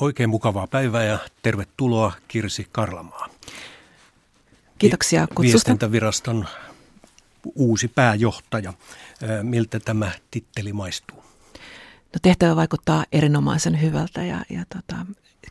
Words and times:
Oikein 0.00 0.30
mukavaa 0.30 0.66
päivää 0.66 1.04
ja 1.04 1.18
tervetuloa 1.42 2.12
Kirsi 2.28 2.68
Karlamaa. 2.72 3.28
Kiitoksia 4.78 5.26
kutsusta. 5.26 5.42
Viestintäviraston 5.42 6.46
uusi 7.54 7.88
pääjohtaja. 7.88 8.72
Miltä 9.42 9.80
tämä 9.80 10.10
titteli 10.30 10.72
maistuu? 10.72 11.24
No 12.12 12.18
tehtävä 12.22 12.56
vaikuttaa 12.56 13.04
erinomaisen 13.12 13.80
hyvältä 13.80 14.24
ja, 14.24 14.40
ja 14.50 14.64
tota, 14.74 15.06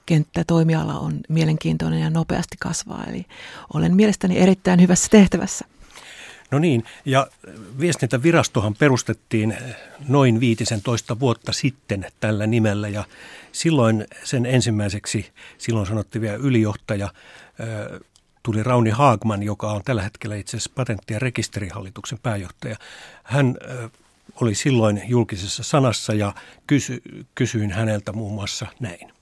kenttä 0.05 0.43
toimiala 0.47 0.99
on 0.99 1.19
mielenkiintoinen 1.29 1.99
ja 1.99 2.09
nopeasti 2.09 2.55
kasvaa. 2.59 3.03
Eli 3.03 3.25
olen 3.73 3.95
mielestäni 3.95 4.37
erittäin 4.37 4.81
hyvässä 4.81 5.07
tehtävässä. 5.11 5.65
No 6.51 6.59
niin, 6.59 6.83
ja 7.05 7.27
viestintävirastohan 7.79 8.75
perustettiin 8.75 9.57
noin 10.07 10.39
15 10.39 11.19
vuotta 11.19 11.53
sitten 11.53 12.05
tällä 12.19 12.47
nimellä 12.47 12.87
ja 12.87 13.03
silloin 13.51 14.07
sen 14.23 14.45
ensimmäiseksi, 14.45 15.31
silloin 15.57 15.87
sanottiin 15.87 16.21
vielä 16.21 16.35
ylijohtaja, 16.35 17.09
tuli 18.43 18.63
Rauni 18.63 18.89
Haagman, 18.89 19.43
joka 19.43 19.71
on 19.71 19.81
tällä 19.85 20.01
hetkellä 20.01 20.35
itse 20.35 20.57
asiassa 20.57 20.71
patentti- 20.75 21.13
ja 21.13 21.19
rekisterihallituksen 21.19 22.19
pääjohtaja. 22.23 22.75
Hän 23.23 23.57
oli 24.41 24.55
silloin 24.55 25.01
julkisessa 25.07 25.63
sanassa 25.63 26.13
ja 26.13 26.33
kysy, 26.67 27.01
kysyin 27.35 27.71
häneltä 27.71 28.13
muun 28.13 28.33
muassa 28.33 28.67
näin. 28.79 29.16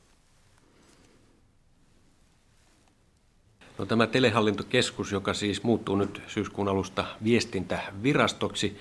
No, 3.77 3.85
tämä 3.85 4.07
telehallintokeskus, 4.07 5.11
joka 5.11 5.33
siis 5.33 5.63
muuttuu 5.63 5.95
nyt 5.95 6.21
syyskuun 6.27 6.67
alusta 6.67 7.05
viestintävirastoksi, 7.23 8.77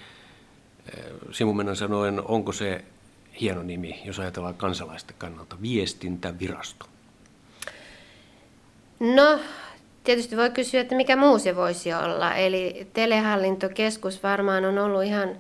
eh, 0.97 1.05
sivumennen 1.33 1.77
sanoen, 1.77 2.23
onko 2.25 2.53
se 2.53 2.85
hieno 3.41 3.63
nimi, 3.63 4.03
jos 4.05 4.19
ajatellaan 4.19 4.55
kansalaisten 4.55 5.17
kannalta, 5.19 5.57
viestintävirasto? 5.63 6.87
No, 9.01 9.41
tietysti 10.05 10.37
voi 10.37 10.51
kysyä, 10.51 10.81
että 10.81 10.97
mikä 10.97 11.17
muu 11.17 11.39
se 11.39 11.57
voisi 11.57 11.93
olla. 11.93 12.35
Eli 12.35 12.87
telehallintokeskus 12.93 14.23
varmaan 14.23 14.65
on 14.65 14.79
ollut 14.79 15.05
ihan 15.05 15.37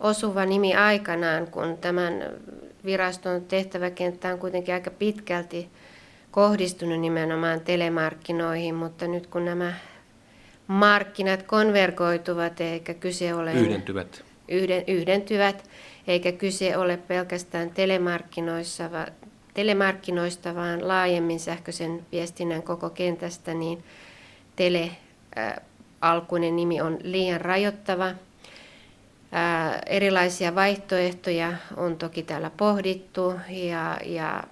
osuva 0.00 0.46
nimi 0.46 0.74
aikanaan, 0.74 1.46
kun 1.46 1.78
tämän 1.78 2.12
viraston 2.84 3.44
tehtäväkenttä 3.44 4.32
on 4.32 4.38
kuitenkin 4.38 4.74
aika 4.74 4.90
pitkälti 4.90 5.68
kohdistunut 6.36 7.00
nimenomaan 7.00 7.60
telemarkkinoihin, 7.60 8.74
mutta 8.74 9.06
nyt 9.06 9.26
kun 9.26 9.44
nämä 9.44 9.72
markkinat 10.66 11.42
konvergoituvat 11.42 12.60
eikä 12.60 12.94
kyse 12.94 13.34
ole... 13.34 13.52
Yhdentyvät. 13.52 14.24
Yhden, 14.48 14.84
yhdentyvät, 14.86 15.70
eikä 16.06 16.32
kyse 16.32 16.76
ole 16.76 16.96
pelkästään 16.96 17.70
telemarkkinoissa, 17.70 18.92
va, 18.92 19.06
telemarkkinoista, 19.54 20.54
vaan 20.54 20.88
laajemmin 20.88 21.40
sähköisen 21.40 22.06
viestinnän 22.12 22.62
koko 22.62 22.90
kentästä, 22.90 23.54
niin 23.54 23.84
tele 24.56 24.90
äh, 25.38 25.56
alkuinen 26.00 26.56
nimi 26.56 26.80
on 26.80 26.98
liian 27.02 27.40
rajoittava. 27.40 28.06
Äh, 28.06 28.14
erilaisia 29.86 30.54
vaihtoehtoja 30.54 31.52
on 31.76 31.96
toki 31.96 32.22
täällä 32.22 32.50
pohdittu 32.56 33.34
ja, 33.48 33.98
ja 34.04 34.44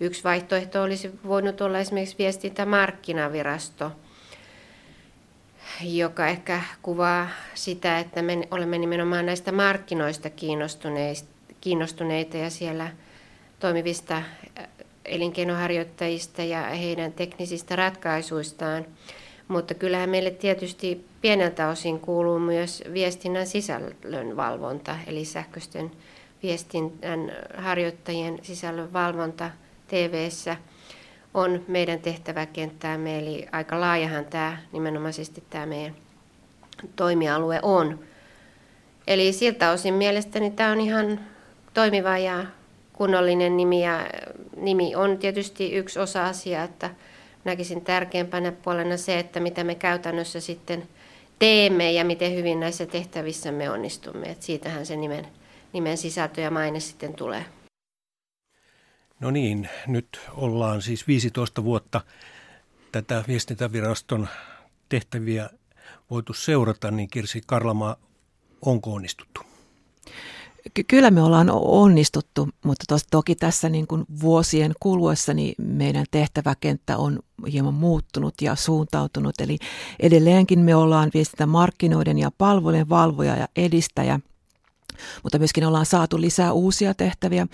Yksi 0.00 0.24
vaihtoehto 0.24 0.82
olisi 0.82 1.10
voinut 1.26 1.60
olla 1.60 1.78
esimerkiksi 1.78 2.18
viestintämarkkinavirasto, 2.18 3.92
joka 5.82 6.26
ehkä 6.26 6.62
kuvaa 6.82 7.28
sitä, 7.54 7.98
että 7.98 8.22
me 8.22 8.48
olemme 8.50 8.78
nimenomaan 8.78 9.26
näistä 9.26 9.52
markkinoista 9.52 10.30
kiinnostuneita 11.60 12.36
ja 12.36 12.50
siellä 12.50 12.90
toimivista 13.60 14.16
äh, 14.16 14.24
elinkeinoharjoittajista 15.04 16.42
ja 16.42 16.62
heidän 16.62 17.12
teknisistä 17.12 17.76
ratkaisuistaan. 17.76 18.86
Mutta 19.48 19.74
kyllähän 19.74 20.10
meille 20.10 20.30
tietysti 20.30 21.06
pieneltä 21.20 21.68
osin 21.68 22.00
kuuluu 22.00 22.38
myös 22.38 22.84
viestinnän 22.92 23.46
sisällön 23.46 24.36
valvonta, 24.36 24.96
eli 25.06 25.24
sähköisten 25.24 25.90
viestinnän 26.42 27.32
harjoittajien 27.56 28.38
sisällön 28.42 28.92
valvonta– 28.92 29.50
tv 29.88 30.28
on 31.34 31.64
meidän 31.68 32.00
tehtäväkenttäämme, 32.00 33.18
eli 33.18 33.46
aika 33.52 33.80
laajahan 33.80 34.24
tämä 34.24 34.58
nimenomaisesti 34.72 35.44
tämä 35.50 35.66
meidän 35.66 35.94
toimialue 36.96 37.58
on. 37.62 38.00
Eli 39.06 39.32
siltä 39.32 39.70
osin 39.70 39.94
mielestäni 39.94 40.50
tämä 40.50 40.72
on 40.72 40.80
ihan 40.80 41.20
toimiva 41.74 42.18
ja 42.18 42.44
kunnollinen 42.92 43.56
nimi 43.56 43.84
ja 43.84 44.06
nimi 44.56 44.96
on 44.96 45.18
tietysti 45.18 45.72
yksi 45.72 45.98
osa 45.98 46.26
asiaa, 46.26 46.64
että 46.64 46.90
näkisin 47.44 47.80
tärkeimpänä 47.80 48.52
puolena 48.52 48.96
se, 48.96 49.18
että 49.18 49.40
mitä 49.40 49.64
me 49.64 49.74
käytännössä 49.74 50.40
sitten 50.40 50.88
teemme 51.38 51.92
ja 51.92 52.04
miten 52.04 52.34
hyvin 52.34 52.60
näissä 52.60 52.86
tehtävissä 52.86 53.52
me 53.52 53.70
onnistumme. 53.70 54.26
Et 54.26 54.42
siitähän 54.42 54.86
se 54.86 54.96
nimen, 54.96 55.26
nimen 55.72 55.96
sisältö 55.96 56.40
ja 56.40 56.50
maine 56.50 56.80
sitten 56.80 57.14
tulee. 57.14 57.44
No 59.20 59.30
niin, 59.30 59.68
nyt 59.86 60.20
ollaan 60.34 60.82
siis 60.82 61.06
15 61.06 61.64
vuotta 61.64 62.00
tätä 62.92 63.24
viestintäviraston 63.28 64.28
tehtäviä 64.88 65.50
voitu 66.10 66.32
seurata, 66.32 66.90
niin 66.90 67.08
Kirsi 67.10 67.42
Karlama, 67.46 67.96
onko 68.62 68.94
onnistuttu? 68.94 69.40
Kyllä 70.88 71.10
me 71.10 71.22
ollaan 71.22 71.50
onnistuttu, 71.52 72.48
mutta 72.64 72.84
tos, 72.88 73.06
toki 73.10 73.34
tässä 73.34 73.68
niin 73.68 73.86
kuin 73.86 74.04
vuosien 74.20 74.72
kuluessa 74.80 75.34
niin 75.34 75.54
meidän 75.58 76.04
tehtäväkenttä 76.10 76.96
on 76.96 77.18
hieman 77.52 77.74
muuttunut 77.74 78.34
ja 78.42 78.56
suuntautunut. 78.56 79.40
Eli 79.40 79.58
edelleenkin 80.00 80.58
me 80.58 80.74
ollaan 80.74 81.10
viestintämarkkinoiden 81.14 82.18
ja 82.18 82.30
palvelujen 82.38 82.88
valvoja 82.88 83.36
ja 83.36 83.48
edistäjä– 83.56 84.20
mutta 85.22 85.38
myöskin 85.38 85.64
ollaan 85.64 85.86
saatu 85.86 86.20
lisää 86.20 86.52
uusia 86.52 86.94
tehtäviä. 86.94 87.46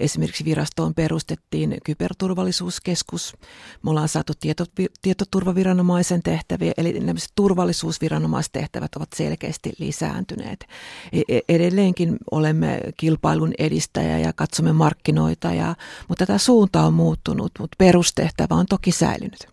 Esimerkiksi 0.00 0.44
virastoon 0.44 0.94
perustettiin 0.94 1.76
kyberturvallisuuskeskus. 1.84 3.36
Me 3.82 3.90
ollaan 3.90 4.08
saatu 4.08 4.32
tieto, 4.40 4.64
tietoturvaviranomaisen 5.02 6.22
tehtäviä, 6.22 6.72
eli 6.76 7.00
nämä 7.00 7.18
turvallisuusviranomaistehtävät 7.34 8.94
ovat 8.96 9.08
selkeästi 9.14 9.72
lisääntyneet. 9.78 10.66
E, 11.12 11.22
e, 11.28 11.40
edelleenkin 11.48 12.16
olemme 12.30 12.80
kilpailun 12.96 13.52
edistäjä 13.58 14.18
ja 14.18 14.32
katsomme 14.32 14.72
markkinoita, 14.72 15.54
ja, 15.54 15.74
mutta 16.08 16.26
tämä 16.26 16.38
suunta 16.38 16.82
on 16.82 16.94
muuttunut, 16.94 17.52
mutta 17.58 17.76
perustehtävä 17.78 18.54
on 18.54 18.66
toki 18.66 18.92
säilynyt. 18.92 19.48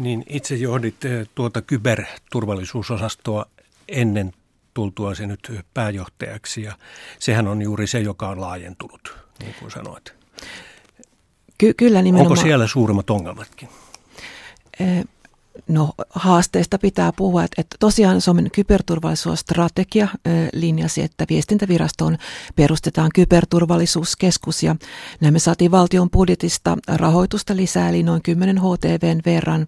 Niin 0.00 0.24
itse 0.28 0.54
johdit 0.54 1.04
eh, 1.04 1.28
tuota 1.34 1.62
kyberturvallisuusosastoa 1.62 3.46
ennen 3.88 4.32
tultua 4.74 5.14
se 5.14 5.26
nyt 5.26 5.52
pääjohtajaksi 5.74 6.62
ja 6.62 6.72
sehän 7.18 7.48
on 7.48 7.62
juuri 7.62 7.86
se, 7.86 8.00
joka 8.00 8.28
on 8.28 8.40
laajentunut, 8.40 9.18
niin 9.40 9.54
kuin 9.58 9.70
sanoit. 9.70 10.14
Ky- 11.58 11.74
kyllä 11.74 12.02
nimenomaan. 12.02 12.32
Onko 12.32 12.42
siellä 12.42 12.66
suurimmat 12.66 13.10
ongelmatkin? 13.10 13.68
No 15.68 15.92
haasteista 16.10 16.78
pitää 16.78 17.12
puhua, 17.16 17.44
että, 17.44 17.60
että 17.60 17.76
tosiaan 17.80 18.20
Suomen 18.20 18.50
kyberturvallisuusstrategia 18.50 20.08
linjasi, 20.52 21.02
että 21.02 21.26
viestintävirastoon 21.30 22.18
perustetaan 22.56 23.10
kyberturvallisuuskeskus 23.14 24.62
ja 24.62 24.76
näin 25.20 25.34
me 25.34 25.38
saatiin 25.38 25.70
valtion 25.70 26.10
budjetista 26.10 26.76
rahoitusta 26.88 27.56
lisää, 27.56 27.88
eli 27.88 28.02
noin 28.02 28.22
10 28.22 28.58
HTVn 28.58 29.20
verran. 29.26 29.66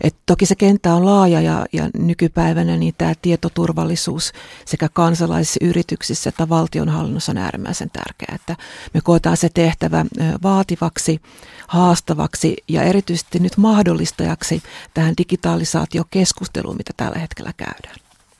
Et 0.00 0.16
toki 0.26 0.46
se 0.46 0.54
kenttä 0.54 0.94
on 0.94 1.06
laaja 1.06 1.40
ja, 1.40 1.66
ja 1.72 1.90
nykypäivänä 1.98 2.76
niin 2.76 2.94
tämä 2.98 3.12
tietoturvallisuus 3.22 4.32
sekä 4.64 4.88
kansalaisissa 4.92 5.64
yrityksissä 5.64 6.28
että 6.28 6.48
valtionhallinnossa 6.48 7.32
on 7.32 7.38
äärimmäisen 7.38 7.90
tärkeää, 7.90 8.34
että 8.34 8.56
me 8.94 9.00
koetaan 9.00 9.36
se 9.36 9.48
tehtävä 9.54 10.04
vaativaksi, 10.42 11.20
haastavaksi 11.66 12.56
ja 12.68 12.82
erityisesti 12.82 13.38
nyt 13.38 13.56
mahdollistajaksi 13.56 14.62
tähän 14.94 15.16
digitalisaatiokeskusteluun, 15.20 16.76
mitä 16.76 16.92
tällä 16.96 17.18
hetkellä 17.18 17.52
käydään. 17.56 17.96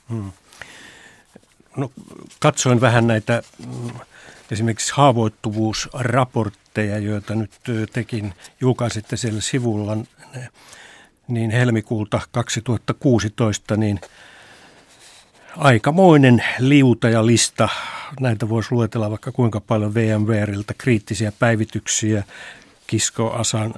Hmm. 0.09 0.31
No, 1.77 1.91
katsoin 2.39 2.81
vähän 2.81 3.07
näitä 3.07 3.43
mm, 3.67 3.91
esimerkiksi 4.51 4.93
haavoittuvuusraportteja, 4.95 6.97
joita 6.97 7.35
nyt 7.35 7.51
tekin 7.93 8.33
julkaisitte 8.61 9.17
siellä 9.17 9.41
sivulla 9.41 9.97
niin 11.27 11.51
helmikuulta 11.51 12.21
2016, 12.31 13.77
niin 13.77 13.99
aikamoinen 15.57 16.43
liuta 16.59 17.09
ja 17.09 17.25
lista. 17.25 17.69
Näitä 18.19 18.49
voisi 18.49 18.71
luetella 18.71 19.09
vaikka 19.09 19.31
kuinka 19.31 19.61
paljon 19.61 19.93
VMWriltä 19.93 20.73
kriittisiä 20.77 21.31
päivityksiä, 21.39 22.23
Kisko-Asan 22.91 23.73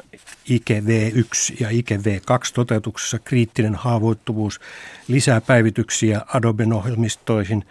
IKE 0.49 0.83
V1 0.85 1.55
ja 1.59 1.69
IKE 1.69 1.97
V2 1.97 2.53
toteutuksessa 2.53 3.19
kriittinen 3.19 3.75
haavoittuvuus, 3.75 4.59
lisää 5.07 5.41
päivityksiä 5.41 6.21
Adoben 6.27 6.73
ohjelmistoihin, 6.73 7.65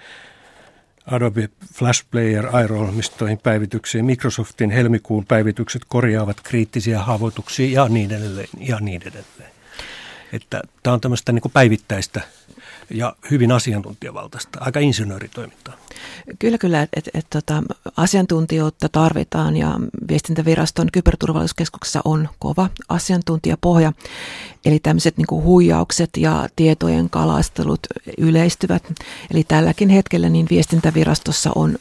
Adobe 1.06 1.48
Flash 1.74 2.04
Player 2.10 2.46
Aero-ohjelmistoihin 2.56 3.38
päivityksiin, 3.38 4.04
Microsoftin 4.04 4.70
helmikuun 4.70 5.26
päivitykset 5.26 5.82
korjaavat 5.88 6.40
kriittisiä 6.40 6.98
haavoituksia 6.98 7.82
ja 7.82 7.88
niin 7.88 8.12
edelleen. 8.12 8.48
Ja 8.58 8.80
niin 8.80 9.02
edelleen. 9.02 9.52
Että 10.32 10.62
tämä 10.82 10.94
on 10.94 11.00
tämmöistä 11.00 11.32
niin 11.32 11.42
päivittäistä 11.52 12.20
ja 12.94 13.16
hyvin 13.30 13.52
asiantuntijavaltaista, 13.52 14.58
aika 14.60 14.80
insinööritoimintaa. 14.80 15.74
Kyllä, 16.38 16.58
kyllä, 16.58 16.82
että 16.82 16.96
et, 16.96 17.08
et, 17.14 17.26
tota, 17.30 17.62
asiantuntijoita 17.96 18.88
tarvitaan 18.88 19.56
ja 19.56 19.80
viestintäviraston 20.08 20.88
kyberturvallisuuskeskuksessa 20.92 22.00
on 22.04 22.28
kova 22.38 22.70
asiantuntijapohja. 22.88 23.92
Eli 24.64 24.78
tämmöiset 24.78 25.16
niin 25.16 25.26
huijaukset 25.30 26.10
ja 26.16 26.48
tietojen 26.56 27.10
kalastelut 27.10 27.80
yleistyvät. 28.18 28.92
Eli 29.30 29.44
tälläkin 29.44 29.88
hetkellä 29.88 30.28
niin 30.28 30.46
viestintävirastossa 30.50 31.50
on 31.54 31.78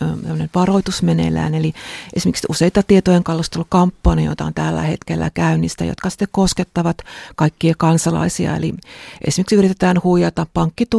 varoitus 0.56 1.04
meneillään. 1.04 1.56
Eli 1.56 1.74
esimerkiksi 2.16 2.48
useita 2.50 2.84
tietojen 2.84 3.24
kalastelukampanjoita 3.24 4.46
on 4.46 4.54
tällä 4.54 4.82
hetkellä 4.82 5.30
käynnistä, 5.34 5.86
jotka 5.86 6.10
sitten 6.10 6.28
koskettavat 6.32 6.98
kaikkia 7.36 7.74
kansalaisia. 7.78 8.56
Eli 8.56 8.74
esimerkiksi 9.28 9.56
yritetään 9.56 10.04
huijata 10.04 10.48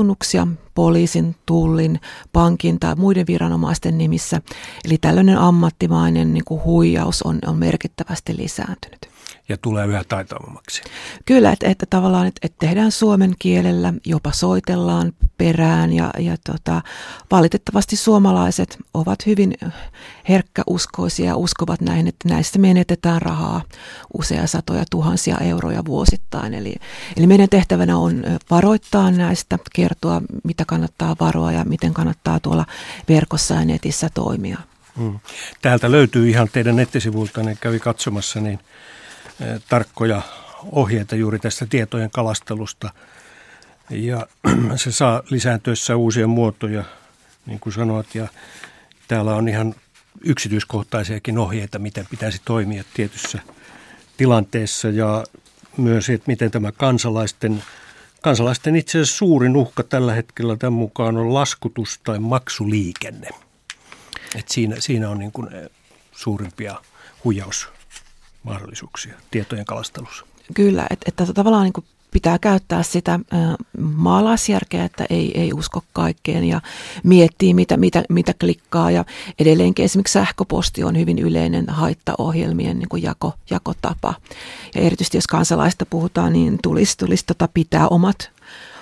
pankkitunnuksia 0.03 0.47
poliisin, 0.75 1.37
tullin, 1.47 2.01
pankin 2.33 2.81
tai 2.81 2.95
muiden 2.95 3.27
viranomaisten 3.27 3.99
nimissä. 3.99 4.41
Eli 4.85 4.99
tällainen 4.99 5.39
ammattimainen 5.39 6.35
niin 6.35 6.45
kuin 6.45 6.65
huijaus 6.65 7.23
on, 7.23 7.39
on 7.47 7.59
merkittävästi 7.59 8.37
lisääntynyt 8.37 9.12
ja 9.53 9.57
tulee 9.57 9.87
yhä 9.87 10.05
taitavammaksi. 10.09 10.83
Kyllä, 11.25 11.53
että, 11.53 11.69
että 11.69 11.87
tavallaan 11.91 12.27
että, 12.27 12.41
että 12.43 12.67
tehdään 12.67 12.93
suomen 12.93 13.35
kielellä, 13.39 13.93
jopa 14.07 14.33
soitellaan 14.33 15.13
perään 15.39 15.93
ja, 15.93 16.11
ja 16.19 16.37
tota, 16.47 16.83
valitettavasti 17.31 17.97
suomalaiset 17.97 18.79
ovat 18.95 19.27
hyvin 19.27 19.55
herkkäuskoisia 20.29 21.27
ja 21.27 21.37
uskovat 21.37 21.81
näihin, 21.81 22.09
että 22.09 22.29
näistä 22.29 22.59
menetetään 22.59 23.23
rahaa 23.23 23.63
usea 24.15 24.47
satoja 24.47 24.85
tuhansia 24.91 25.39
euroja 25.39 25.85
vuosittain. 25.85 26.55
Eli, 26.55 26.75
eli 27.17 27.27
meidän 27.27 27.49
tehtävänä 27.49 27.99
on 27.99 28.23
varoittaa 28.51 29.11
näistä, 29.11 29.59
kertoa 29.75 30.23
mitä 30.45 30.65
kannattaa 30.65 31.17
varoa 31.21 31.53
ja 31.53 31.65
miten 31.65 31.95
kannattaa 31.95 32.41
tuolla 32.41 32.67
verkossa 33.09 33.55
ja 33.55 33.65
netissä 33.65 34.11
toimia. 34.15 34.59
Hmm. 34.97 35.19
Täältä 35.63 35.91
löytyy 35.91 36.29
ihan 36.29 36.49
teidän 36.53 36.77
nettisivuilta, 36.77 37.41
kävi 37.61 37.79
katsomassa, 37.79 38.41
niin 38.41 38.59
tarkkoja 39.69 40.23
ohjeita 40.73 41.17
juuri 41.17 41.39
tästä 41.39 41.67
tietojen 41.67 42.11
kalastelusta. 42.11 42.91
Ja 43.91 44.27
se 44.77 44.93
saa 44.93 45.23
lisääntyessä 45.31 45.97
uusia 45.97 46.27
muotoja, 46.27 46.85
niin 47.47 47.61
kuin 47.61 47.73
sanoit, 47.73 48.15
ja 48.15 48.29
täällä 49.09 49.35
on 49.35 49.49
ihan 49.49 49.75
yksityiskohtaisiakin 50.21 51.39
ohjeita, 51.39 51.79
miten 51.79 52.07
pitäisi 52.11 52.43
toimia 52.45 52.85
tietyssä 52.95 53.39
tilanteessa 54.17 54.89
ja 54.89 55.25
myös, 55.77 56.11
että 56.11 56.31
miten 56.31 56.51
tämä 56.51 56.73
kansalaisten, 56.73 57.65
kansalaisten 58.21 58.77
itse 58.77 58.99
asiassa 58.99 59.17
suurin 59.17 59.57
uhka 59.57 59.83
tällä 59.83 60.15
hetkellä 60.15 60.57
tämän 60.57 60.73
mukaan 60.73 61.17
on 61.17 61.35
laskutus 61.35 62.01
tai 62.05 62.19
maksuliikenne. 62.19 63.29
Et 64.37 64.49
siinä, 64.49 64.77
siinä 64.79 65.11
on 65.11 65.19
niin 65.19 65.33
kuin 65.33 65.49
suurimpia 66.13 66.79
huijaus 67.25 67.72
mahdollisuuksia 68.43 69.15
tietojen 69.31 69.65
kalastelussa. 69.65 70.27
Kyllä, 70.55 70.87
että, 70.91 71.05
että 71.09 71.33
tavallaan 71.33 71.65
niin 71.65 71.85
pitää 72.13 72.39
käyttää 72.39 72.83
sitä 72.83 73.21
maalaisjärkeä, 73.79 74.85
että 74.85 75.07
ei, 75.11 75.41
ei 75.41 75.53
usko 75.53 75.85
kaikkeen 75.93 76.45
ja 76.45 76.61
miettii, 77.05 77.55
mitä, 77.55 77.77
mitä, 77.77 78.03
mitä 78.09 78.35
klikkaa. 78.41 78.91
Ja 78.91 79.05
edelleenkin 79.39 79.85
esimerkiksi 79.85 80.13
sähköposti 80.13 80.85
on 80.85 80.99
hyvin 80.99 81.19
yleinen 81.19 81.69
haittaohjelmien 81.69 82.79
niin 82.79 83.03
jako, 83.03 83.35
jakotapa. 83.51 84.15
Ja 84.75 84.81
erityisesti 84.81 85.17
jos 85.17 85.27
kansalaista 85.27 85.87
puhutaan, 85.87 86.33
niin 86.33 86.59
tulisi, 86.63 86.99
tulisi 86.99 87.27
tota 87.27 87.49
pitää 87.55 87.89
omat 87.89 88.31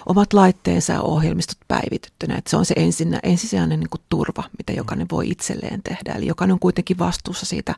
omat 0.07 0.33
laitteensa 0.33 0.93
ja 0.93 1.03
ohjelmistot 1.03 1.59
päivityttynä. 1.69 2.37
Että 2.37 2.51
se 2.51 2.57
on 2.57 2.65
se 2.65 2.75
ensin, 2.77 3.19
ensisijainen 3.23 3.81
niin 3.81 3.91
kuin 3.91 4.01
turva, 4.09 4.45
mitä 4.59 4.73
jokainen 4.73 5.07
voi 5.11 5.31
itselleen 5.31 5.83
tehdä. 5.83 6.13
Eli 6.13 6.27
jokainen 6.27 6.53
on 6.53 6.61
kuitenkin 6.61 6.99
vastuussa 6.99 7.47
siitä, 7.47 7.75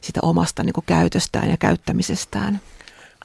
siitä 0.00 0.20
omasta 0.22 0.62
niin 0.62 0.72
kuin 0.72 0.84
käytöstään 0.86 1.50
ja 1.50 1.56
käyttämisestään. 1.56 2.60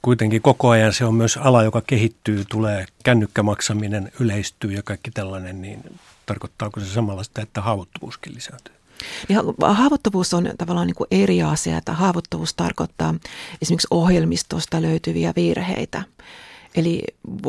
Kuitenkin 0.01 0.41
koko 0.41 0.69
ajan 0.69 0.93
se 0.93 1.05
on 1.05 1.15
myös 1.15 1.37
ala, 1.37 1.63
joka 1.63 1.81
kehittyy, 1.87 2.45
tulee 2.49 2.85
kännykkämaksaminen, 3.03 4.11
yleistyy 4.19 4.71
ja 4.71 4.83
kaikki 4.83 5.11
tällainen, 5.11 5.61
niin 5.61 5.83
tarkoittaako 6.25 6.79
se 6.79 6.85
samalla 6.85 7.23
sitä, 7.23 7.41
että 7.41 7.61
haavoittuvuuskin 7.61 8.35
lisääntyy? 8.35 8.75
Ja 9.29 9.43
haavoittuvuus 9.73 10.33
on 10.33 10.49
tavallaan 10.57 10.87
niin 10.87 10.95
kuin 10.95 11.07
eri 11.11 11.43
asia, 11.43 11.77
että 11.77 11.93
haavoittuvuus 11.93 12.53
tarkoittaa 12.53 13.15
esimerkiksi 13.61 13.87
ohjelmistosta 13.91 14.81
löytyviä 14.81 15.33
virheitä. 15.35 16.03
Eli 16.75 17.03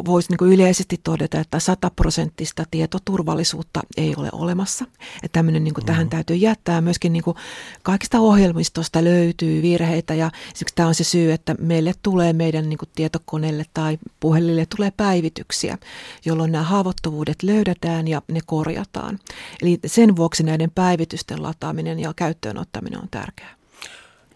voisi 0.04 0.28
niin 0.32 0.52
yleisesti 0.52 1.00
todeta, 1.04 1.40
että 1.40 1.58
sataprosenttista 1.58 2.64
tietoturvallisuutta 2.70 3.80
ei 3.96 4.14
ole 4.16 4.28
olemassa. 4.32 4.84
Että 5.22 5.38
tämmöinen 5.38 5.64
niin 5.64 5.74
kuin 5.74 5.86
tähän 5.86 6.00
mm-hmm. 6.00 6.10
täytyy 6.10 6.36
jättää. 6.36 6.80
Myöskin 6.80 7.12
niin 7.12 7.22
kuin 7.22 7.36
kaikista 7.82 8.20
ohjelmistosta 8.20 9.04
löytyy 9.04 9.62
virheitä 9.62 10.14
ja 10.14 10.30
siksi 10.54 10.74
tämä 10.74 10.88
on 10.88 10.94
se 10.94 11.04
syy, 11.04 11.32
että 11.32 11.54
meille 11.58 11.92
tulee 12.02 12.32
meidän 12.32 12.68
niin 12.68 12.78
kuin 12.78 12.88
tietokoneelle 12.94 13.64
tai 13.74 13.98
puhelille 14.20 14.66
tulee 14.76 14.90
päivityksiä, 14.96 15.78
jolloin 16.24 16.52
nämä 16.52 16.64
haavoittuvuudet 16.64 17.42
löydetään 17.42 18.08
ja 18.08 18.22
ne 18.28 18.40
korjataan. 18.46 19.18
Eli 19.62 19.78
sen 19.86 20.16
vuoksi 20.16 20.42
näiden 20.42 20.70
päivitysten 20.70 21.42
lataaminen 21.42 21.98
ja 21.98 22.12
käyttöön 22.16 22.58
ottaminen 22.58 23.00
on 23.00 23.08
tärkeää. 23.10 23.54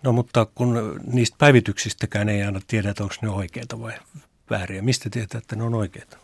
No 0.03 0.13
mutta 0.13 0.47
kun 0.55 1.01
niistä 1.13 1.37
päivityksistäkään 1.39 2.29
ei 2.29 2.43
aina 2.43 2.61
tiedä, 2.67 2.91
että 2.91 3.03
onko 3.03 3.15
ne 3.23 3.29
oikeita 3.29 3.81
vai 3.81 3.93
vääriä? 4.51 4.83
Mistä 4.83 5.11
tietää, 5.11 5.39
että 5.39 5.57
ne 5.57 5.63
on 5.63 5.75
oikeita? 5.75 6.17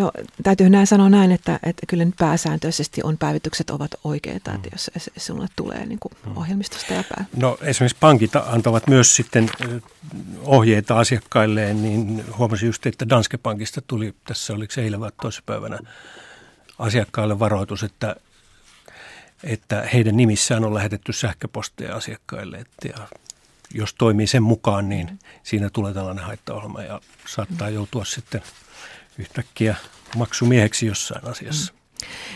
No, 0.00 0.12
täytyy 0.42 0.70
näin 0.70 0.86
sanoa 0.86 1.08
näin, 1.08 1.32
että, 1.32 1.58
että 1.62 1.86
kyllä 1.88 2.04
nyt 2.04 2.16
pääsääntöisesti 2.18 3.00
on 3.04 3.18
päivitykset 3.18 3.70
ovat 3.70 3.90
oikeita, 4.04 4.50
mm. 4.50 4.56
että 4.56 4.68
jos 4.72 4.90
sinulle 5.16 5.46
tulee 5.56 5.86
niin 5.86 5.98
kuin 5.98 6.12
mm. 6.26 6.36
ohjelmistosta 6.36 6.94
epäily. 6.94 7.24
No 7.36 7.58
esimerkiksi 7.60 7.96
pankit 8.00 8.36
antavat 8.36 8.86
myös 8.86 9.16
sitten 9.16 9.50
ohjeita 10.42 10.98
asiakkailleen, 10.98 11.82
niin 11.82 12.24
huomasin 12.38 12.66
just, 12.66 12.86
että 12.86 13.08
Danske 13.08 13.38
Bankista 13.38 13.80
tuli 13.80 14.14
tässä, 14.26 14.52
oliko 14.52 14.72
se 14.72 14.82
eilen 14.82 15.00
vai 15.00 15.12
toissapäivänä, 15.22 15.78
asiakkaille 16.78 17.38
varoitus, 17.38 17.82
että, 17.82 18.16
että 19.42 19.88
heidän 19.92 20.16
nimissään 20.16 20.64
on 20.64 20.74
lähetetty 20.74 21.12
sähköposteja 21.12 21.96
asiakkaille, 21.96 22.56
että 22.56 22.88
ja 22.88 23.08
jos 23.74 23.94
toimii 23.94 24.26
sen 24.26 24.42
mukaan, 24.42 24.88
niin 24.88 25.18
siinä 25.42 25.70
tulee 25.70 25.94
tällainen 25.94 26.24
haittaohjelma 26.24 26.82
ja 26.82 27.00
saattaa 27.26 27.68
joutua 27.70 28.04
sitten 28.04 28.42
yhtäkkiä 29.18 29.74
maksumieheksi 30.16 30.86
jossain 30.86 31.28
asiassa. 31.28 31.72
Mm. 31.72 31.83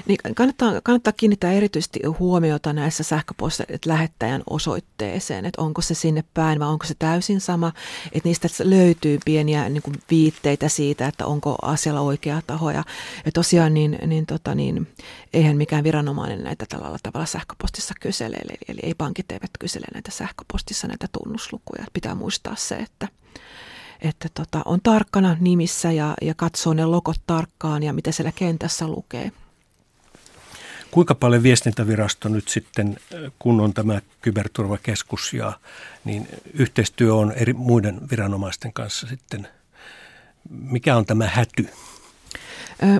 Niin 0.06 0.18
kannattaa, 0.34 0.80
kannattaa 0.82 1.12
kiinnittää 1.12 1.52
erityisesti 1.52 2.00
huomiota 2.18 2.72
näissä 2.72 3.02
sähköposteissa 3.02 3.78
lähettäjän 3.86 4.42
osoitteeseen, 4.50 5.44
että 5.44 5.62
onko 5.62 5.82
se 5.82 5.94
sinne 5.94 6.24
päin 6.34 6.58
vai 6.58 6.68
onko 6.68 6.86
se 6.86 6.94
täysin 6.98 7.40
sama. 7.40 7.72
Että 8.12 8.28
niistä 8.28 8.48
löytyy 8.64 9.18
pieniä 9.24 9.68
niin 9.68 9.82
kuin 9.82 9.96
viitteitä 10.10 10.68
siitä, 10.68 11.06
että 11.06 11.26
onko 11.26 11.56
asialla 11.62 12.00
oikea 12.00 12.42
taho. 12.46 12.70
Ja, 12.70 12.84
ja 13.24 13.32
tosiaan 13.32 13.74
niin, 13.74 13.98
niin, 14.06 14.26
tota, 14.26 14.54
niin, 14.54 14.88
eihän 15.32 15.56
mikään 15.56 15.84
viranomainen 15.84 16.44
näitä 16.44 16.66
tällä 16.68 16.98
tavalla 17.02 17.26
sähköpostissa 17.26 17.94
kysele. 18.00 18.36
Eli, 18.36 18.58
eli 18.68 18.78
ei 18.82 18.94
pankit 18.94 19.32
eivät 19.32 19.50
kysele 19.58 19.86
näitä 19.94 20.10
sähköpostissa 20.10 20.88
näitä 20.88 21.06
tunnuslukuja. 21.12 21.84
Pitää 21.92 22.14
muistaa 22.14 22.54
se, 22.56 22.76
että 22.76 23.08
että 24.00 24.28
tota, 24.34 24.62
on 24.64 24.80
tarkkana 24.82 25.36
nimissä 25.40 25.92
ja, 25.92 26.14
ja 26.22 26.34
katsoo 26.34 26.74
ne 26.74 26.84
logot 26.84 27.20
tarkkaan 27.26 27.82
ja 27.82 27.92
mitä 27.92 28.12
siellä 28.12 28.32
kentässä 28.32 28.88
lukee. 28.88 29.32
Kuinka 30.90 31.14
paljon 31.14 31.42
viestintävirasto 31.42 32.28
nyt 32.28 32.48
sitten, 32.48 32.96
kun 33.38 33.60
on 33.60 33.74
tämä 33.74 34.00
kyberturvakeskus 34.20 35.32
ja 35.32 35.52
niin 36.04 36.28
yhteistyö 36.54 37.14
on 37.14 37.32
eri 37.32 37.52
muiden 37.52 38.00
viranomaisten 38.10 38.72
kanssa 38.72 39.06
sitten, 39.06 39.48
mikä 40.50 40.96
on 40.96 41.06
tämä 41.06 41.26
häty? 41.26 41.68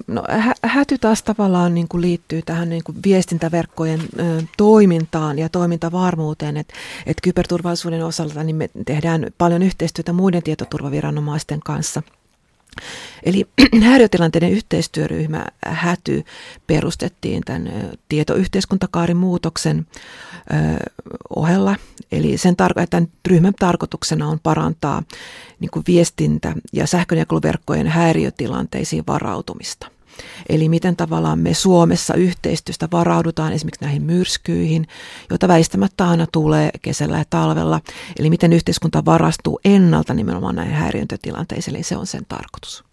No, 0.07 0.23
häty 0.63 0.99
taas 0.99 1.23
tavallaan 1.23 1.75
niin 1.75 1.89
kuin 1.89 2.01
liittyy 2.01 2.43
tähän 2.43 2.69
niin 2.69 2.85
kuin 2.85 2.99
viestintäverkkojen 3.05 4.01
toimintaan 4.57 5.39
ja 5.39 5.49
toimintavarmuuteen, 5.49 6.57
että 6.57 6.75
et 7.07 7.17
kyberturvallisuuden 7.23 8.05
osalta 8.05 8.45
niin 8.45 8.57
me 8.57 8.71
tehdään 8.87 9.27
paljon 9.39 9.63
yhteistyötä 9.63 10.13
muiden 10.13 10.43
tietoturvaviranomaisten 10.43 11.61
kanssa– 11.61 12.03
Eli 13.23 13.45
häiriötilanteiden 13.83 14.51
yhteistyöryhmä 14.51 15.47
Häty 15.67 16.25
perustettiin 16.67 17.43
tämän 17.45 17.73
tietoyhteiskuntakaarin 18.09 19.17
muutoksen 19.17 19.87
ohella. 21.37 21.77
Eli 22.13 22.39
sen 22.39 22.55
tar- 22.55 22.87
tämän 22.91 23.09
ryhmän 23.29 23.55
tarkoituksena 23.59 24.29
on 24.29 24.41
parantaa 24.43 25.03
niin 25.61 25.71
kuin 25.71 25.85
viestintä- 25.89 26.55
ja 26.73 26.87
sähkönjakeluverkkojen 26.87 27.87
häiriötilanteisiin 27.87 29.05
varautumista. 29.07 29.98
Eli 30.49 30.69
miten 30.69 30.97
tavallaan 30.97 31.39
me 31.39 31.55
Suomessa 31.55 32.15
yhteistyöstä 32.15 32.89
varaudutaan 32.93 33.53
esimerkiksi 33.53 33.85
näihin 33.85 34.03
myrskyihin, 34.03 34.87
joita 35.31 35.49
väistämättä 35.49 36.09
aina 36.09 36.27
tulee 36.33 36.71
kesällä 36.83 37.19
ja 37.19 37.25
talvella. 37.31 37.81
Eli 38.19 38.31
miten 38.31 38.53
yhteiskunta 38.53 39.05
varastuu 39.05 39.61
ennalta 39.65 40.15
nimenomaan 40.15 40.55
näihin 40.55 40.75
häiriöntötilanteisiin, 40.75 41.75
eli 41.77 41.83
se 41.83 41.97
on 41.97 42.07
sen 42.07 42.27
tarkoitus. 42.29 42.85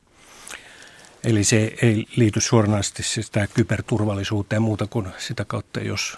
Eli 1.24 1.44
se 1.44 1.76
ei 1.82 2.06
liity 2.16 2.42
suoranaisesti 2.42 3.04
siis 3.04 3.30
tähän 3.30 3.50
kyberturvallisuuteen 3.54 4.62
muuta 4.62 4.88
kuin 4.88 5.08
sitä 5.18 5.46
kautta, 5.46 5.80
jos 5.80 6.18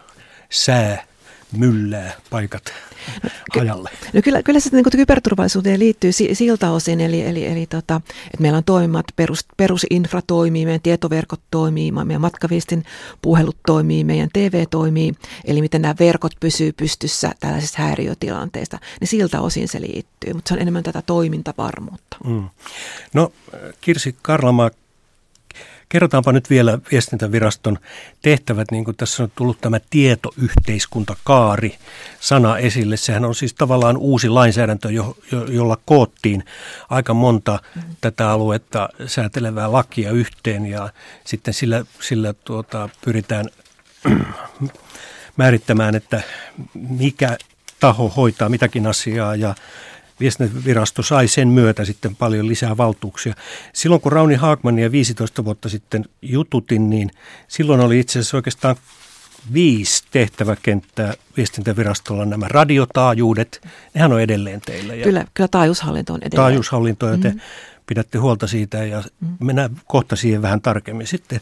sää 0.50 1.07
myllää 1.51 2.13
paikat 2.30 2.74
hajalle. 3.58 3.89
No 4.13 4.22
kyllä, 4.22 4.44
kyllä 4.44 4.60
se 4.60 4.70
niin 4.74 4.86
kyberturvallisuuteen 4.92 5.80
liittyy 5.80 6.12
siltä 6.12 6.72
osin, 6.72 7.01
eli, 7.01 7.22
eli, 7.22 7.46
eli 7.46 7.66
tota, 7.66 8.01
että 8.25 8.42
meillä 8.42 8.58
on 8.58 8.63
toimimat, 8.63 9.06
perus, 9.16 9.46
perusinfra 9.58 10.22
toimii, 10.27 10.66
meidän 10.66 10.82
tietoverkot 10.82 11.42
toimii, 11.51 11.92
meidän 11.92 12.22
matkaviestin 12.22 12.86
puhelut 13.22 13.58
toimii, 13.66 14.04
meidän 14.04 14.30
TV 14.34 14.66
toimii, 14.72 15.13
eli 15.46 15.62
miten 15.62 15.82
nämä 15.82 15.96
verkot 16.00 16.32
pysyy 16.39 16.72
pystyssä 16.72 17.32
tällaisessa 17.39 17.82
häiriötilanteesta, 17.82 18.80
niin 19.00 19.08
siltä 19.08 19.42
osin 19.42 19.68
se 19.68 19.82
liittyy, 19.82 20.34
mutta 20.34 20.50
se 20.50 20.54
on 20.54 20.62
enemmän 20.62 20.84
tätä 20.84 21.01
toimintavarmuutta. 21.01 22.18
Mm. 22.25 22.50
No 23.13 23.32
Kirsi 23.82 24.16
Karlamaa, 24.22 24.72
Kerrotaanpa 25.89 26.32
nyt 26.32 26.50
vielä 26.50 26.79
viestintäviraston 26.91 27.77
tehtävät, 28.22 28.72
niin 28.72 28.86
kuin 28.86 28.98
tässä 28.98 29.24
on 29.24 29.32
tullut 29.36 29.62
tämä 29.62 29.79
tietoyhteiskuntakaari 29.89 31.75
sana 32.20 32.58
esille. 32.58 32.98
Sehän 32.98 33.25
on 33.25 33.36
siis 33.36 33.53
tavallaan 33.53 33.98
uusi 33.98 34.29
lainsäädäntö, 34.29 34.91
jo, 34.91 35.17
jo, 35.32 35.46
jolla 35.46 35.77
koottiin 35.86 36.44
aika 36.89 37.13
monta 37.13 37.60
tätä 38.01 38.29
aluetta 38.29 38.89
säätelevää 39.06 39.72
lakia 39.72 40.12
yhteen 40.12 40.65
ja 40.65 40.89
sitten 41.25 41.53
sillä, 41.53 41.86
sillä 42.00 42.34
tuota, 42.34 42.89
pyritään 43.06 43.46
määrittämään, 45.38 45.96
että 45.96 46.22
mikä 46.74 47.38
taho 47.79 48.10
hoitaa 48.10 48.50
mitäkin 48.50 48.88
asiaa 48.88 49.36
ja 49.36 49.56
viestintävirasto 50.19 51.01
sai 51.03 51.27
sen 51.27 51.47
myötä 51.47 51.86
sitten 51.86 52.15
paljon 52.15 52.47
lisää 52.47 52.77
valtuuksia. 52.77 53.33
Silloin 53.74 54.01
kun 54.01 54.12
Rauni 54.12 54.36
Haagmania 54.36 54.91
15 54.91 55.45
vuotta 55.45 55.69
sitten 55.69 56.05
jututin, 56.21 56.89
niin 56.89 57.12
silloin 57.47 57.79
oli 57.79 58.00
itse 58.00 58.19
asiassa 58.19 58.38
oikeastaan 58.38 58.75
viisi 59.53 60.03
tehtäväkenttää 60.12 61.13
viestintävirastolla 61.38 62.25
nämä 62.25 62.47
radiotaajuudet, 62.47 63.67
nehän 63.93 64.13
on 64.13 64.21
edelleen 64.21 64.62
teillä. 64.62 64.95
Ja 64.95 65.03
kyllä, 65.03 65.25
kyllä 65.33 65.47
taajuushallinto 65.47 66.13
on 66.13 66.19
edelleen. 66.19 66.36
Taajuushallinto, 66.36 67.07
ja 67.07 67.17
te 67.17 67.29
mm. 67.29 67.39
pidätte 67.86 68.17
huolta 68.17 68.47
siitä 68.47 68.86
ja 68.86 69.03
mm. 69.19 69.27
mennään 69.39 69.81
kohta 69.86 70.15
siihen 70.15 70.41
vähän 70.41 70.62
tarkemmin. 70.62 71.07
Sitten 71.07 71.41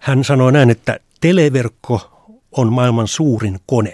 hän 0.00 0.24
sanoi 0.24 0.52
näin, 0.52 0.70
että 0.70 1.00
televerkko 1.20 2.13
on 2.56 2.72
maailman 2.72 3.08
suurin 3.08 3.60
kone 3.66 3.92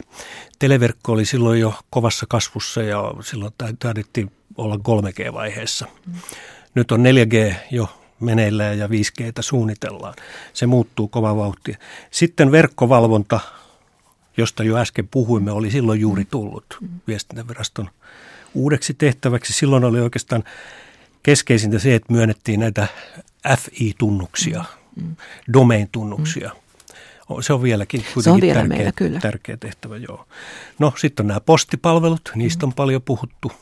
televerkko 0.61 1.13
oli 1.13 1.25
silloin 1.25 1.61
jo 1.61 1.75
kovassa 1.91 2.27
kasvussa 2.29 2.83
ja 2.83 3.15
silloin 3.21 3.53
taidettiin 3.79 4.33
olla 4.57 4.77
3G-vaiheessa. 4.77 5.87
Mm. 6.07 6.13
Nyt 6.75 6.93
on 6.93 7.01
4G 7.01 7.55
jo 7.71 7.89
meneillään 8.21 8.79
ja 8.79 8.87
5G 8.87 9.23
suunnitellaan. 9.41 10.15
Se 10.53 10.67
muuttuu 10.67 11.09
kova 11.09 11.37
vauhtia. 11.37 11.79
Sitten 12.11 12.53
verkkovalvonta, 12.53 13.41
josta 14.37 14.65
jo 14.65 14.77
äsken 14.77 15.09
puhuimme, 15.09 15.53
oli 15.53 15.71
silloin 15.71 16.01
juuri 16.01 16.25
tullut 16.25 16.79
viestintäviraston 17.07 17.91
uudeksi 18.55 18.95
tehtäväksi. 18.95 19.53
Silloin 19.53 19.85
oli 19.85 20.01
oikeastaan 20.01 20.45
keskeisintä 21.23 21.79
se, 21.79 21.95
että 21.95 22.13
myönnettiin 22.13 22.61
näitä 22.61 22.87
FI-tunnuksia, 23.57 24.65
mm. 24.97 25.17
domain-tunnuksia. 25.53 26.51
Mm 27.37 27.43
se 27.43 27.53
on 27.53 27.63
vieläkin 27.63 28.01
kuitenkin 28.01 28.23
se 28.23 28.31
on 28.31 28.41
vielä 28.41 28.55
tärkeä, 28.55 28.77
meillä, 28.77 28.93
kyllä. 28.93 29.21
tärkeä 29.21 29.57
tehtävä, 29.57 29.97
joo. 29.97 30.27
No 30.79 30.93
sitten 30.99 31.25
on 31.25 31.29
nämä 31.29 31.41
postipalvelut, 31.41 32.31
niistä 32.35 32.67
on 32.67 32.73
paljon 32.73 33.03
puhuttu. 33.03 33.53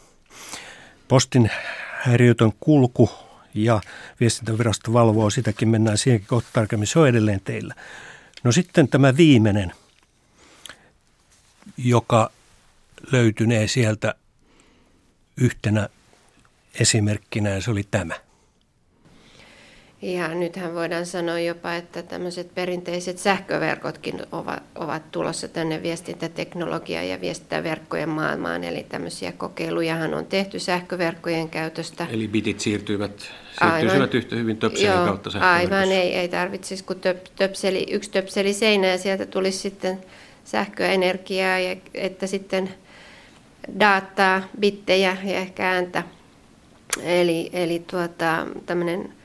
Postin 1.08 1.50
häiriötön 1.98 2.52
kulku 2.60 3.10
ja 3.54 3.80
viestintävirasto 4.20 4.92
valvoo, 4.92 5.30
sitäkin 5.30 5.68
mennään 5.68 5.98
siihenkin 5.98 6.28
kohta 6.28 6.48
tarkemmin, 6.52 6.86
se 6.86 6.98
on 6.98 7.08
edelleen 7.08 7.40
teillä. 7.40 7.74
No 8.44 8.52
sitten 8.52 8.88
tämä 8.88 9.16
viimeinen, 9.16 9.72
joka 11.76 12.30
löytynee 13.12 13.68
sieltä 13.68 14.14
yhtenä 15.36 15.88
esimerkkinä 16.80 17.50
ja 17.50 17.62
se 17.62 17.70
oli 17.70 17.84
tämä. 17.90 18.14
Ja 20.02 20.34
nythän 20.34 20.74
voidaan 20.74 21.06
sanoa 21.06 21.38
jopa, 21.38 21.74
että 21.74 22.02
tämmöiset 22.02 22.54
perinteiset 22.54 23.18
sähköverkotkin 23.18 24.22
ovat, 24.32 24.62
ovat 24.74 25.10
tulossa 25.10 25.48
tänne 25.48 25.82
viestintäteknologia- 25.82 27.02
ja 27.02 27.20
viestintäverkkojen 27.20 28.08
maailmaan. 28.08 28.64
Eli 28.64 28.86
tämmöisiä 28.88 29.32
kokeilujahan 29.32 30.14
on 30.14 30.26
tehty 30.26 30.58
sähköverkkojen 30.58 31.48
käytöstä. 31.48 32.06
Eli 32.10 32.28
bitit 32.28 32.60
siirtyivät, 32.60 33.30
siirtyisivät 33.60 34.14
yhtä 34.14 34.36
hyvin 34.36 34.56
töpselin 34.56 34.92
Joo, 34.92 35.06
kautta 35.06 35.30
Aivan, 35.40 35.92
ei, 35.92 36.14
ei 36.14 36.28
tarvitsisi 36.28 36.84
kuin 36.84 37.00
töp, 37.00 37.24
töpseli, 37.36 37.86
yksi 37.90 38.10
töpseli 38.10 38.52
seinä 38.52 38.86
ja 38.86 38.98
sieltä 38.98 39.26
tulisi 39.26 39.58
sitten 39.58 40.00
sähköenergiaa, 40.44 41.58
ja, 41.58 41.76
että 41.94 42.26
sitten 42.26 42.74
dataa, 43.80 44.42
bittejä 44.60 45.16
ja 45.24 45.36
ehkä 45.36 45.70
ääntä. 45.70 46.02
Eli, 47.02 47.50
eli 47.52 47.84
tuota, 47.90 48.46
tämmöinen 48.66 49.17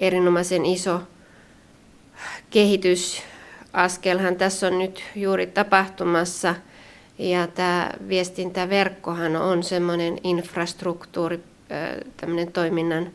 erinomaisen 0.00 0.66
iso 0.66 1.00
kehitysaskelhan 2.50 4.36
tässä 4.36 4.66
on 4.66 4.78
nyt 4.78 5.02
juuri 5.16 5.46
tapahtumassa. 5.46 6.54
Ja 7.18 7.46
tämä 7.46 7.90
viestintäverkkohan 8.08 9.36
on 9.36 9.62
semmoinen 9.62 10.18
infrastruktuuri, 10.24 11.40
tämmöinen 12.16 12.52
toiminnan 12.52 13.10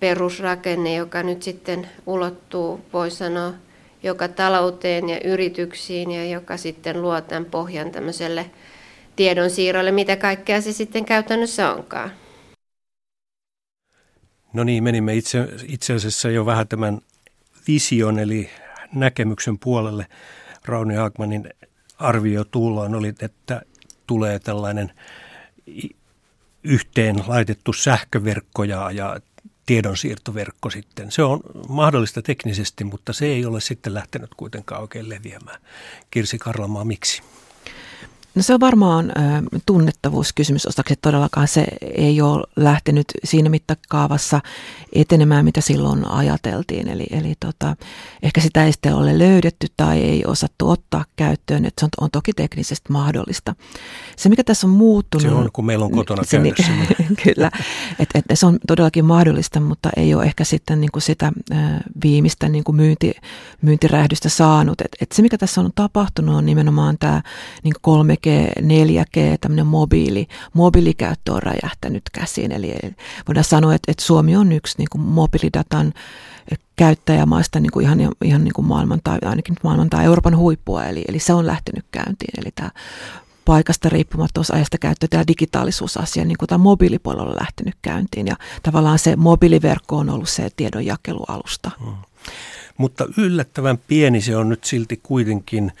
perusrakenne, 0.00 0.94
joka 0.94 1.22
nyt 1.22 1.42
sitten 1.42 1.88
ulottuu, 2.06 2.80
voi 2.92 3.10
sanoa, 3.10 3.52
joka 4.02 4.28
talouteen 4.28 5.08
ja 5.08 5.20
yrityksiin 5.24 6.10
ja 6.10 6.24
joka 6.24 6.56
sitten 6.56 7.02
luo 7.02 7.20
tämän 7.20 7.44
pohjan 7.44 7.90
tämmöiselle 7.90 8.50
tiedonsiirrolle, 9.16 9.92
mitä 9.92 10.16
kaikkea 10.16 10.60
se 10.60 10.72
sitten 10.72 11.04
käytännössä 11.04 11.72
onkaan. 11.72 12.10
No 14.52 14.64
niin, 14.64 14.84
menimme 14.84 15.14
itse, 15.14 15.48
itse 15.66 15.94
asiassa 15.94 16.30
jo 16.30 16.46
vähän 16.46 16.68
tämän 16.68 17.00
vision 17.68 18.18
eli 18.18 18.50
näkemyksen 18.92 19.58
puolelle. 19.58 20.06
Rauni 20.64 20.94
Haagmanin 20.94 21.50
arvio 21.98 22.44
tullaan 22.44 22.94
oli, 22.94 23.12
että 23.20 23.62
tulee 24.06 24.38
tällainen 24.38 24.92
yhteen 26.62 27.24
laitettu 27.26 27.72
sähköverkko 27.72 28.64
ja, 28.64 28.90
ja 28.90 29.20
tiedonsiirtoverkko 29.66 30.70
sitten. 30.70 31.12
Se 31.12 31.22
on 31.22 31.40
mahdollista 31.68 32.22
teknisesti, 32.22 32.84
mutta 32.84 33.12
se 33.12 33.26
ei 33.26 33.46
ole 33.46 33.60
sitten 33.60 33.94
lähtenyt 33.94 34.30
kuitenkaan 34.36 34.80
oikein 34.80 35.08
leviämään. 35.08 35.60
Kirsi 36.10 36.38
Karlamaa, 36.38 36.84
miksi? 36.84 37.22
No 38.34 38.42
se 38.42 38.54
on 38.54 38.60
varmaan 38.60 39.12
äh, 39.18 39.42
tunnettavuuskysymys 39.66 40.66
osaksi, 40.66 40.92
että 40.92 41.08
todellakaan 41.08 41.48
se 41.48 41.66
ei 41.94 42.20
ole 42.20 42.44
lähtenyt 42.56 43.06
siinä 43.24 43.48
mittakaavassa 43.48 44.40
etenemään, 44.92 45.44
mitä 45.44 45.60
silloin 45.60 46.08
ajateltiin. 46.08 46.88
Eli, 46.88 47.06
eli 47.10 47.34
tota, 47.40 47.76
ehkä 48.22 48.40
sitä 48.40 48.64
ei 48.64 48.72
sitten 48.72 48.94
ole 48.94 49.18
löydetty 49.18 49.66
tai 49.76 49.98
ei 49.98 50.24
osattu 50.26 50.70
ottaa 50.70 51.04
käyttöön, 51.16 51.64
että 51.64 51.80
se 51.80 51.84
on, 51.84 51.90
on 52.00 52.10
toki 52.10 52.32
teknisesti 52.32 52.92
mahdollista. 52.92 53.54
Se, 54.16 54.28
mikä 54.28 54.44
tässä 54.44 54.66
on 54.66 54.70
muuttunut... 54.70 55.22
Se 55.22 55.34
on, 55.34 55.50
kun 55.52 55.66
meillä 55.66 55.84
on 55.84 55.90
kotona 55.90 56.22
se, 56.24 56.36
käytössä. 56.36 56.72
Niin, 56.72 57.16
kyllä, 57.24 57.50
että 57.98 58.18
et 58.18 58.24
se 58.34 58.46
on 58.46 58.58
todellakin 58.66 59.04
mahdollista, 59.04 59.60
mutta 59.60 59.90
ei 59.96 60.14
ole 60.14 60.24
ehkä 60.24 60.44
sitten 60.44 60.80
niin 60.80 60.92
kuin 60.92 61.02
sitä 61.02 61.32
äh, 61.52 61.58
viimeistä 62.02 62.48
niin 62.48 62.64
kuin 62.64 62.76
myynti, 62.76 63.12
myyntirähdystä 63.62 64.28
saanut. 64.28 64.80
Et, 64.80 64.96
et 65.00 65.12
se, 65.12 65.22
mikä 65.22 65.38
tässä 65.38 65.60
on 65.60 65.70
tapahtunut, 65.74 66.34
on 66.34 66.46
nimenomaan 66.46 66.96
tämä 66.98 67.22
niin 67.62 67.74
3G 68.28 68.62
4G, 68.62 69.38
tämmöinen 69.40 69.66
mobiili, 69.66 70.26
mobiilikäyttö 70.52 71.32
on 71.32 71.42
räjähtänyt 71.42 72.02
käsiin. 72.12 72.52
Eli 72.52 72.74
voidaan 73.28 73.44
sanoa, 73.44 73.74
että, 73.74 73.92
että 73.92 74.04
Suomi 74.04 74.36
on 74.36 74.52
yksi 74.52 74.74
niin 74.78 74.88
kuin 74.92 75.02
mobiilidatan 75.02 75.92
käyttäjämaista 76.76 77.60
niin 77.60 77.70
kuin 77.72 77.84
ihan, 77.86 77.98
ihan 78.24 78.44
niin 78.44 78.52
kuin 78.54 78.66
maailman 78.66 79.00
tai 79.04 79.18
ainakin 79.24 79.56
maailman 79.62 79.90
tai 79.90 80.04
Euroopan 80.04 80.36
huippua, 80.36 80.84
eli, 80.84 81.04
eli 81.08 81.18
se 81.18 81.32
on 81.32 81.46
lähtenyt 81.46 81.84
käyntiin. 81.90 82.40
Eli 82.40 82.50
tämä 82.54 82.70
paikasta 83.44 83.88
riippumattomuusajasta 83.88 84.78
käyttö, 84.78 85.06
tämä 85.10 85.26
digitaalisuusasia, 85.26 86.24
niin 86.24 86.38
kuin 86.38 86.48
tämä 86.48 86.58
mobiilipuolella 86.58 87.30
on 87.30 87.36
lähtenyt 87.40 87.74
käyntiin. 87.82 88.26
Ja 88.26 88.36
tavallaan 88.62 88.98
se 88.98 89.16
mobiiliverkko 89.16 89.96
on 89.96 90.10
ollut 90.10 90.28
se 90.28 90.48
tiedonjakelualusta. 90.56 91.70
Hmm. 91.84 91.94
Mutta 92.76 93.06
yllättävän 93.16 93.78
pieni 93.78 94.20
se 94.20 94.36
on 94.36 94.48
nyt 94.48 94.64
silti 94.64 95.00
kuitenkin 95.02 95.72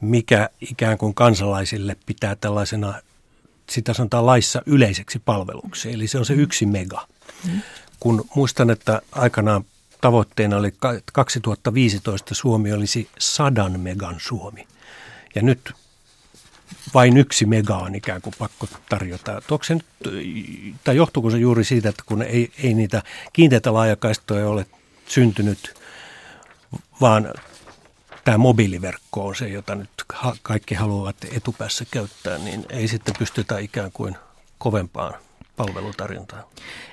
mikä 0.00 0.48
ikään 0.60 0.98
kuin 0.98 1.14
kansalaisille 1.14 1.96
pitää 2.06 2.36
tällaisena, 2.36 2.94
sitä 3.70 3.94
sanotaan 3.94 4.26
laissa 4.26 4.62
yleiseksi 4.66 5.18
palveluksi. 5.18 5.92
Eli 5.92 6.06
se 6.06 6.18
on 6.18 6.26
se 6.26 6.34
yksi 6.34 6.66
mega. 6.66 7.06
Kun 8.00 8.24
muistan, 8.34 8.70
että 8.70 9.02
aikanaan 9.12 9.64
tavoitteena 10.00 10.56
oli 10.56 10.72
2015 11.12 12.34
Suomi 12.34 12.72
olisi 12.72 13.08
sadan 13.18 13.80
megan 13.80 14.16
Suomi. 14.18 14.66
Ja 15.34 15.42
nyt 15.42 15.72
vain 16.94 17.16
yksi 17.16 17.46
mega 17.46 17.76
on 17.76 17.94
ikään 17.94 18.22
kuin 18.22 18.34
pakko 18.38 18.66
tarjota. 18.88 19.42
Se 19.62 19.74
nyt, 19.74 19.86
tai 20.84 20.96
johtuuko 20.96 21.30
se 21.30 21.38
juuri 21.38 21.64
siitä, 21.64 21.88
että 21.88 22.02
kun 22.06 22.22
ei, 22.22 22.52
ei 22.62 22.74
niitä 22.74 23.02
kiinteitä 23.32 23.74
laajakaistoja 23.74 24.48
ole 24.48 24.66
syntynyt, 25.06 25.74
vaan 27.00 27.34
tämä 28.30 28.38
mobiiliverkko 28.38 29.26
on 29.26 29.36
se, 29.36 29.48
jota 29.48 29.74
nyt 29.74 29.90
kaikki 30.42 30.74
haluavat 30.74 31.16
etupäässä 31.32 31.84
käyttää, 31.90 32.38
niin 32.38 32.66
ei 32.68 32.88
sitten 32.88 33.14
pystytä 33.18 33.58
ikään 33.58 33.90
kuin 33.92 34.16
kovempaan 34.58 35.14
palvelutarjontaa. 35.56 36.42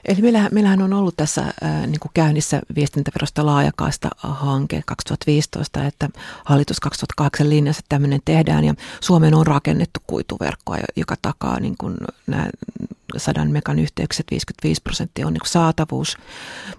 Eli 0.05 0.21
meillähän, 0.21 0.49
meillähän 0.53 0.81
on 0.81 0.93
ollut 0.93 1.17
tässä 1.17 1.41
äh, 1.41 1.87
niin 1.87 1.99
kuin 1.99 2.11
käynnissä 2.13 2.61
viestintäverosta 2.75 3.45
laajakaista 3.45 4.09
hanke 4.17 4.81
2015, 4.85 5.85
että 5.85 6.09
hallitus 6.45 6.79
2008 6.79 7.49
linjassa 7.49 7.81
tämmöinen 7.89 8.19
tehdään 8.25 8.63
ja 8.63 8.73
Suomeen 8.99 9.33
on 9.33 9.47
rakennettu 9.47 9.99
kuituverkkoa, 10.07 10.77
joka 10.95 11.15
takaa 11.21 11.59
niin 11.59 11.75
kuin 11.77 11.97
nämä 12.27 12.47
sadan 13.17 13.51
megan 13.51 13.79
yhteykset 13.79 14.25
55 14.31 14.81
prosenttia 14.81 15.27
on 15.27 15.33
niin 15.33 15.41
saatavuus. 15.45 16.17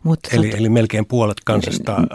Mutta 0.02 0.28
eli, 0.32 0.52
eli 0.56 0.68
melkein 0.68 1.06
puolet 1.06 1.40
kansasta 1.44 1.96
äh, 1.96 2.06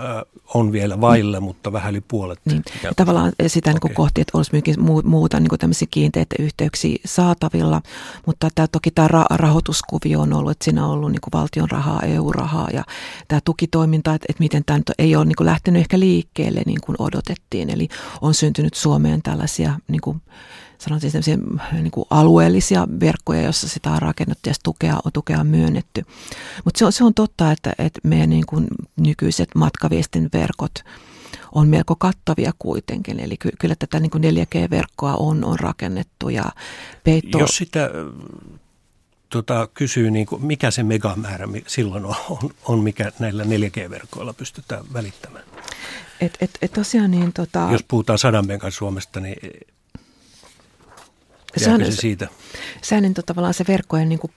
on 0.54 0.72
vielä 0.72 1.02
vailla, 1.02 1.40
mutta 1.40 1.74
vähän 1.74 1.94
yli 1.94 2.02
puolet. 2.08 2.40
Niin. 2.46 2.64
Tavallaan 2.96 3.32
sitä 3.48 3.70
okay. 3.70 3.80
niin 3.84 3.96
kohti, 3.96 4.22
että 4.22 4.38
olisi 4.38 4.52
myöskin 4.52 4.76
muuta 5.04 5.40
niin 5.40 5.60
tämmöisiä 5.60 5.88
kiinteitä 5.92 6.36
yhteyksiä 6.40 6.98
saatavilla, 7.06 7.82
mutta 8.26 8.50
tämä, 8.56 8.68
toki 8.68 8.92
tämä 8.92 9.08
rahoituskuvio 9.30 10.22
on 10.22 10.34
ollut, 10.34 10.52
että 10.52 10.66
siinä 10.66 10.86
on 10.86 10.92
ollut 10.92 11.12
niin 11.12 11.22
valtion 11.34 11.72
rahaa, 11.72 12.02
EU-rahaa 12.02 12.70
ja 12.74 12.84
tämä 13.28 13.42
tukitoiminta, 13.46 14.14
että, 14.14 14.26
että 14.30 14.44
miten 14.44 14.64
tämä 14.66 14.80
ei 14.98 15.16
ole 15.16 15.26
niin 15.26 15.36
lähtenyt 15.40 15.80
ehkä 15.80 16.00
liikkeelle 16.00 16.62
niin 16.66 16.82
kuin 16.82 16.96
odotettiin. 17.00 17.70
Eli 17.70 17.88
on 18.22 18.34
syntynyt 18.34 18.74
Suomeen 18.74 19.22
tällaisia 19.22 19.80
niin 19.88 20.02
kuin, 20.02 20.22
sanoisin 20.84 21.24
niin 21.72 21.92
kuin 21.92 22.06
alueellisia 22.10 22.88
verkkoja, 23.00 23.42
joissa 23.42 23.70
sitä 23.70 23.92
on 23.92 24.02
rakennettu 24.02 24.50
ja 24.50 24.56
tukea, 24.64 25.00
tukea 25.14 25.40
on 25.40 25.48
myönnetty. 25.48 26.06
Mutta 26.66 26.80
se 26.80 26.86
on, 26.86 26.92
se 26.92 27.04
on 27.04 27.14
totta, 27.14 27.52
että, 27.52 27.74
että 27.78 28.00
meidän 28.04 28.30
niin 28.30 28.46
kuin 28.46 28.68
nykyiset 28.96 29.50
matkaviestin 29.56 30.30
verkot 30.34 30.74
on 31.52 31.68
melko 31.68 31.96
kattavia 31.96 32.52
kuitenkin. 32.60 33.20
Eli 33.20 33.38
ky, 33.38 33.50
kyllä 33.60 33.76
tätä 33.80 34.00
niin 34.00 34.10
kuin 34.10 34.24
4G-verkkoa 34.24 35.16
on, 35.16 35.46
on 35.46 35.60
rakennettu 35.60 36.30
ja 36.30 36.44
peitto... 37.04 37.40
Jos 37.40 37.58
sitä 37.58 37.90
tota, 39.30 39.68
kysyy, 39.74 40.12
niin 40.12 40.26
kuin, 40.26 40.46
mikä 40.46 40.72
se 40.72 40.84
megamäärä 40.84 41.48
silloin 41.68 42.06
on, 42.06 42.16
on, 42.30 42.50
on, 42.66 42.80
mikä 42.80 43.12
näillä 43.20 43.44
4G-verkoilla 43.44 44.34
pystytään 44.34 44.84
välittämään? 44.94 45.46
Et, 46.22 46.38
et, 46.42 46.52
et 46.62 46.72
tosiaan 46.74 47.12
niin, 47.12 47.34
tota... 47.34 47.68
Jos 47.72 47.84
puhutaan 47.88 48.20
sadan 48.20 48.48
megan 48.48 48.72
Suomesta, 48.72 49.20
niin 49.20 49.38
se, 51.58 51.86
se 51.92 51.92
siitä? 51.92 52.28
Sehän 52.82 53.02
niin, 53.02 53.14
tavallaan 53.14 53.54
se 53.54 53.66
verkkojen 53.68 54.10
niin 54.10 54.20
kuin, 54.20 54.32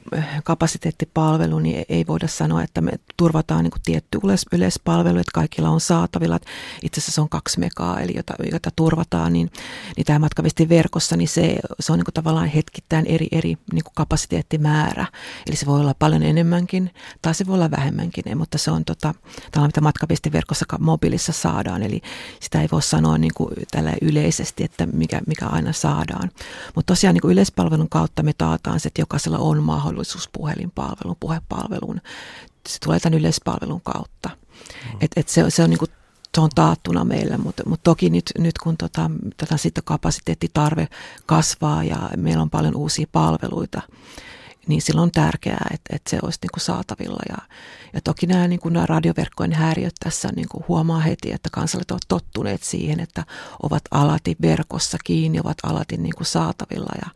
kapasiteettipalvelu, 0.45 1.59
niin 1.59 1.85
ei 1.89 2.07
voida 2.07 2.29
sanoa, 2.29 2.63
että 2.63 2.81
me 2.81 2.93
turvataan 3.17 3.65
niin 3.65 3.71
kuin, 3.71 3.83
tietty 3.85 4.19
yleis- 4.25 4.47
yleispalvelu, 4.53 5.19
että 5.19 5.31
kaikilla 5.35 5.69
on 5.69 5.81
saatavilla. 5.81 6.39
Itse 6.83 7.01
asiassa 7.01 7.13
se 7.13 7.21
on 7.21 7.29
kaksi 7.29 7.61
megaa, 7.61 8.01
eli 8.01 8.13
jota, 8.17 8.35
jota 8.53 8.71
turvataan, 8.77 9.33
niin, 9.33 9.51
niin 9.97 10.05
tämä 10.05 10.19
matkaviestin 10.19 10.69
verkossa, 10.69 11.17
niin 11.17 11.29
se, 11.29 11.57
se 11.81 11.93
on 11.93 11.99
niin 11.99 12.05
kuin, 12.05 12.15
tavallaan 12.15 12.49
hetkittäin 12.49 13.07
eri, 13.07 13.29
eri 13.33 13.57
niin 13.73 13.85
kuin 13.85 13.95
kapasiteettimäärä. 13.95 15.07
Eli 15.47 15.57
se 15.57 15.67
voi 15.67 15.81
olla 15.81 15.95
paljon 15.99 16.23
enemmänkin, 16.23 16.91
tai 17.23 17.35
se 17.35 17.47
voi 17.47 17.55
olla 17.55 17.71
vähemmänkin, 17.71 18.39
mutta 18.39 18.59
se 18.59 18.71
on 18.71 18.85
tota, 18.85 19.15
tällainen, 19.51 19.69
mitä 19.69 19.81
matkaviestin 19.81 20.33
verkossa 20.33 20.65
mobiilissa 20.81 21.33
saadaan. 21.33 21.83
Eli 21.83 22.01
sitä 22.41 22.61
ei 22.61 22.69
voi 22.73 22.83
sanoa 22.83 23.19
niin 23.19 23.35
kuin, 23.35 23.51
tällä 23.71 23.93
yleisesti, 24.03 24.65
että 24.65 24.87
mikä, 24.87 25.21
mikä 25.27 25.47
aina 25.47 25.73
saadaan. 25.73 26.31
Mutta 26.75 26.93
tosiaan 26.95 27.06
niin 27.13 27.23
kuin 27.23 27.33
yleispalvelun 27.33 27.89
kautta 27.89 28.23
me 28.23 28.33
taataan 28.39 28.81
se, 28.81 28.89
että 28.89 29.03
jokaisella 29.03 29.39
on 29.39 29.63
mahdollisuus 29.63 30.29
puhelinpalveluun, 30.33 31.17
puhepalveluun. 31.21 32.01
Se 32.69 32.79
tulee 32.85 33.01
tämän 33.01 33.19
yleispalvelun 33.19 33.81
kautta. 33.81 34.29
Mm. 34.29 34.99
Et, 35.01 35.11
et 35.17 35.29
se, 35.29 35.51
se 35.51 35.63
on 35.63 35.71
niin 35.71 35.79
kuin 35.79 35.91
se 36.37 36.41
on 36.41 36.51
taattuna 36.55 37.05
meillä, 37.05 37.39
mutta, 37.39 37.63
mutta 37.67 37.85
toki 37.85 38.11
nyt, 38.11 38.33
nyt 38.39 38.59
kun 38.59 38.77
tota, 38.77 39.11
tätä 39.37 39.57
sitten 39.57 39.85
kapasiteettitarve 39.85 40.89
kasvaa 41.27 41.85
ja 41.85 42.11
meillä 42.17 42.43
on 42.43 42.51
paljon 42.51 42.77
uusia 42.77 43.07
palveluita, 43.13 43.83
niin 44.67 44.83
silloin 44.83 45.03
on 45.03 45.13
tärkeää, 45.13 45.71
että, 45.75 45.97
että 45.97 46.11
se 46.11 46.19
olisi 46.23 46.39
niin 46.43 46.51
kuin 46.55 46.63
saatavilla. 46.63 47.23
Ja, 47.29 47.37
ja 47.93 48.01
toki 48.01 48.27
nämä, 48.27 48.49
niin 48.49 48.61
kuin 48.61 48.73
nämä 48.73 48.87
radioverkkojen 48.87 49.53
häiriöt 49.53 49.95
tässä 50.05 50.29
niin 50.37 50.49
kuin 50.49 50.65
huomaa 50.69 51.01
heti, 51.01 51.33
että 51.33 51.49
kansalaiset 51.53 51.91
ovat 51.91 52.03
tottuneet 52.09 52.63
siihen, 52.63 53.01
että 53.01 53.25
ovat 53.63 53.83
alati 53.91 54.37
verkossa 54.43 54.99
kiinni, 55.05 55.41
ovat 55.41 55.59
alati 55.63 55.97
niin 55.97 56.15
kuin 56.17 56.27
saatavilla. 56.27 56.93
Ja, 57.03 57.11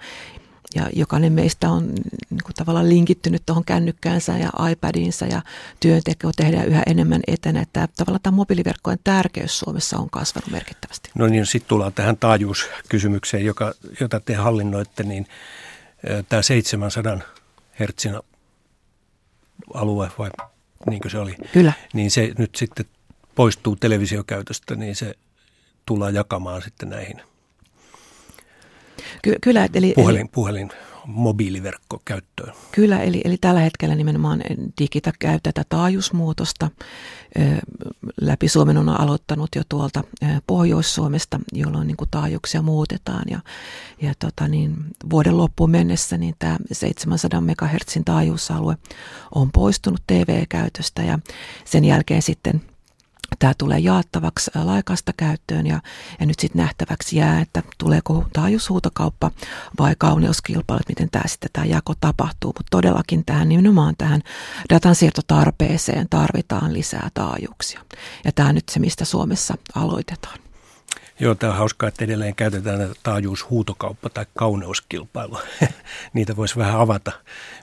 ja 0.75 0.91
jokainen 0.97 1.33
meistä 1.33 1.71
on 1.71 1.87
niin 2.31 2.45
kuin 2.45 2.55
tavallaan 2.57 2.89
linkittynyt 2.89 3.43
tuohon 3.47 3.65
kännykkäänsä 3.65 4.39
ja 4.39 4.51
iPadiinsa 4.71 5.27
ja 5.27 5.43
työnteko 5.81 6.31
tehdään 6.37 6.67
yhä 6.67 6.83
enemmän 6.87 7.21
etänä. 7.27 7.61
Että 7.61 7.89
tavallaan 7.97 8.23
tämä 8.23 8.37
mobiiliverkkojen 8.37 8.99
tärkeys 9.05 9.59
Suomessa 9.59 9.99
on 9.99 10.11
kasvanut 10.11 10.51
merkittävästi. 10.51 11.11
No 11.15 11.27
niin, 11.27 11.47
sitten 11.47 11.69
tullaan 11.69 11.93
tähän 11.93 12.17
taajuuskysymykseen, 12.17 13.45
joka, 13.45 13.75
jota 14.01 14.21
te 14.21 14.35
hallinnoitte, 14.35 15.03
niin 15.03 15.27
tämä 16.29 16.43
700 16.43 17.19
hertsin 17.79 18.19
alue 19.75 20.11
vai 20.19 20.31
niin 20.91 21.01
kuin 21.01 21.13
se 21.13 21.19
oli, 21.19 21.35
Kyllä. 21.53 21.73
niin 21.93 22.11
se 22.11 22.33
nyt 22.39 22.55
sitten 22.55 22.87
poistuu 23.35 23.77
televisiokäytöstä, 23.77 24.75
niin 24.77 24.97
se 24.97 25.15
tullaan 25.87 26.15
jakamaan 26.15 26.63
sitten 26.63 26.91
näihin 26.91 27.23
Ky- 29.23 29.37
kyllä, 29.41 29.69
eli, 29.75 29.93
puhelin, 29.95 30.29
puhelin 30.29 30.71
mobiiliverkkokäyttöön. 31.11 32.53
Kyllä, 32.73 33.01
eli, 33.01 33.21
eli 33.25 33.37
tällä 33.41 33.61
hetkellä 33.61 33.95
nimenomaan 33.95 34.43
Digita 34.81 35.13
käy 35.19 35.39
tätä 35.43 35.65
taajuusmuutosta. 35.69 36.71
Läpi 38.21 38.49
Suomen 38.49 38.77
on 38.77 38.89
aloittanut 38.89 39.49
jo 39.57 39.63
tuolta 39.69 40.05
Pohjois-Suomesta, 40.47 41.41
jolloin 41.53 41.87
niin 41.87 41.97
kuin 41.97 42.11
taajuuksia 42.11 42.63
muutetaan. 42.63 43.25
Ja, 43.31 43.41
ja 44.03 44.15
tota 44.19 44.49
niin, 44.49 44.77
vuoden 45.11 45.37
loppuun 45.37 45.71
mennessä 45.71 46.19
niin 46.19 46.35
tämä 46.39 46.57
700 46.73 47.41
MHz 47.41 47.99
taajuusalue 48.05 48.77
on 49.35 49.53
poistunut 49.53 50.01
TV-käytöstä 50.07 51.03
ja 51.03 51.19
sen 51.65 51.85
jälkeen 51.85 52.23
sitten 52.23 52.61
Tämä 53.41 53.55
tulee 53.59 53.79
jaettavaksi 53.79 54.51
laikasta 54.55 55.13
käyttöön 55.17 55.67
ja, 55.67 55.81
ja 56.21 56.27
nyt 56.27 56.39
sitten 56.39 56.63
nähtäväksi 56.63 57.17
jää, 57.17 57.41
että 57.41 57.63
tuleeko 57.79 58.25
taajuushuutokauppa 58.33 59.31
vai 59.79 59.95
kauneuskilpailut, 59.99 60.89
miten 60.89 61.11
tämä 61.11 61.25
sitten 61.27 61.51
tämä 61.53 61.67
jako 61.67 61.95
tapahtuu. 62.01 62.49
Mutta 62.49 62.71
todellakin 62.71 63.25
tähän 63.25 63.49
nimenomaan 63.49 63.95
tähän 63.99 64.23
datan 64.75 64.95
siirtotarpeeseen 64.95 66.07
tarvitaan 66.11 66.73
lisää 66.73 67.09
taajuuksia. 67.15 67.81
Ja 68.25 68.33
tämä 68.33 68.49
on 68.49 68.55
nyt 68.55 68.69
se, 68.69 68.81
mistä 68.81 69.05
Suomessa 69.05 69.55
aloitetaan. 69.75 70.40
Joo, 71.21 71.35
tämä 71.35 71.53
on 71.53 71.59
hauskaa, 71.59 71.89
että 71.89 72.05
edelleen 72.05 72.35
käytetään 72.35 72.95
taajuushuutokauppa 73.03 74.09
tai 74.09 74.27
kauneuskilpailu. 74.35 75.39
Niitä 76.15 76.37
voisi 76.37 76.57
vähän 76.57 76.81
avata, 76.81 77.13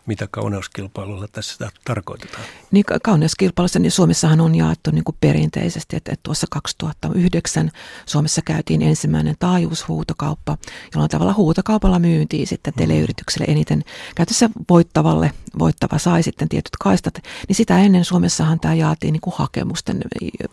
mitä 0.05 0.27
kauneuskilpailulla 0.31 1.27
tässä 1.31 1.69
tarkoitetaan. 1.85 2.43
Niin, 2.71 2.85
kauneuskilpailussa 3.03 3.79
niin 3.79 3.91
Suomessahan 3.91 4.41
on 4.41 4.55
jaettu 4.55 4.91
niin 4.91 5.03
kuin 5.03 5.15
perinteisesti, 5.21 5.95
että, 5.95 6.11
että 6.13 6.23
tuossa 6.23 6.47
2009 6.51 7.71
Suomessa 8.05 8.41
käytiin 8.45 8.81
ensimmäinen 8.81 9.35
taajuushuutokauppa, 9.39 10.57
jolloin 10.93 11.09
tavalla 11.09 11.33
huutokaupalla 11.33 11.99
myyntiin 11.99 12.47
sitten 12.47 12.73
mm. 12.73 12.77
teleyritykselle 12.77 13.45
eniten 13.47 13.83
käytössä 14.15 14.49
voittavalle, 14.69 15.31
voittava 15.59 15.97
sai 15.97 16.23
sitten 16.23 16.49
tietyt 16.49 16.77
kaistat, 16.79 17.13
niin 17.47 17.55
sitä 17.55 17.79
ennen 17.79 18.05
Suomessahan 18.05 18.59
tämä 18.59 18.73
jaatiin 18.73 19.11
niin 19.13 19.21
kuin 19.21 19.33
hakemusten 19.37 20.01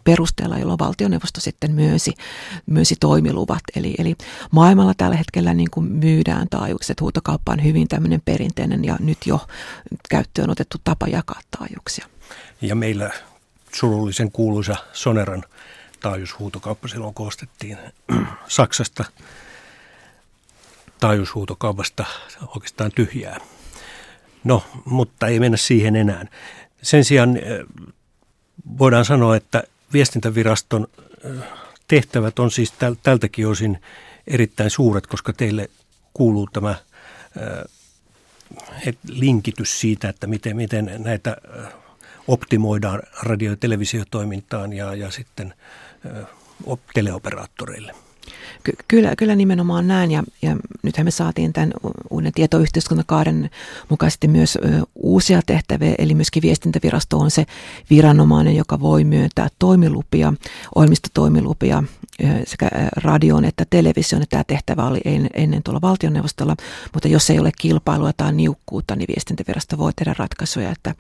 perusteella, 0.05 0.59
jolloin 0.59 0.79
valtioneuvosto 0.79 1.41
sitten 1.41 1.73
myönsi, 1.73 2.15
myönsi 2.67 2.94
toimiluvat. 3.01 3.61
Eli, 3.77 3.95
eli 3.99 4.17
maailmalla 4.51 4.95
tällä 4.97 5.17
hetkellä 5.17 5.55
niin 5.55 5.71
kuin 5.71 5.87
myydään 5.87 6.49
taajuukset, 6.51 7.01
huutokauppa 7.01 7.53
on 7.53 7.65
hyvin 7.65 7.89
tämmöinen 7.89 8.23
perinteinen 8.25 8.85
ja 8.85 8.97
nyt 9.01 9.19
jo 9.27 9.41
käyttöön 10.11 10.51
otettu 10.51 10.79
tapa 10.85 11.07
jakaa 11.09 11.41
taajuuksia. 11.59 12.07
Ja 12.61 12.75
meillä 12.75 13.11
surullisen 13.75 14.33
kuuluisa 14.33 14.77
Soneran 14.93 15.45
taajuushuutokauppa 16.01 16.89
silloin 16.89 17.15
koostettiin 17.15 17.79
Saksasta 18.49 19.05
taajuushuutokaupasta 21.01 22.05
oikeastaan 22.55 22.91
tyhjää. 22.95 23.41
No, 24.45 24.63
mutta 24.85 25.27
ei 25.27 25.41
mennä 25.41 25.57
siihen 25.57 25.97
enää. 25.97 26.27
Sen 26.83 27.05
sijaan 27.05 27.37
eh, 27.37 27.43
voidaan 28.79 29.05
sanoa, 29.05 29.37
että 29.37 29.63
viestintäviraston 29.93 30.87
eh, 31.25 31.31
tehtävät 31.89 32.39
on 32.39 32.51
siis 32.51 32.75
tältäkin 33.03 33.49
osin 33.49 33.83
erittäin 34.27 34.71
suuret, 34.71 35.07
koska 35.07 35.33
teille 35.33 35.71
kuuluu 36.15 36.49
tämä 36.53 36.75
linkitys 39.09 39.81
siitä, 39.81 40.09
että 40.09 40.27
miten, 40.27 40.57
miten 40.57 40.95
näitä 40.99 41.37
optimoidaan 42.29 43.03
radio- 43.23 43.51
ja 43.51 43.57
televisiotoimintaan 43.57 44.73
ja, 44.73 44.95
ja 44.95 45.11
sitten 45.11 45.55
teleoperaattoreille. 46.95 47.95
Ky- 48.63 48.73
kyllä, 48.89 49.17
kyllä 49.17 49.37
nimenomaan 49.37 49.89
näin. 49.89 50.11
Ja, 50.11 50.23
ja 50.43 50.57
nythän 50.83 51.07
me 51.07 51.11
saatiin 51.11 51.53
tämän 51.53 51.73
uuden 52.11 52.33
tietoyhteiskuntakaaren 52.33 53.51
mukaisesti 53.89 54.29
myös 54.29 54.57
ö, 54.57 54.61
uusia 54.95 55.41
tehtäviä, 55.47 55.95
eli 55.99 56.15
myöskin 56.15 56.43
viestintävirasto 56.43 57.19
on 57.19 57.31
se 57.31 57.47
viranomainen, 57.91 58.57
joka 58.57 58.81
voi 58.81 59.05
myöntää 59.05 59.49
toimilupia, 59.59 60.33
ohjelmistotoimilupia 60.75 61.83
sekä 62.47 62.69
radioon 62.97 63.45
että 63.45 63.65
televisioon. 63.71 64.25
Tämä 64.31 64.45
tehtävä 64.45 64.87
oli 64.87 65.01
ennen 65.35 65.63
tuolla 65.63 65.81
valtioneuvostolla, 65.81 66.57
mutta 66.93 67.09
jos 67.09 67.31
ei 67.31 67.39
ole 67.39 67.51
kilpailua 67.59 68.13
tai 68.17 68.33
niukkuutta, 68.33 68.97
niin 68.97 69.09
viestintävirasto 69.09 69.79
voi 69.79 69.93
tehdä 69.93 70.15
ratkaisuja, 70.19 70.71
että 70.71 70.95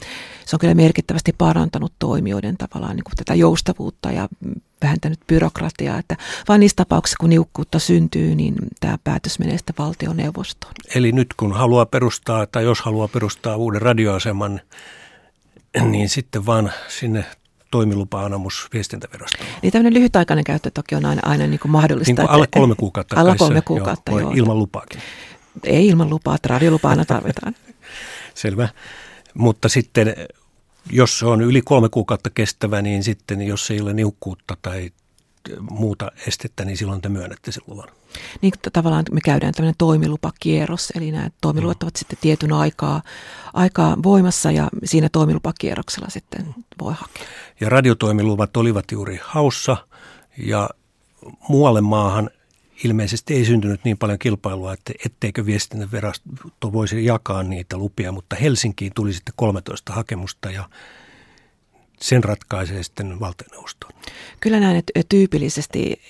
se 0.46 0.57
on 0.57 0.61
kyllä 0.61 0.74
merkittävästi 0.74 1.33
parantanut 1.38 1.92
toimijoiden 1.98 2.57
tavallaan 2.57 2.96
niin 2.96 3.05
kuin 3.05 3.16
tätä 3.16 3.35
joustavuutta 3.35 4.11
ja 4.11 4.29
vähentänyt 4.83 5.20
byrokratiaa, 5.27 5.98
että 5.98 6.16
vain 6.48 6.61
niissä 6.61 6.77
tapauksissa, 6.77 7.16
kun 7.20 7.31
niukkuutta 7.31 7.79
syntyy, 7.79 8.35
niin 8.35 8.55
tämä 8.81 8.98
päätös 9.05 9.38
menee 9.38 9.57
sitten 9.57 9.74
valtioneuvostoon. 9.79 10.72
Eli 10.94 11.12
nyt 11.12 11.35
kun 11.37 11.53
haluaa 11.53 11.87
perustaa, 11.87 12.46
tai 12.46 12.64
jos 12.64 12.81
haluaa 12.81 13.09
perustaa 13.09 13.57
uuden 13.57 13.83
radioaseman, 13.83 14.61
niin 15.83 16.09
sitten 16.09 16.46
vaan 16.46 16.72
sinne 16.88 17.24
toimilupa-anamus 17.74 18.68
viestintävirastoon. 18.72 19.48
Niin 19.62 19.72
tämmöinen 19.72 19.94
lyhytaikainen 19.94 20.44
käyttö 20.44 20.70
toki 20.74 20.94
on 20.94 21.04
aina, 21.04 21.22
aina 21.24 21.46
niin 21.46 21.60
kuin 21.60 21.72
mahdollista. 21.72 22.10
Niin 22.10 22.16
kuin 22.16 22.30
alle 22.30 22.46
kolme 22.54 22.74
kuukautta. 22.74 23.20
Alle 23.20 23.37
kolme 23.37 23.62
kuukautta, 23.62 24.10
joo. 24.10 24.20
joo. 24.20 24.32
Ilman 24.32 24.58
lupaakin. 24.58 25.00
Ei 25.64 25.87
ilman 25.87 26.10
lupaa, 26.10 26.34
että 26.34 26.48
radiolupaa 26.48 26.90
aina 26.90 27.04
tarvitaan. 27.04 27.54
Selvä. 28.34 28.68
Mutta 29.34 29.68
sitten 29.68 30.14
jos 30.90 31.18
se 31.18 31.26
on 31.26 31.42
yli 31.42 31.62
kolme 31.62 31.88
kuukautta 31.88 32.30
kestävä, 32.30 32.82
niin 32.82 33.04
sitten 33.04 33.42
jos 33.42 33.70
ei 33.70 33.80
ole 33.80 33.92
niukkuutta 33.92 34.56
tai 34.62 34.90
muuta 35.70 36.12
estettä, 36.26 36.64
niin 36.64 36.76
silloin 36.76 37.00
te 37.00 37.08
myönnätte 37.08 37.52
sen 37.52 37.62
luvan. 37.66 37.88
Niin 38.40 38.52
tavallaan 38.72 39.04
me 39.12 39.20
käydään 39.20 39.54
tämmöinen 39.54 39.74
toimilupakierros, 39.78 40.92
eli 40.96 41.10
nämä 41.10 41.30
toimiluvat 41.40 41.82
ovat 41.82 41.96
sitten 41.96 42.18
tietyn 42.20 42.52
aikaa, 42.52 43.02
aikaa 43.54 43.96
voimassa 44.02 44.50
ja 44.50 44.68
siinä 44.84 45.08
toimilupakierroksella 45.12 46.08
sitten 46.10 46.54
voi 46.80 46.92
hakea. 46.96 47.24
Ja 47.60 47.68
radiotoimiluvat 47.68 48.56
olivat 48.56 48.84
juuri 48.92 49.20
haussa 49.22 49.76
ja 50.38 50.70
muualle 51.48 51.80
maahan 51.80 52.30
ilmeisesti 52.84 53.34
ei 53.34 53.44
syntynyt 53.44 53.84
niin 53.84 53.98
paljon 53.98 54.18
kilpailua, 54.18 54.72
että 54.72 54.92
etteikö 55.06 55.46
viestintävirasto 55.46 56.72
voisi 56.72 57.04
jakaa 57.04 57.42
niitä 57.42 57.76
lupia, 57.76 58.12
mutta 58.12 58.36
Helsinkiin 58.36 58.92
tuli 58.94 59.12
sitten 59.12 59.34
13 59.36 59.92
hakemusta 59.92 60.50
ja 60.50 60.68
sen 62.00 62.24
ratkaisee 62.24 62.82
sitten 62.82 63.20
valtioneuvosto. 63.20 63.88
Kyllä 64.40 64.60
näin, 64.60 64.76
että 64.76 64.92
tyypillisesti 65.08 66.02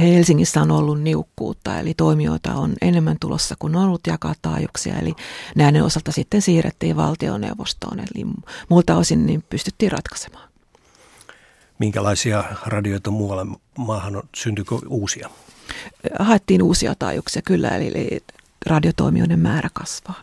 Helsingissä 0.00 0.62
on 0.62 0.70
ollut 0.70 1.02
niukkuutta, 1.02 1.78
eli 1.78 1.94
toimijoita 1.94 2.54
on 2.54 2.72
enemmän 2.82 3.16
tulossa 3.20 3.54
kuin 3.58 3.76
on 3.76 3.84
ollut 3.84 4.06
jakaa 4.06 4.34
taajuuksia, 4.42 4.98
eli 4.98 5.14
näiden 5.56 5.84
osalta 5.84 6.12
sitten 6.12 6.42
siirrettiin 6.42 6.96
valtioneuvostoon, 6.96 8.00
eli 8.00 8.24
muilta 8.68 8.96
osin 8.96 9.26
niin 9.26 9.42
pystyttiin 9.50 9.92
ratkaisemaan. 9.92 10.53
Minkälaisia 11.78 12.44
radioita 12.66 13.10
muualla 13.10 13.46
maahan 13.78 14.16
on, 14.16 14.22
syntyykö 14.36 14.74
uusia? 14.88 15.30
haettiin 16.18 16.62
uusia 16.62 16.94
taajuuksia 16.94 17.42
kyllä, 17.42 17.68
eli, 17.68 17.88
eli 17.88 18.20
radiotoimijoiden 18.66 19.38
määrä 19.38 19.68
kasvaa. 19.72 20.22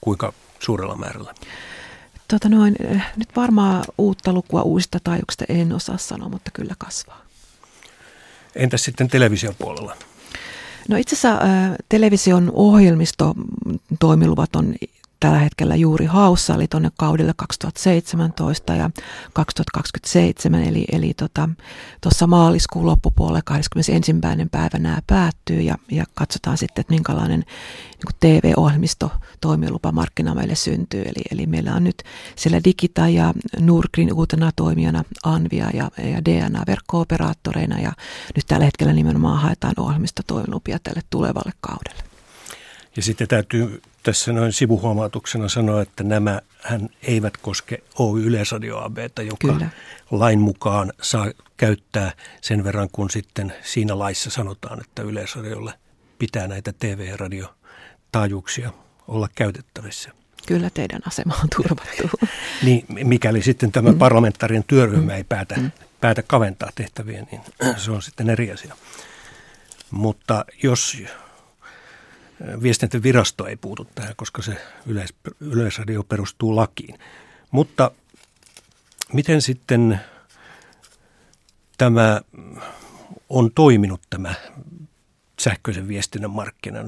Kuinka 0.00 0.32
suurella 0.58 0.96
määrällä? 0.96 1.34
Tota 2.28 2.48
noin, 2.48 2.76
eh, 2.80 3.02
nyt 3.16 3.28
varmaan 3.36 3.84
uutta 3.98 4.32
lukua 4.32 4.62
uusista 4.62 4.98
taajuuksista 5.04 5.44
en 5.48 5.72
osaa 5.72 5.98
sanoa, 5.98 6.28
mutta 6.28 6.50
kyllä 6.54 6.74
kasvaa. 6.78 7.22
Entäs 8.56 8.84
sitten 8.84 9.08
television 9.08 9.54
puolella? 9.58 9.96
No 10.88 10.96
itse 10.96 11.14
asiassa 11.14 11.32
äh, 11.32 11.38
television 11.88 12.50
ohjelmistotoimiluvat 12.54 14.56
on 14.56 14.74
tällä 15.26 15.38
hetkellä 15.38 15.76
juuri 15.76 16.06
haussa, 16.06 16.54
eli 16.54 16.66
tuonne 16.68 16.90
kaudelle 16.98 17.32
2017 17.36 18.74
ja 18.74 18.90
2027, 19.32 20.62
eli, 20.62 20.84
eli 20.92 21.14
tota, 21.14 21.48
tuossa 22.00 22.18
tota, 22.18 22.26
maaliskuun 22.26 22.86
loppupuolella 22.86 23.40
21. 23.44 24.14
päivä 24.50 24.78
nämä 24.78 24.98
päättyy 25.06 25.60
ja, 25.60 25.74
ja 25.90 26.04
katsotaan 26.14 26.58
sitten, 26.58 26.80
että 26.80 26.92
minkälainen 26.92 27.40
niin 27.40 28.16
TV-ohjelmisto 28.20 29.10
toimilupa 29.40 29.92
markkina 29.92 30.34
meille 30.34 30.54
syntyy. 30.54 31.02
Eli, 31.02 31.24
eli 31.30 31.46
meillä 31.46 31.74
on 31.74 31.84
nyt 31.84 32.02
siellä 32.36 32.60
Digita 32.64 33.08
ja 33.08 33.34
Nurgrin 33.60 34.12
uutena 34.12 34.50
toimijana 34.56 35.04
Anvia 35.24 35.70
ja, 35.74 35.90
ja 35.98 36.24
DNA 36.24 36.62
verkko-operaattoreina 36.66 37.80
ja 37.80 37.92
nyt 38.36 38.44
tällä 38.46 38.64
hetkellä 38.64 38.92
nimenomaan 38.92 39.38
haetaan 39.38 39.74
ohjelmistotoimilupia 39.76 40.78
tälle 40.82 41.00
tulevalle 41.10 41.52
kaudelle. 41.60 42.15
Ja 42.96 43.02
sitten 43.02 43.28
täytyy 43.28 43.82
tässä 44.02 44.32
noin 44.32 44.52
sivuhuomautuksena 44.52 45.48
sanoa, 45.48 45.82
että 45.82 46.04
nämä 46.04 46.40
hän 46.62 46.88
eivät 47.02 47.36
koske 47.36 47.82
Oy 47.98 48.26
Yleisradio 48.26 48.78
ABtä, 48.78 49.22
joka 49.22 49.36
Kyllä. 49.52 49.70
lain 50.10 50.40
mukaan 50.40 50.92
saa 51.02 51.26
käyttää 51.56 52.12
sen 52.40 52.64
verran, 52.64 52.88
kun 52.92 53.10
sitten 53.10 53.52
siinä 53.62 53.98
laissa 53.98 54.30
sanotaan, 54.30 54.80
että 54.80 55.02
Yleisradiolle 55.02 55.72
pitää 56.18 56.48
näitä 56.48 56.72
TV- 56.78 57.08
ja 57.08 57.16
radiotaajuuksia 57.16 58.72
olla 59.08 59.28
käytettävissä. 59.34 60.10
Kyllä 60.46 60.70
teidän 60.70 61.02
asema 61.06 61.34
on 61.42 61.48
turvattu. 61.56 62.10
niin, 62.66 62.84
mikäli 62.88 63.42
sitten 63.42 63.72
tämä 63.72 63.92
mm. 63.92 63.98
parlamentaarinen 63.98 64.64
työryhmä 64.64 65.14
ei 65.14 65.24
päätä, 65.24 65.54
mm. 65.54 65.70
päätä 66.00 66.22
kaventaa 66.22 66.70
tehtäviä, 66.74 67.26
niin 67.30 67.40
se 67.84 67.90
on 67.90 68.02
sitten 68.02 68.30
eri 68.30 68.52
asia. 68.52 68.76
Mutta 69.90 70.44
jos 70.62 71.02
viestintävirasto 72.62 73.46
ei 73.46 73.56
puutu 73.56 73.86
tähän, 73.94 74.14
koska 74.16 74.42
se 74.42 74.56
yleis, 74.86 75.14
yleisradio 75.40 76.02
perustuu 76.02 76.56
lakiin. 76.56 76.98
Mutta 77.50 77.90
miten 79.12 79.42
sitten 79.42 80.00
tämä 81.78 82.20
on 83.28 83.50
toiminut 83.54 84.00
tämä 84.10 84.34
sähköisen 85.40 85.88
viestinnän 85.88 86.30
markkina? 86.30 86.82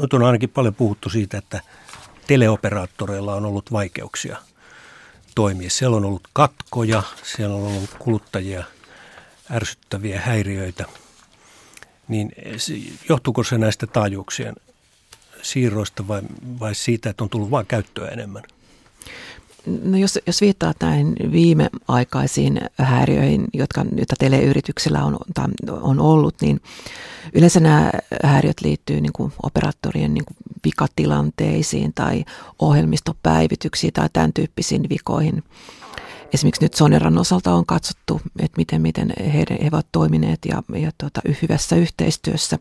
Nyt 0.00 0.12
on 0.12 0.22
ainakin 0.22 0.50
paljon 0.50 0.74
puhuttu 0.74 1.10
siitä, 1.10 1.38
että 1.38 1.60
teleoperaattoreilla 2.26 3.34
on 3.34 3.44
ollut 3.44 3.72
vaikeuksia 3.72 4.36
toimia. 5.34 5.70
Siellä 5.70 5.96
on 5.96 6.04
ollut 6.04 6.28
katkoja, 6.32 7.02
siellä 7.22 7.56
on 7.56 7.62
ollut 7.62 7.94
kuluttajia 7.98 8.64
ärsyttäviä 9.50 10.20
häiriöitä. 10.20 10.84
Niin 12.08 12.32
johtuuko 13.08 13.44
se 13.44 13.58
näistä 13.58 13.86
taajuuksien 13.86 14.54
siirroista 15.42 16.08
vai, 16.08 16.22
vai 16.60 16.74
siitä, 16.74 17.10
että 17.10 17.24
on 17.24 17.30
tullut 17.30 17.50
vain 17.50 17.66
käyttöä 17.66 18.08
enemmän? 18.08 18.42
No 19.82 19.98
jos, 19.98 20.18
jos 20.26 20.40
viittaa 20.40 20.72
näihin 20.80 21.16
viimeaikaisiin 21.32 22.60
häiriöihin, 22.78 23.44
jotka, 23.54 23.84
joita 23.96 24.14
teleyrityksillä 24.18 25.04
on, 25.04 25.18
on 25.80 26.00
ollut, 26.00 26.34
niin 26.40 26.60
yleensä 27.32 27.60
nämä 27.60 27.90
häiriöt 28.24 28.60
liittyy 28.60 29.00
niin 29.00 29.12
kuin 29.12 29.32
operaattorien 29.42 30.14
niin 30.14 30.24
kuin 30.24 30.36
vikatilanteisiin 30.64 31.92
tai 31.94 32.24
ohjelmistopäivityksiin 32.58 33.92
tai 33.92 34.08
tämän 34.12 34.32
tyyppisiin 34.32 34.88
vikoihin 34.88 35.42
esimerkiksi 36.32 36.64
nyt 36.64 36.74
Soneran 36.74 37.18
osalta 37.18 37.54
on 37.54 37.66
katsottu, 37.66 38.20
että 38.38 38.56
miten, 38.56 38.82
miten 38.82 39.12
he, 39.18 39.44
he 39.62 39.68
ovat 39.72 39.86
toimineet 39.92 40.38
ja, 40.48 40.62
ja 40.80 40.90
tuota, 40.98 41.20
hyvässä 41.42 41.76
yhteistyössä. 41.76 42.58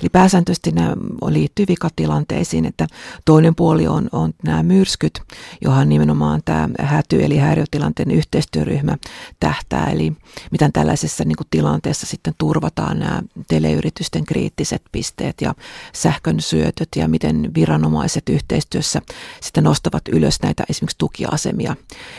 Eli 0.00 0.08
pääsääntöisesti 0.08 0.72
nämä 0.72 0.96
liittyy 1.28 1.66
vikatilanteisiin, 1.68 2.64
että 2.64 2.86
toinen 3.24 3.54
puoli 3.54 3.86
on, 3.86 4.08
on 4.12 4.34
nämä 4.44 4.62
myrskyt, 4.62 5.22
johon 5.60 5.88
nimenomaan 5.88 6.40
tämä 6.44 6.68
häty- 6.80 7.24
eli 7.24 7.36
häiriötilanteen 7.36 8.10
yhteistyöryhmä 8.10 8.96
tähtää. 9.40 9.86
Eli 9.86 10.12
miten 10.50 10.72
tällaisessa 10.72 11.24
niin 11.24 11.36
kuin 11.36 11.46
tilanteessa 11.50 12.06
sitten 12.06 12.34
turvataan 12.38 12.98
nämä 12.98 13.22
teleyritysten 13.48 14.24
kriittiset 14.24 14.82
pisteet 14.92 15.40
ja 15.40 15.54
sähkön 15.92 16.40
syötöt 16.40 16.88
ja 16.96 17.08
miten 17.08 17.50
viranomaiset 17.54 18.28
yhteistyössä 18.28 19.02
sitten 19.40 19.64
nostavat 19.64 20.02
ylös 20.08 20.42
näitä 20.42 20.64
esimerkiksi 20.68 20.98
tukiasemia 20.98 21.76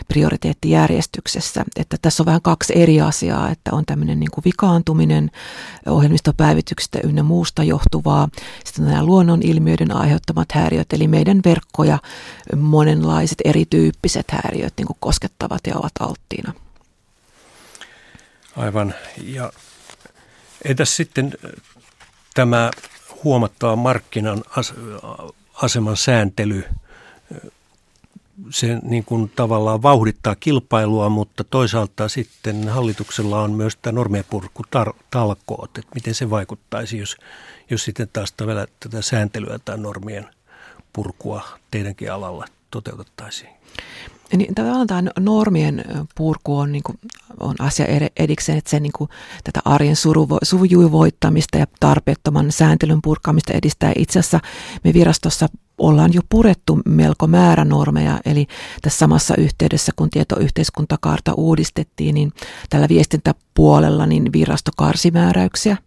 prioriteettijärjestelmiä 0.07 0.82
järjestyksessä. 0.83 1.65
Että 1.75 1.97
tässä 2.01 2.23
on 2.23 2.25
vähän 2.25 2.41
kaksi 2.41 2.73
eri 2.75 3.01
asiaa, 3.01 3.49
että 3.49 3.71
on 3.73 3.85
tämmöinen 3.85 4.19
niin 4.19 4.31
kuin 4.31 4.43
vikaantuminen 4.45 5.31
ohjelmistopäivityksestä 5.87 6.99
ynnä 7.03 7.23
muusta 7.23 7.63
johtuvaa. 7.63 8.29
Sitten 8.65 8.85
nämä 8.85 9.03
luonnonilmiöiden 9.03 9.95
aiheuttamat 9.95 10.51
häiriöt, 10.51 10.93
eli 10.93 11.07
meidän 11.07 11.39
verkkoja 11.45 11.99
monenlaiset 12.57 13.37
erityyppiset 13.45 14.25
häiriöt 14.31 14.73
niin 14.77 14.87
kuin 14.87 14.97
koskettavat 14.99 15.67
ja 15.67 15.77
ovat 15.77 15.91
alttiina. 15.99 16.53
Aivan. 18.57 18.93
Ja 19.23 19.53
entäs 20.65 20.95
sitten 20.95 21.33
tämä 22.33 22.71
huomattava 23.23 23.75
markkinan 23.75 24.43
aseman 25.53 25.97
sääntely 25.97 26.65
se 28.49 28.79
niin 28.83 29.05
kuin 29.05 29.31
tavallaan 29.35 29.81
vauhdittaa 29.81 30.35
kilpailua, 30.35 31.09
mutta 31.09 31.43
toisaalta 31.43 32.09
sitten 32.09 32.69
hallituksella 32.69 33.41
on 33.41 33.51
myös 33.51 33.77
tämä 33.81 33.95
normienpurkutalkoot, 33.95 35.77
että 35.77 35.91
miten 35.95 36.15
se 36.15 36.29
vaikuttaisi, 36.29 36.97
jos, 36.97 37.17
jos 37.69 37.83
sitten 37.83 38.09
taas 38.13 38.33
tätä 38.79 39.01
sääntelyä 39.01 39.59
tai 39.65 39.77
normien 39.77 40.29
purkua 40.93 41.43
teidänkin 41.71 42.11
alalla 42.11 42.45
toteutettaisiin. 42.71 43.62
Niin, 44.37 44.55
tavallaan 44.55 44.87
tämä 44.87 45.03
normien 45.19 45.85
purku 46.15 46.57
on, 46.57 46.71
niin 46.71 46.83
kuin, 46.83 46.97
on 47.39 47.55
asia 47.59 47.85
edikseen, 48.17 48.57
että 48.57 48.69
se 48.69 48.79
niin 48.79 48.91
kuin, 48.97 49.09
tätä 49.43 49.59
arjen 49.65 49.95
sujuvoittamista 50.43 51.57
ja 51.57 51.65
tarpeettoman 51.79 52.51
sääntelyn 52.51 53.01
purkamista 53.03 53.53
edistää. 53.53 53.91
Itse 53.95 54.19
asiassa 54.19 54.39
me 54.83 54.93
virastossa 54.93 55.47
ollaan 55.77 56.13
jo 56.13 56.21
purettu 56.29 56.79
melko 56.85 57.27
määrä 57.27 57.65
normeja, 57.65 58.19
eli 58.25 58.47
tässä 58.81 58.99
samassa 58.99 59.35
yhteydessä, 59.35 59.91
kun 59.95 60.09
tietoyhteiskuntakaarta 60.09 61.33
uudistettiin, 61.33 62.15
niin 62.15 62.33
tällä 62.69 62.89
viestintäpuolella 62.89 64.05
niin 64.05 64.33
virasto 64.33 64.71
karsi 64.77 65.11
määräyksiä 65.11 65.77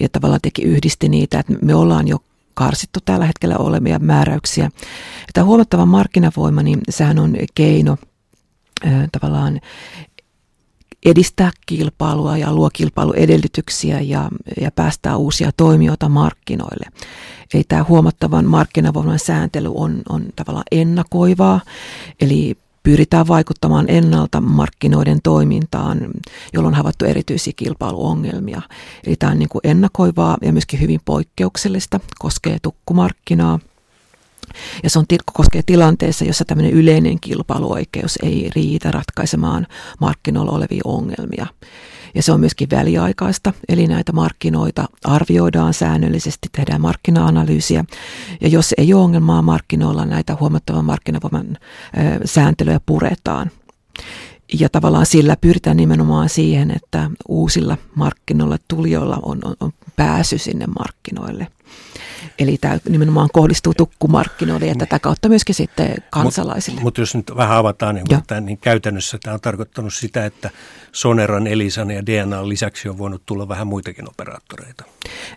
ja 0.00 0.08
tavallaan 0.08 0.40
teki 0.42 0.62
yhdisti 0.62 1.08
niitä, 1.08 1.40
että 1.40 1.52
me 1.62 1.74
ollaan 1.74 2.08
jo 2.08 2.18
karsittu 2.56 3.00
tällä 3.04 3.26
hetkellä 3.26 3.56
olevia 3.58 3.98
määräyksiä. 3.98 4.70
Tämä 5.34 5.44
huomattava 5.44 5.86
markkinavoima, 5.86 6.62
niin 6.62 6.80
sehän 6.88 7.18
on 7.18 7.36
keino 7.54 7.96
tavallaan 9.12 9.60
edistää 11.06 11.50
kilpailua 11.66 12.36
ja 12.36 12.52
luo 12.52 12.70
kilpailuedellytyksiä 12.72 14.00
ja, 14.00 14.28
ja 14.60 14.70
päästää 14.70 15.16
uusia 15.16 15.50
toimijoita 15.56 16.08
markkinoille. 16.08 16.86
Eli 17.54 17.64
tämä 17.68 17.84
huomattavan 17.88 18.44
markkinavoiman 18.44 19.18
sääntely 19.18 19.72
on, 19.74 20.02
on 20.08 20.26
tavallaan 20.36 20.64
ennakoivaa, 20.72 21.60
eli 22.20 22.56
pyritään 22.86 23.28
vaikuttamaan 23.28 23.84
ennalta 23.88 24.40
markkinoiden 24.40 25.18
toimintaan, 25.22 25.98
jolloin 26.52 26.72
on 26.72 26.76
havaittu 26.76 27.04
erityisiä 27.04 27.52
kilpailuongelmia. 27.56 28.62
Eli 29.06 29.16
tämä 29.16 29.32
on 29.32 29.38
niin 29.38 29.48
kuin 29.48 29.60
ennakoivaa 29.64 30.36
ja 30.42 30.52
myöskin 30.52 30.80
hyvin 30.80 31.00
poikkeuksellista, 31.04 32.00
koskee 32.18 32.58
tukkumarkkinaa. 32.62 33.58
Ja 34.82 34.90
se 34.90 34.98
on, 34.98 35.04
koskee 35.32 35.62
tilanteessa, 35.66 36.24
jossa 36.24 36.44
tämmöinen 36.44 36.72
yleinen 36.72 37.20
kilpailuoikeus 37.20 38.18
ei 38.22 38.50
riitä 38.56 38.90
ratkaisemaan 38.90 39.66
markkinoilla 40.00 40.52
olevia 40.52 40.82
ongelmia. 40.84 41.46
Ja 42.16 42.22
se 42.22 42.32
on 42.32 42.40
myöskin 42.40 42.68
väliaikaista, 42.70 43.52
eli 43.68 43.86
näitä 43.86 44.12
markkinoita 44.12 44.88
arvioidaan 45.04 45.74
säännöllisesti, 45.74 46.48
tehdään 46.52 46.80
markkina-analyysiä. 46.80 47.84
Ja 48.40 48.48
jos 48.48 48.74
ei 48.78 48.94
ole 48.94 49.02
ongelmaa 49.02 49.42
markkinoilla, 49.42 50.04
näitä 50.04 50.36
huomattavan 50.40 50.84
markkinavoiman 50.84 51.58
sääntelyä 52.24 52.80
puretaan. 52.86 53.50
Ja 54.60 54.68
tavallaan 54.68 55.06
sillä 55.06 55.36
pyritään 55.40 55.76
nimenomaan 55.76 56.28
siihen, 56.28 56.70
että 56.70 57.10
uusilla 57.28 57.76
markkinoilla 57.94 58.58
tulijoilla 58.68 59.18
on, 59.22 59.38
on, 59.44 59.56
on 59.60 59.72
pääsy 59.96 60.38
sinne 60.38 60.66
markkinoille. 60.66 61.46
Eli 62.38 62.58
tämä 62.60 62.78
nimenomaan 62.88 63.28
kohdistuu 63.32 63.74
tukkumarkkinoille 63.74 64.66
ja 64.66 64.74
tätä 64.74 64.98
kautta 64.98 65.28
myöskin 65.28 65.54
sitten 65.54 65.94
kansalaisille. 66.10 66.80
Mutta 66.80 66.84
mut 66.84 66.98
jos 66.98 67.14
nyt 67.14 67.32
vähän 67.36 67.56
avataan, 67.56 67.94
niin, 67.94 68.06
mutta, 68.14 68.40
niin 68.40 68.58
käytännössä 68.58 69.18
tämä 69.22 69.34
on 69.34 69.40
tarkoittanut 69.40 69.94
sitä, 69.94 70.26
että 70.26 70.50
Soneran, 70.92 71.46
Elisan 71.46 71.90
ja 71.90 72.06
DNA 72.06 72.48
lisäksi 72.48 72.88
on 72.88 72.98
voinut 72.98 73.22
tulla 73.26 73.48
vähän 73.48 73.66
muitakin 73.66 74.08
operaattoreita. 74.08 74.84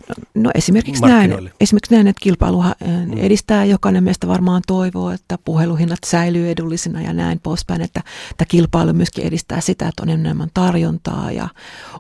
No, 0.10 0.16
no 0.34 0.52
esimerkiksi, 0.56 1.02
näin, 1.02 1.52
esimerkiksi 1.62 1.94
näin, 1.94 2.08
että 2.08 2.22
kilpailuha 2.24 2.76
mm. 2.86 3.18
edistää 3.18 3.66
jokainen 3.66 4.04
meistä 4.04 4.28
varmaan 4.28 4.62
toivoo, 4.68 5.12
että 5.12 5.38
puheluhinnat 5.46 6.00
säilyy 6.06 6.50
edullisina 6.50 7.02
ja 7.02 7.14
näin 7.14 7.40
poispäin, 7.40 7.82
että 7.82 8.02
tämä 8.38 8.46
kilpailu 8.48 8.94
myöskin 8.94 9.26
edistää 9.26 9.62
sitä, 9.62 9.88
että 9.88 10.04
on 10.04 10.10
enemmän 10.10 10.50
tarjontaa 10.54 11.32
ja 11.32 11.50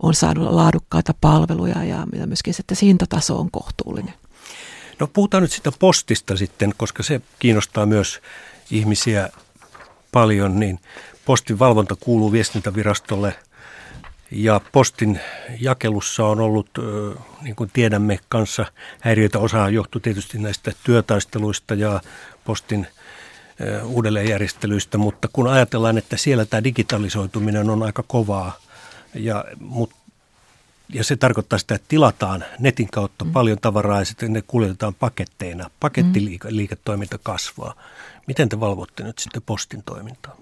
on 0.04 0.13
saanut 0.13 0.52
laadukkaita 0.52 1.13
palveluja 1.22 1.84
ja 1.84 2.08
myöskin 2.26 2.48
että 2.59 2.75
se 2.75 2.85
hintataso 2.85 3.39
on 3.39 3.51
kohtuullinen. 3.51 4.13
No 4.99 5.07
puhutaan 5.07 5.43
nyt 5.43 5.51
sitä 5.51 5.71
postista 5.79 6.38
sitten, 6.38 6.73
koska 6.77 7.03
se 7.03 7.21
kiinnostaa 7.39 7.85
myös 7.85 8.21
ihmisiä 8.71 9.29
paljon, 10.12 10.59
niin 10.59 10.79
postin 11.25 11.59
valvonta 11.59 11.95
kuuluu 11.99 12.31
viestintävirastolle 12.31 13.35
ja 14.31 14.62
postin 14.71 15.19
jakelussa 15.59 16.25
on 16.25 16.39
ollut, 16.39 16.69
niin 17.41 17.55
kuin 17.55 17.69
tiedämme, 17.73 18.19
kanssa 18.29 18.65
häiriöitä. 18.99 19.39
Osa 19.39 19.69
johtuu 19.69 20.01
tietysti 20.01 20.38
näistä 20.38 20.71
työtaisteluista 20.83 21.73
ja 21.73 22.01
postin 22.45 22.88
uudelleenjärjestelyistä, 23.83 24.97
mutta 24.97 25.27
kun 25.33 25.47
ajatellaan, 25.47 25.97
että 25.97 26.17
siellä 26.17 26.45
tämä 26.45 26.63
digitalisoituminen 26.63 27.69
on 27.69 27.83
aika 27.83 28.03
kovaa, 28.07 28.57
ja, 29.13 29.45
mutta 29.59 29.95
ja 30.93 31.04
se 31.04 31.15
tarkoittaa 31.15 31.60
sitä, 31.60 31.75
että 31.75 31.88
tilataan 31.88 32.45
netin 32.60 32.88
kautta 32.88 33.25
mm. 33.25 33.32
paljon 33.32 33.58
tavaraa 33.62 33.99
ja 33.99 34.06
sitten 34.06 34.34
ne 34.34 34.41
kuljetetaan 34.41 34.93
paketteina. 34.93 35.69
Pakettiliiketoiminta 35.80 37.17
mm. 37.17 37.23
kasvaa. 37.23 37.73
Miten 38.28 38.49
te 38.49 38.60
valvotte 38.60 39.04
nyt 39.04 39.19
sitten 39.19 39.41
postin 39.45 39.84
toimintaa? 39.84 40.36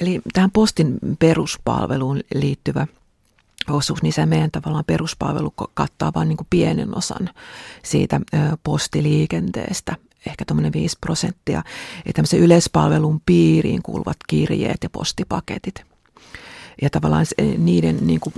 Eli 0.00 0.20
tähän 0.32 0.50
postin 0.50 0.98
peruspalveluun 1.18 2.20
liittyvä 2.34 2.86
osuus, 3.70 4.02
niin 4.02 4.12
se 4.12 4.26
meidän 4.26 4.50
tavallaan 4.50 4.84
peruspalvelu 4.84 5.54
kattaa 5.74 6.12
vain 6.14 6.28
niin 6.28 6.38
pienen 6.50 6.96
osan 6.98 7.30
siitä 7.82 8.20
postiliikenteestä, 8.64 9.96
ehkä 10.26 10.44
tuommoinen 10.44 10.72
5 10.72 10.96
prosenttia. 11.00 11.62
Ja 12.06 12.12
tämmöisen 12.12 12.40
yleispalvelun 12.40 13.20
piiriin 13.26 13.82
kuuluvat 13.82 14.16
kirjeet 14.28 14.82
ja 14.82 14.90
postipaketit– 14.90 15.84
ja 16.82 16.90
tavallaan 16.90 17.26
niiden... 17.58 17.98
Niin 18.00 18.20
kuin, 18.20 18.34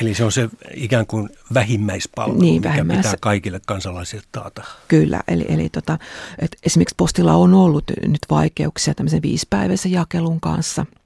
Eli 0.00 0.14
se 0.14 0.24
on 0.24 0.32
se 0.32 0.48
ikään 0.74 1.06
kuin 1.06 1.28
vähimmäispalvelu, 1.54 2.40
niin, 2.40 2.54
mikä 2.54 2.68
vähimmäis... 2.68 2.98
pitää 2.98 3.14
kaikille 3.20 3.60
kansalaisille 3.66 4.24
taata. 4.32 4.64
Kyllä, 4.88 5.20
eli, 5.28 5.44
eli 5.48 5.68
tota, 5.68 5.98
et 6.38 6.56
esimerkiksi 6.62 6.94
postilla 6.96 7.34
on 7.34 7.54
ollut 7.54 7.84
nyt 8.06 8.22
vaikeuksia 8.30 8.94
tämmöisen 8.94 9.22
viisipäiväisen 9.22 9.92
jakelun 9.92 10.40
kanssa– 10.40 10.86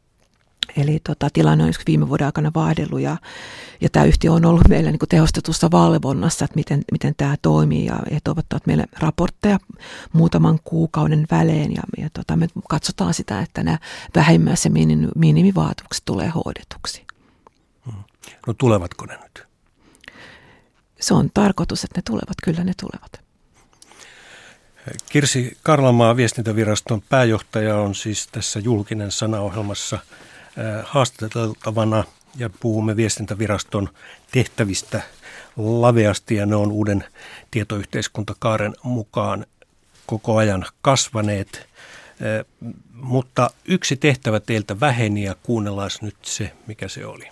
Eli 0.77 1.01
tota, 1.07 1.29
tilanne 1.33 1.65
on 1.65 1.73
viime 1.87 2.09
vuoden 2.09 2.27
aikana 2.27 2.51
vaihdellut 2.55 3.01
ja, 3.01 3.17
ja 3.81 3.89
tämä 3.89 4.05
yhtiö 4.05 4.33
on 4.33 4.45
ollut 4.45 4.69
meillä 4.69 4.91
niin 4.91 4.99
kuin 4.99 5.09
tehostetussa 5.09 5.71
valvonnassa, 5.71 6.45
että 6.45 6.57
miten, 6.57 6.83
miten 6.93 7.15
tämä 7.17 7.37
toimii 7.43 7.87
ja 7.87 7.99
he 8.13 8.19
toivottavat 8.25 8.67
meille 8.67 8.85
raportteja 8.99 9.59
muutaman 10.13 10.59
kuukauden 10.65 11.27
välein 11.31 11.75
ja, 11.75 11.83
ja 11.99 12.11
tota, 12.13 12.37
me 12.37 12.49
katsotaan 12.69 13.15
sitä, 13.15 13.41
että 13.41 13.63
nämä 13.63 13.79
vähimmäis- 14.15 14.65
ja 14.65 14.71
minimivaatukset 15.17 16.05
tulee 16.05 16.29
hoidetuksi. 16.29 17.07
Hmm. 17.85 18.03
No 18.47 18.55
tulevatko 18.55 19.07
ne 19.07 19.17
nyt? 19.23 19.47
Se 21.01 21.15
on 21.15 21.31
tarkoitus, 21.35 21.85
että 21.85 21.99
ne 21.99 22.03
tulevat, 22.03 22.37
kyllä 22.43 22.65
ne 22.65 22.73
tulevat. 22.81 23.27
Kirsi 25.11 25.59
Karlamaa, 25.63 26.17
viestintäviraston 26.17 27.03
pääjohtaja, 27.09 27.77
on 27.77 27.95
siis 27.95 28.29
tässä 28.33 28.59
julkinen 28.59 29.11
sanaohjelmassa– 29.11 29.99
haastateltavana 30.85 32.05
ja 32.37 32.51
puhumme 32.61 32.97
viestintäviraston 32.97 33.89
tehtävistä 34.33 35.03
laveasti 35.57 36.35
ja 36.35 36.47
ne 36.47 36.57
on 36.57 36.73
uuden 36.73 37.05
tietoyhteiskuntakaaren 37.51 38.75
mukaan 38.83 39.47
koko 40.07 40.37
ajan 40.37 40.67
kasvaneet. 40.83 41.67
Mutta 42.93 43.51
yksi 43.65 43.97
tehtävä 43.97 44.41
teiltä 44.41 44.81
väheni 44.81 45.25
ja 45.25 45.37
kuunnellaan 45.43 45.91
nyt 46.03 46.17
se, 46.23 46.53
mikä 46.67 46.89
se 46.89 47.07
oli. 47.07 47.29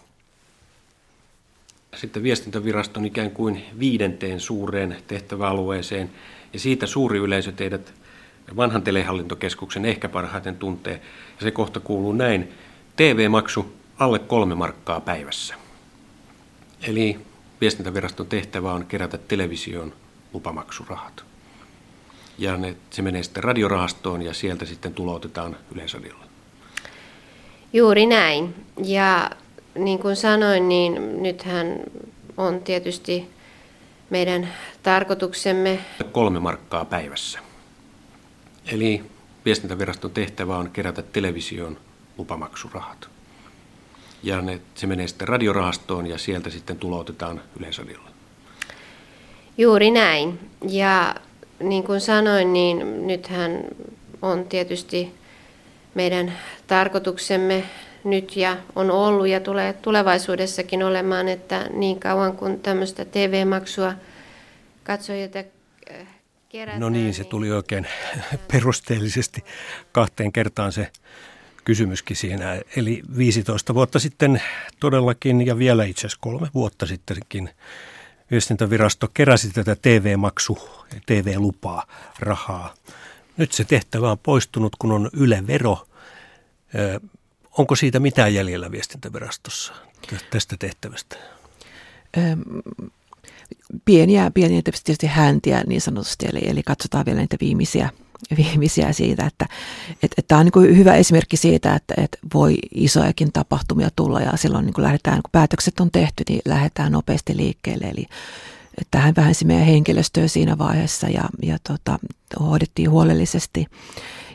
Sitten 1.97 2.23
viestintäviraston 2.23 3.05
ikään 3.05 3.31
kuin 3.31 3.65
viidenteen 3.79 4.41
suureen 4.41 4.97
tehtäväalueeseen 5.07 6.11
ja 6.53 6.59
siitä 6.59 6.87
suuri 6.87 7.19
yleisö 7.19 7.53
teidät 7.53 7.95
vanhan 8.57 8.83
telehallintokeskuksen 8.83 9.85
ehkä 9.85 10.09
parhaiten 10.09 10.57
tuntee. 10.57 11.01
Ja 11.37 11.43
se 11.43 11.51
kohta 11.51 11.81
kuuluu 11.81 12.13
näin. 12.13 12.53
TV-maksu 12.97 13.73
alle 13.99 14.19
kolme 14.19 14.55
markkaa 14.55 15.01
päivässä. 15.01 15.55
Eli 16.83 17.19
viestintäviraston 17.61 18.27
tehtävä 18.27 18.73
on 18.73 18.87
kerätä 18.87 19.19
television 19.19 19.93
lupamaksurahat. 20.33 21.25
Ja 22.39 22.57
ne, 22.57 22.77
se 22.91 23.03
menee 23.03 23.23
sitten 23.23 23.45
radiorahastoon 23.45 24.23
ja 24.23 24.35
sieltä 24.35 24.65
sitten 24.65 24.95
tuloutetaan 24.95 25.57
Yleisradiolle. 25.75 26.25
Juuri 27.73 28.07
näin. 28.07 28.55
Ja 28.85 29.31
niin 29.75 29.99
kuin 29.99 30.17
sanoin, 30.17 30.69
niin 30.69 31.23
nythän 31.23 31.81
on 32.37 32.61
tietysti 32.61 33.29
meidän 34.11 34.49
tarkoituksemme... 34.83 35.79
Kolme 36.13 36.41
markkaa 36.41 36.85
päivässä. 36.85 37.39
Eli 38.73 39.03
viestintäviraston 39.45 40.11
tehtävä 40.11 40.57
on 40.57 40.71
kerätä 40.71 41.03
television 41.03 41.79
lupamaksurahat. 42.19 43.09
Ja 44.23 44.43
ne, 44.43 44.61
se 44.75 44.87
menee 44.87 45.09
sitten 45.09 45.29
radiorahastoon 45.29 46.07
ja 46.07 46.19
sieltä 46.19 46.51
sitten 46.51 46.79
tuloutetaan 46.79 47.41
Yleisradiolle. 47.59 48.11
Juuri 49.59 49.91
näin. 49.91 50.51
Ja 50.69 51.15
niin 51.61 51.85
kuin 51.85 52.01
sanoin, 52.01 52.53
niin 52.53 53.07
nythän 53.07 53.65
on 54.23 54.45
tietysti 54.45 55.15
meidän 55.95 56.33
tarkoituksemme 56.67 57.65
nyt 58.05 58.37
ja 58.37 58.57
on 58.77 58.91
ollut 58.91 59.29
ja 59.29 59.41
tulee 59.41 59.73
tulevaisuudessakin 59.73 60.83
olemaan, 60.83 61.29
että 61.29 61.69
niin 61.73 62.01
kauan 62.01 62.37
kuin 62.37 62.61
tämmöistä 62.61 63.05
TV-maksua 63.05 63.95
katsojilta 64.85 65.39
äh, 65.39 66.07
kerätään. 66.49 66.81
No 66.81 66.89
niin, 66.89 67.15
se 67.15 67.25
tuli 67.25 67.53
oikein 67.53 67.87
perusteellisesti 68.53 69.45
kahteen 69.93 70.33
kertaan 70.33 70.73
se 70.73 70.91
kysymyskin 71.65 72.17
siinä. 72.17 72.61
Eli 72.77 73.03
15 73.17 73.75
vuotta 73.75 73.99
sitten 73.99 74.43
todellakin 74.81 75.47
ja 75.47 75.59
vielä 75.59 75.85
itse 75.85 76.01
asiassa 76.01 76.19
kolme 76.21 76.49
vuotta 76.55 76.87
sittenkin 76.87 77.51
viestintävirasto 78.31 79.09
keräsi 79.15 79.51
tätä 79.51 79.77
TV-maksu, 79.83 80.59
TV-lupaa, 81.07 81.87
rahaa. 82.19 82.75
Nyt 83.37 83.53
se 83.53 83.65
tehtävä 83.65 84.11
on 84.11 84.19
poistunut, 84.19 84.77
kun 84.79 84.93
on 84.93 85.11
Yle-vero. 85.13 85.87
Onko 87.59 87.77
siitä 87.77 88.01
mitään 88.01 88.35
jäljellä 88.35 88.71
viestintävirastossa 88.71 89.73
tästä 90.31 90.57
tehtävästä? 90.59 91.17
pieniä, 93.85 94.31
pieniä 94.31 94.63
tietysti 94.63 95.07
häntiä 95.07 95.65
niin 95.67 95.81
sanotusti, 95.81 96.27
eli, 96.27 96.41
eli 96.49 96.63
katsotaan 96.63 97.07
vielä 97.07 97.21
niitä 97.21 97.37
viimeisiä, 97.41 97.91
viimeisiä 98.37 98.93
siitä, 98.93 99.27
että 99.27 99.47
että 100.03 100.23
tämä 100.29 100.39
on 100.39 100.47
niin 100.55 100.77
hyvä 100.77 100.95
esimerkki 100.95 101.37
siitä, 101.37 101.75
että, 101.75 101.95
että 101.97 102.19
voi 102.35 102.57
isojakin 102.75 103.33
tapahtumia 103.33 103.89
tulla 103.97 104.21
ja 104.21 104.37
silloin 104.37 104.67
niin 104.67 104.75
lähdetään, 104.77 105.23
kun 105.23 105.31
päätökset 105.33 105.81
on 105.81 105.91
tehty, 105.91 106.25
niin 106.29 106.41
lähdetään 106.45 106.93
nopeasti 106.93 107.37
liikkeelle, 107.37 107.87
eli 107.87 108.07
tähän 108.91 109.15
vähensi 109.17 109.45
meidän 109.45 109.67
henkilöstöä 109.67 110.29
siinä 110.29 110.59
vaiheessa 110.59 111.09
ja, 111.09 111.25
ja 111.43 111.59
tota, 111.69 111.99
hoidettiin 112.41 112.91
huolellisesti. 112.91 113.67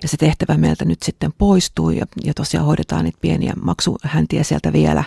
Ja 0.02 0.08
se 0.08 0.18
tehtävä 0.18 0.58
meiltä 0.58 0.86
nyt 0.86 1.04
sitten 1.04 1.34
poistuu 1.38 1.90
ja, 1.90 2.06
ja 2.24 2.34
tosiaan 2.34 2.66
hoidetaan 2.66 3.06
niitä 3.06 3.18
pieniä 3.22 3.54
maksuhäntiä 3.62 4.44
sieltä 4.44 4.74
vielä 4.74 5.04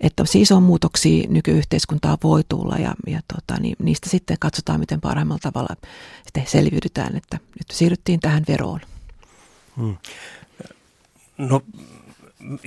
että 0.00 0.22
on 0.56 0.62
muutoksia 0.62 1.26
nykyyhteiskuntaa 1.28 2.18
voi 2.22 2.42
tulla 2.48 2.76
ja, 2.76 2.94
ja 3.06 3.20
tota, 3.34 3.60
niin 3.60 3.76
niistä 3.82 4.10
sitten 4.10 4.36
katsotaan, 4.40 4.80
miten 4.80 5.00
parhaimmalla 5.00 5.40
tavalla 5.42 5.76
sitten 6.24 6.46
selviydytään, 6.46 7.16
että 7.16 7.38
nyt 7.58 7.66
siirryttiin 7.72 8.20
tähän 8.20 8.44
veroon. 8.48 8.80
Hmm. 9.76 9.96
No 11.38 11.62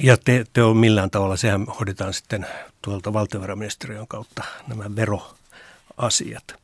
ja 0.03 0.17
te, 0.17 0.45
te 0.53 0.63
on 0.63 0.77
millään 0.77 1.09
tavalla, 1.09 1.37
sehän 1.37 1.65
hoidetaan 1.65 2.13
sitten 2.13 2.45
tuolta 2.81 3.13
valtiovarainministeriön 3.13 4.07
kautta 4.07 4.43
nämä 4.67 4.95
veroasiat. 4.95 6.55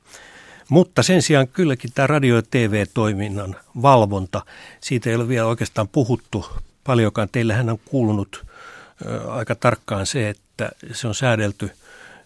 Mutta 0.70 1.04
sen 1.04 1.22
sijaan 1.22 1.48
kylläkin 1.48 1.92
tämä 1.96 2.08
radio- 2.08 2.36
ja 2.36 2.42
TV-toiminnan 2.52 3.56
valvonta, 3.82 4.42
siitä 4.82 5.10
ei 5.10 5.16
ole 5.16 5.28
vielä 5.28 5.48
oikeastaan 5.48 5.88
puhuttu 5.88 6.46
paljonkaan. 6.84 7.30
Teillähän 7.32 7.70
on 7.70 7.80
kuulunut 7.86 8.46
aika 9.28 9.56
tarkkaan 9.56 10.06
se, 10.06 10.30
että 10.30 10.70
se 10.92 11.08
on 11.08 11.16
säädelty, 11.16 11.72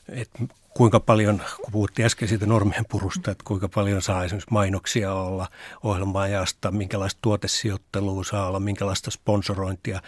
että 0.10 0.40
kuinka 0.70 1.00
paljon, 1.00 1.42
kun 1.58 1.72
puhuttiin 1.72 2.06
äsken 2.06 2.28
siitä 2.28 2.46
normien 2.46 2.86
purusta, 2.90 3.32
että 3.32 3.44
kuinka 3.44 3.70
paljon 3.70 4.02
saa 4.02 4.24
esimerkiksi 4.24 4.52
mainoksia 4.52 5.14
olla 5.14 5.48
ohjelmaajasta, 5.84 6.72
minkälaista 6.72 7.20
tuotesijoittelua 7.22 8.24
saa 8.24 8.48
olla, 8.48 8.60
minkälaista 8.60 9.12
sponsorointia. 9.12 10.02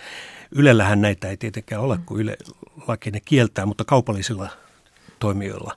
Ylellähän 0.51 1.01
näitä 1.01 1.29
ei 1.29 1.37
tietenkään 1.37 1.81
ole, 1.81 1.99
kun 2.05 2.19
Yle 2.19 2.37
laki 2.87 3.11
ne 3.11 3.19
kieltää, 3.19 3.65
mutta 3.65 3.85
kaupallisilla 3.85 4.49
toimijoilla 5.19 5.75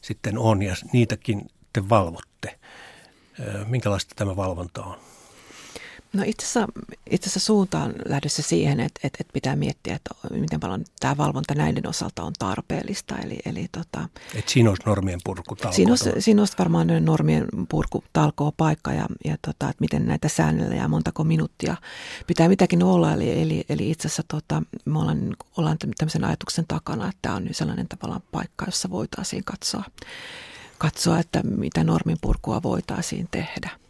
sitten 0.00 0.38
on 0.38 0.62
ja 0.62 0.74
niitäkin 0.92 1.50
te 1.72 1.88
valvotte. 1.88 2.58
Minkälaista 3.66 4.14
tämä 4.16 4.36
valvonta 4.36 4.84
on? 4.84 4.96
No 6.14 6.22
itse 6.26 6.46
asiassa, 6.46 6.68
itse 7.10 7.28
asiassa 7.30 7.46
suuntaan 7.46 7.94
lähdössä 8.08 8.42
siihen, 8.42 8.80
että, 8.80 9.00
että, 9.04 9.16
että 9.20 9.32
pitää 9.32 9.56
miettiä, 9.56 9.94
että 9.94 10.10
miten 10.30 10.60
paljon 10.60 10.84
tämä 11.00 11.16
valvonta 11.16 11.54
näiden 11.54 11.88
osalta 11.88 12.22
on 12.22 12.32
tarpeellista. 12.38 13.18
Eli, 13.18 13.38
eli 13.46 13.68
tota, 13.72 14.08
että 14.34 14.52
siinä 14.52 14.70
olisi 14.70 14.82
normien 14.86 15.20
purku 15.24 15.56
siinä 15.70 15.92
olisi, 15.92 16.10
siinä 16.18 16.42
olisi 16.42 16.54
varmaan 16.58 16.88
normien 17.00 17.46
purku 17.68 18.04
talkoo 18.12 18.52
paikka 18.56 18.92
ja, 18.92 19.06
ja 19.24 19.36
tota, 19.42 19.70
että 19.70 19.80
miten 19.80 20.06
näitä 20.06 20.28
säännellä 20.28 20.74
ja 20.74 20.88
montako 20.88 21.24
minuuttia 21.24 21.76
pitää 22.26 22.48
mitäkin 22.48 22.82
olla. 22.82 23.12
Eli, 23.12 23.42
eli, 23.42 23.64
eli 23.68 23.90
itse 23.90 24.08
asiassa 24.08 24.22
tota, 24.28 24.62
me 24.84 24.98
ollaan, 24.98 25.36
ollaan 25.56 25.78
tämmöisen 25.98 26.24
ajatuksen 26.24 26.64
takana, 26.68 27.08
että 27.08 27.18
tämä 27.22 27.34
on 27.34 27.48
sellainen 27.50 27.88
tavallaan 27.88 28.22
paikka, 28.32 28.64
jossa 28.64 28.90
voitaisiin 28.90 29.44
katsoa, 29.44 29.84
katsoa 30.78 31.18
että 31.18 31.42
mitä 31.42 31.84
normin 31.84 32.18
purkua 32.20 32.62
voitaisiin 32.62 33.28
tehdä. 33.30 33.83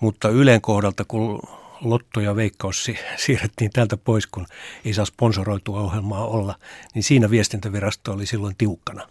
Mutta 0.00 0.28
Ylen 0.28 0.60
kohdalta, 0.60 1.04
kun 1.04 1.40
Lotto 1.80 2.20
ja 2.20 2.36
Veikkaus 2.36 2.84
siirrettiin 3.26 3.70
täältä 3.70 3.96
pois, 3.96 4.26
kun 4.26 4.46
ei 4.84 4.94
saa 4.94 5.04
sponsoroitua 5.04 5.80
ohjelmaa 5.80 6.26
olla, 6.26 6.54
niin 6.94 7.02
siinä 7.02 7.30
viestintävirasto 7.30 8.12
oli 8.12 8.26
silloin 8.26 8.54
tiukkana. 8.58 9.08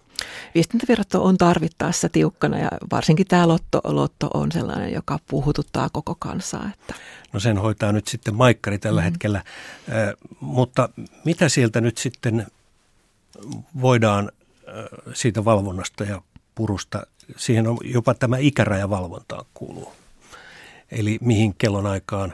Viestintävirasto 0.56 1.23
on 1.23 1.38
tarvittaessa 1.38 2.10
tiukkana 2.10 2.58
ja 2.58 2.69
varsinkin 2.91 3.28
tämä 3.28 3.47
Lotto, 3.47 3.82
Lotto 3.84 4.30
on 4.34 4.52
sellainen, 4.52 4.93
joka 4.93 5.19
puhututtaa 5.28 5.89
koko 5.89 6.15
kansaa. 6.19 6.69
Että. 6.73 6.93
No 7.34 7.39
sen 7.39 7.58
hoitaa 7.58 7.91
nyt 7.91 8.08
sitten 8.08 8.36
Maikkari 8.36 8.80
tällä 8.80 9.02
mm-hmm. 9.02 9.12
hetkellä, 9.12 9.38
äh, 9.38 10.13
mutta 10.39 10.89
mitä 11.25 11.49
sieltä 11.49 11.82
nyt 11.82 11.97
sitten 11.97 12.47
voidaan 13.82 14.32
äh, 14.67 14.86
siitä 15.13 15.45
valvonnasta 15.45 16.04
ja 16.04 16.21
purusta, 16.56 17.08
siihen 17.38 17.67
on 17.67 17.78
jopa 17.84 18.13
tämä 18.13 18.38
ikärajavalvontaan 18.38 19.45
kuuluu. 19.54 19.93
Eli 20.91 21.17
mihin 21.21 21.56
kellonaikaan 21.58 22.34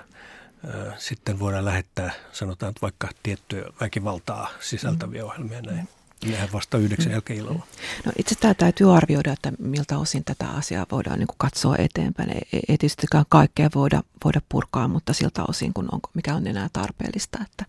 sitten 0.98 1.40
voidaan 1.40 1.66
lähettää, 1.66 2.12
sanotaan 2.32 2.70
että 2.70 2.82
vaikka 2.82 3.10
tiettyä 3.24 3.66
väkivaltaa 3.82 4.50
sisältäviä 4.60 5.22
mm. 5.22 5.28
ohjelmia 5.28 5.62
näin. 5.62 5.90
Nehän 6.26 6.50
vasta 6.54 6.78
yhdeksän 6.78 7.08
mm. 7.08 7.12
jälkeen 7.12 7.40
illalla. 7.40 7.68
No 8.06 8.12
itse 8.18 8.36
tämä 8.36 8.54
täytyy 8.54 8.96
arvioida, 8.96 9.34
että 9.34 9.52
miltä 9.60 9.98
osin 9.98 10.24
tätä 10.24 10.48
asiaa 10.50 10.86
voidaan 10.92 11.20
niin 11.20 11.28
katsoa 11.38 11.76
eteenpäin. 11.78 12.32
Ei, 12.32 12.42
ei 12.54 12.62
tietystikään 12.78 13.26
kaikkea 13.30 13.70
voida, 13.76 14.04
voida 14.24 14.42
purkaa, 14.50 14.88
mutta 14.88 15.14
siltä 15.14 15.44
osin, 15.48 15.74
kun 15.74 15.90
on, 15.92 16.00
mikä 16.14 16.36
on 16.36 16.48
enää 16.48 16.70
tarpeellista, 16.74 17.40
että 17.42 17.66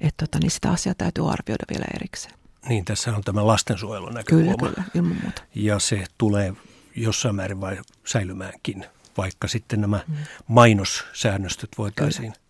et, 0.00 0.14
tota, 0.16 0.38
niin 0.38 0.50
sitä 0.50 0.70
asiaa 0.70 0.94
täytyy 0.94 1.30
arvioida 1.32 1.64
vielä 1.70 1.84
erikseen. 1.94 2.34
Niin, 2.68 2.84
tässä 2.84 3.16
on 3.16 3.22
tämä 3.22 3.46
lastensuojelun 3.46 4.14
näkökulma. 4.14 4.56
Kyllä, 4.56 4.72
kyllä, 4.74 4.84
ilman 4.94 5.16
muuta. 5.22 5.42
Ja 5.54 5.78
se 5.78 6.04
tulee 6.18 6.52
jossain 6.96 7.34
määrin 7.34 7.60
vai 7.60 7.78
säilymäänkin 8.04 8.86
vaikka 9.16 9.48
sitten 9.48 9.80
nämä 9.80 10.00
mm. 10.08 10.16
mainossäännöstöt 10.48 11.70
voitaisiin 11.78 12.32
Kyllä. 12.32 12.44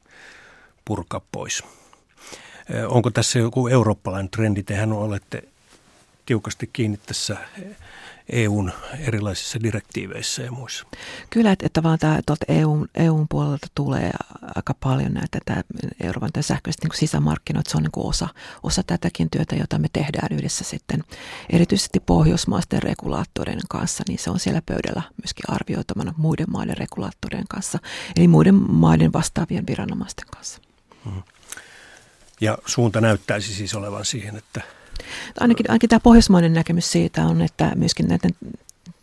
purkaa 0.85 1.21
pois. 1.33 1.63
Onko 2.89 3.11
tässä 3.11 3.39
joku 3.39 3.69
eurooppalainen 3.69 4.31
trendi? 4.31 4.63
Tehän 4.63 4.93
olette 4.93 5.43
tiukasti 6.27 6.71
kiinni 6.73 6.99
tässä 7.07 7.37
EUn 8.29 8.73
erilaisissa 8.99 9.63
direktiiveissä 9.63 10.43
ja 10.43 10.53
muissa. 10.53 10.87
Kyllä, 11.31 11.53
että, 11.53 11.67
että 11.67 11.83
vaan 11.83 11.99
tämä 11.99 12.21
tuolta 12.27 12.45
EUn, 12.49 12.89
EUn 12.95 13.27
puolelta 13.29 13.67
tulee 13.75 14.11
aika 14.55 14.75
paljon 14.81 15.13
näitä 15.13 15.39
tämä 15.45 15.63
Euroopan 16.03 16.33
tämä 16.33 16.43
sähköiset 16.43 16.85
niin 16.85 16.99
sisämarkkinoita, 16.99 17.71
se 17.71 17.77
on 17.77 17.83
niin 17.83 17.93
kuin 17.93 18.07
osa, 18.07 18.29
osa 18.63 18.83
tätäkin 18.83 19.31
työtä, 19.31 19.57
jota 19.57 19.79
me 19.79 19.89
tehdään 19.93 20.29
yhdessä 20.31 20.65
sitten 20.65 21.05
erityisesti 21.51 22.01
pohjoismaisten 22.01 22.83
regulaattoreiden 22.83 23.69
kanssa, 23.69 24.05
niin 24.09 24.19
se 24.19 24.31
on 24.31 24.41
siellä 24.41 24.63
pöydällä 24.67 25.03
myöskin 25.23 25.45
arvioitavana 25.49 26.15
muiden 26.17 26.51
maiden 26.51 26.77
regulaattoreiden 26.77 27.49
kanssa, 27.49 27.79
eli 28.17 28.29
muiden 28.29 28.55
maiden 28.55 29.13
vastaavien 29.13 29.67
viranomaisten 29.67 30.27
kanssa. 30.31 30.61
Hmm. 31.05 31.23
Ja 32.41 32.59
suunta 32.67 33.01
näyttäisi 33.01 33.55
siis 33.55 33.75
olevan 33.75 34.05
siihen, 34.05 34.37
että 34.37 34.63
Ainakin, 35.41 35.71
ainakin 35.71 35.91
tämä 35.91 36.01
pohjoismainen 36.01 36.53
näkemys 36.53 36.93
siitä 36.93 37.27
on, 37.27 37.43
että 37.43 37.73
myöskin 37.75 38.09
näiden 38.09 38.31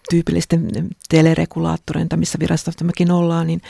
tyypillisten 0.09 0.89
teleregulaattoreiden, 1.09 2.19
missä 2.19 2.39
virastossa 2.39 2.85
mekin 2.85 3.11
ollaan, 3.11 3.47
niin 3.47 3.61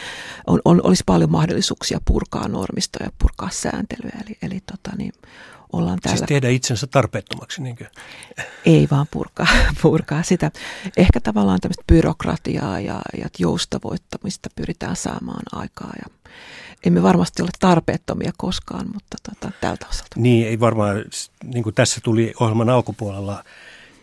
on, 0.47 0.61
on, 0.65 0.81
olisi 0.83 1.03
paljon 1.05 1.31
mahdollisuuksia 1.31 2.01
purkaa 2.05 2.47
normistoja 2.47 3.05
ja 3.05 3.11
purkaa 3.19 3.49
sääntelyä. 3.51 4.11
Eli, 4.25 4.37
eli 4.41 4.59
tota, 4.71 4.97
niin 4.97 5.13
ollaan 5.73 5.99
täällä. 6.01 6.17
Siis 6.17 6.27
tehdä 6.27 6.49
itsensä 6.49 6.87
tarpeettomaksi, 6.87 7.61
niinkö? 7.61 7.85
Ei 8.65 8.87
vaan 8.91 9.07
purkaa, 9.11 9.47
purkaa 9.81 10.23
sitä. 10.23 10.51
Ehkä 10.97 11.19
tavallaan 11.19 11.59
tämmöistä 11.59 11.83
byrokratiaa 11.87 12.79
ja, 12.79 13.01
ja 13.17 13.29
joustavoittamista 13.39 14.49
pyritään 14.55 14.95
saamaan 14.95 15.43
aikaa. 15.51 15.93
Ja 15.97 16.15
emme 16.85 17.03
varmasti 17.03 17.41
ole 17.41 17.49
tarpeettomia 17.59 18.31
koskaan, 18.37 18.87
mutta 18.93 19.17
tota, 19.29 19.51
tältä 19.61 19.87
osalta. 19.89 20.15
Niin, 20.15 20.47
ei 20.47 20.59
varmaan, 20.59 21.05
niin 21.43 21.63
kuin 21.63 21.75
tässä 21.75 22.01
tuli 22.03 22.33
ohjelman 22.39 22.69
alkupuolella 22.69 23.43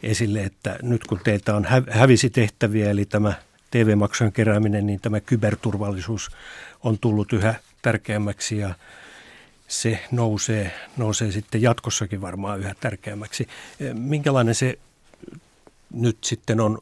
esille, 0.03 0.43
että 0.43 0.79
nyt 0.83 1.05
kun 1.05 1.21
teiltä 1.25 1.57
on 1.57 1.67
hävisi 1.91 2.31
tehtäviä, 2.31 2.91
eli 2.91 3.05
tämä 3.05 3.33
TV-maksujen 3.71 4.33
kerääminen, 4.33 4.87
niin 4.87 5.01
tämä 5.01 5.21
kyberturvallisuus 5.21 6.31
on 6.85 6.99
tullut 6.99 7.33
yhä 7.33 7.55
tärkeämmäksi 7.83 8.59
ja 8.59 8.75
se 9.69 10.05
nousee, 10.11 10.73
nousee 10.97 11.33
sitten 11.33 11.63
jatkossakin 11.63 12.21
varmaan 12.21 12.61
yhä 12.61 12.75
tärkeämmäksi. 12.81 13.49
Minkälainen 13.95 14.55
se 14.55 14.79
nyt 15.93 16.19
sitten 16.25 16.61
on 16.61 16.79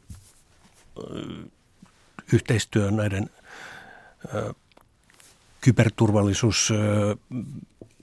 yhteistyö 2.32 2.90
näiden 2.90 3.30
kyberturvallisuus, 5.66 6.72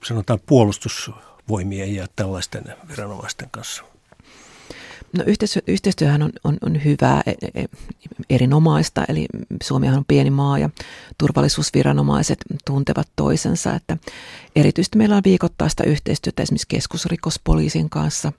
sanotaan 0.04 0.38
puolustusvoimien 0.46 1.94
ja 1.94 2.06
tällaisten 2.16 2.64
viranomaisten 2.88 3.50
kanssa? 3.50 3.84
No 5.18 5.24
yhteistyö, 5.26 5.62
yhteistyöhän 5.66 6.22
on, 6.22 6.32
on, 6.44 6.56
on 6.62 6.84
hyvää, 6.84 7.22
e, 7.26 7.32
e, 7.54 7.64
erinomaista, 8.30 9.04
eli 9.08 9.26
Suomihan 9.62 9.98
on 9.98 10.04
pieni 10.08 10.30
maa 10.30 10.58
ja 10.58 10.70
turvallisuusviranomaiset 11.18 12.38
tuntevat 12.64 13.08
toisensa, 13.16 13.74
että 13.74 13.96
erityisesti 14.56 14.98
meillä 14.98 15.16
on 15.16 15.24
viikoittaista 15.24 15.84
yhteistyötä 15.84 16.42
esimerkiksi 16.42 16.68
keskusrikospoliisin 16.68 17.90
kanssa, 17.90 18.32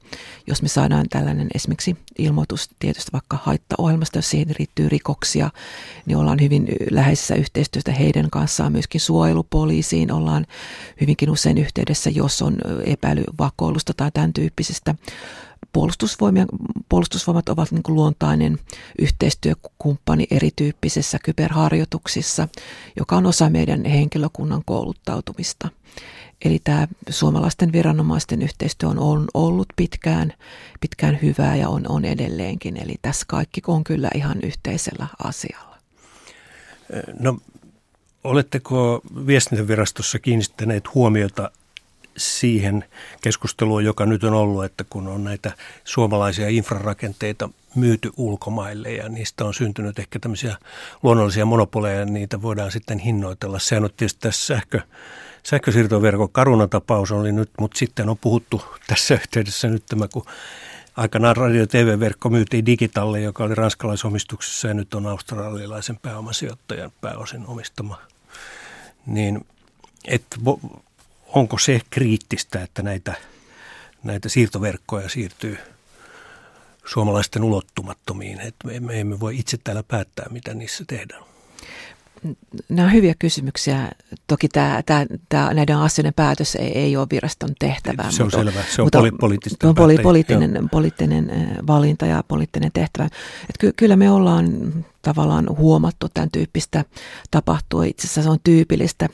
jos 0.47 0.61
me 0.61 0.67
saadaan 0.67 1.05
tällainen 1.09 1.47
esimerkiksi 1.55 1.97
ilmoitus 2.17 2.69
tietysti 2.79 3.11
vaikka 3.13 3.39
haittaohjelmasta, 3.43 4.17
jos 4.17 4.29
siihen 4.29 4.55
riittyy 4.59 4.89
rikoksia, 4.89 5.49
niin 6.05 6.17
ollaan 6.17 6.41
hyvin 6.41 6.67
läheisessä 6.91 7.35
yhteistyötä 7.35 7.91
heidän 7.91 8.29
kanssaan, 8.29 8.71
myöskin 8.71 9.01
suojelupoliisiin 9.01 10.11
ollaan 10.11 10.45
hyvinkin 11.01 11.29
usein 11.29 11.57
yhteydessä, 11.57 12.09
jos 12.09 12.41
on 12.41 12.57
epäily 12.85 13.23
vakoilusta 13.39 13.93
tai 13.97 14.11
tämän 14.11 14.33
tyyppisestä 15.75 16.47
puolustusvoimat 16.89 17.49
ovat 17.49 17.71
niin 17.71 17.83
kuin 17.83 17.95
luontainen 17.95 18.59
yhteistyökumppani 18.99 20.27
erityyppisissä 20.31 21.19
kyberharjoituksissa, 21.23 22.47
joka 22.99 23.15
on 23.15 23.25
osa 23.25 23.49
meidän 23.49 23.85
henkilökunnan 23.85 24.61
kouluttautumista. 24.65 25.69
Eli 26.45 26.59
tämä 26.63 26.87
suomalaisten 27.09 27.71
viranomaisten 27.71 28.41
yhteistyö 28.41 28.89
on 28.89 29.25
ollut 29.33 29.67
pitkään, 29.75 30.33
pitkään 30.79 31.19
hyvää 31.21 31.55
ja 31.55 31.69
on, 31.69 31.85
on 31.89 32.05
edelleenkin. 32.05 32.77
Eli 32.77 32.95
tässä 33.01 33.25
kaikki 33.27 33.61
on 33.67 33.83
kyllä 33.83 34.09
ihan 34.15 34.37
yhteisellä 34.43 35.07
asialla. 35.23 35.77
No, 37.19 37.37
oletteko 38.23 39.01
viestintävirastossa 39.27 40.19
kiinnittäneet 40.19 40.93
huomiota 40.93 41.51
siihen 42.17 42.85
keskusteluun, 43.21 43.85
joka 43.85 44.05
nyt 44.05 44.23
on 44.23 44.33
ollut, 44.33 44.65
että 44.65 44.83
kun 44.89 45.07
on 45.07 45.23
näitä 45.23 45.51
suomalaisia 45.83 46.49
infrarakenteita 46.49 47.49
myyty 47.75 48.11
ulkomaille 48.17 48.91
ja 48.91 49.09
niistä 49.09 49.45
on 49.45 49.53
syntynyt 49.53 49.99
ehkä 49.99 50.19
tämmöisiä 50.19 50.57
luonnollisia 51.03 51.45
monopoleja 51.45 51.99
ja 51.99 52.05
niitä 52.05 52.41
voidaan 52.41 52.71
sitten 52.71 52.99
hinnoitella. 52.99 53.59
Sehän 53.59 53.83
on 53.83 53.89
tietysti 53.97 54.19
tässä 54.19 54.45
sähkö, 54.45 54.81
sähkösiirtoverkon 55.43 56.31
karunatapaus 56.31 57.11
oli 57.11 57.31
nyt, 57.31 57.49
mutta 57.59 57.77
sitten 57.77 58.09
on 58.09 58.17
puhuttu 58.17 58.61
tässä 58.87 59.13
yhteydessä 59.13 59.67
nyt 59.67 59.83
tämä, 59.85 60.07
kun 60.07 60.25
aikanaan 60.97 61.35
radio- 61.35 61.67
TV-verkko 61.67 62.29
myytiin 62.29 62.65
Digitalle, 62.65 63.21
joka 63.21 63.43
oli 63.43 63.55
ranskalaisomistuksessa 63.55 64.67
ja 64.67 64.73
nyt 64.73 64.93
on 64.93 65.07
australialaisen 65.07 65.97
pääomasijoittajan 66.01 66.91
pääosin 67.01 67.47
omistama. 67.47 68.01
Niin, 69.05 69.45
että 70.07 70.37
onko 71.35 71.57
se 71.57 71.81
kriittistä, 71.89 72.63
että 72.63 72.83
näitä, 72.83 73.13
näitä 74.03 74.29
siirtoverkkoja 74.29 75.09
siirtyy 75.09 75.57
suomalaisten 76.85 77.43
ulottumattomiin, 77.43 78.39
että 78.39 78.67
me 78.79 78.99
emme 78.99 79.19
voi 79.19 79.39
itse 79.39 79.57
täällä 79.63 79.83
päättää, 79.83 80.25
mitä 80.29 80.53
niissä 80.53 80.83
tehdään? 80.87 81.23
Nämä 82.69 82.87
on 82.87 82.93
hyviä 82.93 83.13
kysymyksiä. 83.19 83.91
Toki 84.27 84.47
tämä, 84.47 84.81
tämä, 84.85 85.05
tämä, 85.29 85.53
näiden 85.53 85.77
asioiden 85.77 86.13
päätös 86.13 86.55
ei, 86.55 86.77
ei 86.77 86.97
ole 86.97 87.07
viraston 87.11 87.49
tehtävä. 87.59 88.03
Se 88.09 88.23
on 88.23 88.27
mutta, 88.27 88.37
selvä. 88.37 88.63
Se 88.75 88.81
on 88.81 88.85
mutta, 88.85 88.99
poli- 88.99 89.17
poliittista 89.19 89.69
on 89.69 89.75
poli- 89.75 90.01
poliittinen, 90.01 90.69
poliittinen 90.71 91.31
valinta 91.67 92.05
ja 92.05 92.23
poliittinen 92.27 92.71
tehtävä. 92.73 93.05
Että 93.41 93.59
ky- 93.59 93.73
kyllä 93.77 93.95
me 93.95 94.11
ollaan 94.11 94.73
tavallaan 95.05 95.57
huomattu 95.57 96.07
tämän 96.13 96.31
tyyppistä 96.31 96.85
tapahtua. 97.31 97.83
Itse 97.83 98.07
asiassa 98.07 98.23
se 98.23 98.29
on 98.29 98.39
tyypillistä 98.43 99.09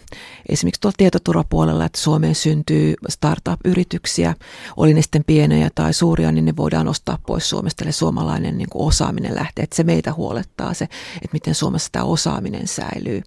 esimerkiksi 0.49 0.81
tuolla 0.81 0.95
tietoturvapuolella, 0.97 1.85
että 1.85 1.99
Suomeen 1.99 2.35
syntyy 2.35 2.93
startup-yrityksiä, 3.09 4.35
oli 4.77 4.93
ne 4.93 5.01
sitten 5.01 5.23
pieniä 5.23 5.69
tai 5.75 5.93
suuria, 5.93 6.31
niin 6.31 6.45
ne 6.45 6.53
voidaan 6.57 6.87
ostaa 6.87 7.19
pois 7.27 7.49
Suomesta, 7.49 7.83
eli 7.83 7.91
suomalainen 7.91 8.57
niin 8.57 8.69
kuin 8.69 8.87
osaaminen 8.87 9.35
lähtee. 9.35 9.63
Että 9.63 9.75
se 9.75 9.83
meitä 9.83 10.13
huolettaa 10.13 10.73
se, 10.73 10.85
että 11.15 11.33
miten 11.33 11.55
Suomessa 11.55 11.89
tämä 11.91 12.05
osaaminen 12.05 12.67
säilyy. 12.67 13.21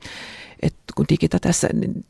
Et 0.63 0.75
kun 0.95 1.07
digita 1.09 1.41
tässä 1.41 1.69
niin 1.73 2.05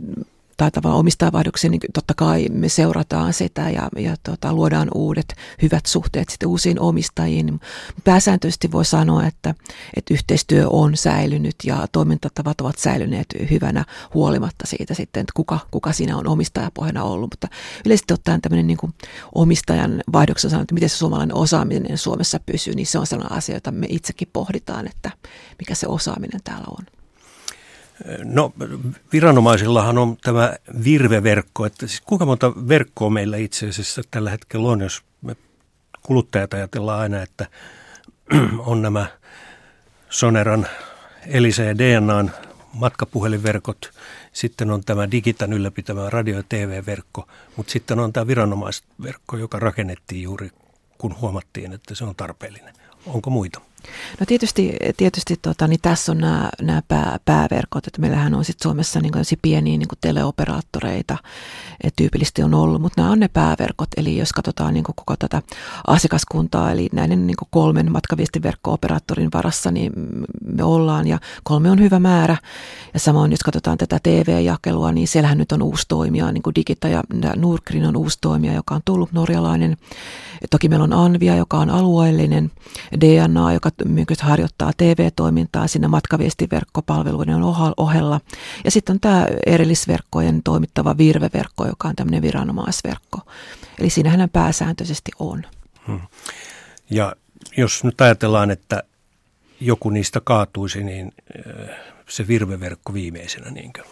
tai 0.56 0.70
tavallaan 0.70 1.00
omistajavaihdoksia, 1.00 1.70
niin 1.70 1.80
totta 1.94 2.14
kai 2.14 2.46
me 2.52 2.68
seurataan 2.68 3.32
sitä 3.32 3.70
ja, 3.70 3.88
ja 3.96 4.16
tota, 4.22 4.52
luodaan 4.52 4.88
uudet 4.94 5.34
hyvät 5.62 5.86
suhteet 5.86 6.28
sitten 6.28 6.48
uusiin 6.48 6.80
omistajiin. 6.80 7.60
Pääsääntöisesti 8.04 8.72
voi 8.72 8.84
sanoa, 8.84 9.26
että, 9.26 9.54
että 9.96 10.14
yhteistyö 10.14 10.68
on 10.70 10.96
säilynyt 10.96 11.56
ja 11.64 11.86
toimintatavat 11.92 12.60
ovat 12.60 12.78
säilyneet 12.78 13.26
hyvänä 13.50 13.84
huolimatta 14.14 14.66
siitä 14.66 14.94
sitten, 14.94 15.20
että 15.20 15.32
kuka, 15.36 15.58
kuka 15.70 15.92
siinä 15.92 16.16
on 16.16 16.26
omistajapohjana 16.26 17.04
ollut. 17.04 17.32
Mutta 17.32 17.48
yleisesti 17.86 18.14
ottaen 18.14 18.40
tämmöinen 18.40 18.66
niin 18.66 18.78
omistajan 19.34 20.02
vaihdoksen 20.12 20.50
sanoo, 20.50 20.62
että 20.62 20.74
miten 20.74 20.88
se 20.88 20.96
suomalainen 20.96 21.36
osaaminen 21.36 21.98
Suomessa 21.98 22.40
pysyy, 22.46 22.74
niin 22.74 22.86
se 22.86 22.98
on 22.98 23.06
sellainen 23.06 23.38
asia, 23.38 23.56
jota 23.56 23.72
me 23.72 23.86
itsekin 23.90 24.28
pohditaan, 24.32 24.86
että 24.86 25.10
mikä 25.58 25.74
se 25.74 25.86
osaaminen 25.86 26.40
täällä 26.44 26.66
on. 26.70 27.03
No 28.24 28.52
viranomaisillahan 29.12 29.98
on 29.98 30.16
tämä 30.16 30.54
virveverkko, 30.84 31.66
että 31.66 31.86
siis 31.86 32.00
kuinka 32.00 32.26
monta 32.26 32.52
verkkoa 32.68 33.10
meillä 33.10 33.36
itse 33.36 33.68
asiassa 33.68 34.02
tällä 34.10 34.30
hetkellä 34.30 34.68
on, 34.68 34.80
jos 34.80 35.02
me 35.22 35.36
kuluttajat 36.02 36.54
ajatellaan 36.54 37.00
aina, 37.00 37.22
että 37.22 37.46
on 38.58 38.82
nämä 38.82 39.06
Soneran, 40.10 40.66
Elisa 41.26 41.62
ja 41.62 41.78
DNAn 41.78 42.30
matkapuhelinverkot, 42.72 43.90
sitten 44.32 44.70
on 44.70 44.84
tämä 44.84 45.10
Digitan 45.10 45.52
ylläpitämä 45.52 46.10
radio- 46.10 46.36
ja 46.36 46.42
TV-verkko, 46.48 47.28
mutta 47.56 47.72
sitten 47.72 47.98
on 47.98 48.12
tämä 48.12 48.26
viranomaisverkko, 48.26 49.36
joka 49.36 49.58
rakennettiin 49.58 50.22
juuri 50.22 50.50
kun 50.98 51.16
huomattiin, 51.20 51.72
että 51.72 51.94
se 51.94 52.04
on 52.04 52.14
tarpeellinen. 52.16 52.74
Onko 53.06 53.30
muita? 53.30 53.60
No 54.20 54.26
tietysti, 54.26 54.76
tietysti 54.96 55.36
tota, 55.42 55.66
niin 55.66 55.80
tässä 55.82 56.12
on 56.12 56.18
nämä, 56.18 56.50
nämä 56.62 56.82
pää, 56.88 57.18
pääverkot, 57.24 57.86
että 57.86 58.00
meillähän 58.00 58.34
on 58.34 58.44
sitten 58.44 58.62
Suomessa 58.62 59.00
niin 59.00 59.12
pieniä 59.42 59.78
niin 59.78 59.88
teleoperaattoreita, 60.00 61.16
tyypillisesti 61.96 62.42
on 62.42 62.54
ollut, 62.54 62.82
mutta 62.82 63.00
nämä 63.00 63.12
on 63.12 63.20
ne 63.20 63.28
pääverkot, 63.28 63.88
eli 63.96 64.18
jos 64.18 64.32
katsotaan 64.32 64.74
niin 64.74 64.84
koko 64.84 65.16
tätä 65.16 65.42
asiakaskuntaa, 65.86 66.72
eli 66.72 66.88
näiden 66.92 67.26
niin 67.26 67.36
kolmen 67.50 67.92
matkaviestiverkko-operaattorin 67.92 69.30
varassa, 69.34 69.70
niin 69.70 69.92
me 70.44 70.64
ollaan, 70.64 71.06
ja 71.06 71.18
kolme 71.42 71.70
on 71.70 71.80
hyvä 71.80 71.98
määrä, 71.98 72.36
ja 72.94 73.00
samoin 73.00 73.30
jos 73.30 73.42
katsotaan 73.42 73.78
tätä 73.78 73.98
TV-jakelua, 74.02 74.92
niin 74.92 75.08
siellähän 75.08 75.38
nyt 75.38 75.52
on 75.52 75.62
uusi 75.62 75.84
toimija, 75.88 76.32
niin 76.32 76.42
kuin 76.42 76.54
Digita 76.54 76.88
ja 76.88 77.02
Nurkrin 77.36 77.86
on 77.86 77.96
uusi 77.96 78.18
toimija, 78.20 78.54
joka 78.54 78.74
on 78.74 78.80
tullut 78.84 79.12
norjalainen, 79.12 79.76
toki 80.50 80.68
meillä 80.68 80.84
on 80.84 80.92
Anvia, 80.92 81.36
joka 81.36 81.58
on 81.58 81.70
alueellinen, 81.70 82.50
DNA, 83.00 83.52
joka 83.52 83.70
myös 83.84 84.22
harjoittaa 84.22 84.72
TV-toimintaa 84.76 85.66
siinä 85.66 85.88
matkaviestiverkkopalveluiden 85.88 87.42
ohella. 87.76 88.20
Ja 88.64 88.70
sitten 88.70 88.94
on 88.94 89.00
tämä 89.00 89.26
erillisverkkojen 89.46 90.42
toimittava 90.42 90.98
virveverkko, 90.98 91.66
joka 91.66 91.88
on 91.88 91.96
tämmöinen 91.96 92.22
viranomaisverkko. 92.22 93.20
Eli 93.78 93.90
siinähän 93.90 94.30
pääsääntöisesti 94.30 95.10
on. 95.18 95.42
Hmm. 95.86 96.00
Ja 96.90 97.16
jos 97.56 97.84
nyt 97.84 98.00
ajatellaan, 98.00 98.50
että 98.50 98.82
joku 99.60 99.90
niistä 99.90 100.20
kaatuisi, 100.24 100.84
niin 100.84 101.12
se 102.08 102.28
virveverkko 102.28 102.94
viimeisenä, 102.94 103.50
niinkö? 103.50 103.82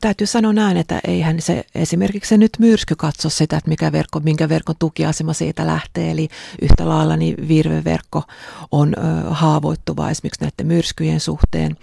Täytyy 0.00 0.26
sanoa 0.26 0.52
näin, 0.52 0.76
että 0.76 1.00
eihän 1.06 1.40
se 1.40 1.64
esimerkiksi 1.74 2.28
se 2.28 2.36
nyt 2.36 2.50
myrsky 2.58 2.94
katso 2.96 3.30
sitä, 3.30 3.56
että 3.56 3.70
mikä 3.70 3.92
verkko, 3.92 4.20
minkä 4.20 4.48
verkon 4.48 4.74
tukiasema 4.78 5.32
siitä 5.32 5.66
lähtee. 5.66 6.10
Eli 6.10 6.28
yhtä 6.62 6.88
lailla 6.88 7.16
niin 7.16 7.48
virveverkko 7.48 8.22
on 8.72 8.94
ö, 8.98 9.00
haavoittuva 9.30 10.10
esimerkiksi 10.10 10.44
näiden 10.44 10.66
myrskyjen 10.66 11.20
suhteen. 11.20 11.76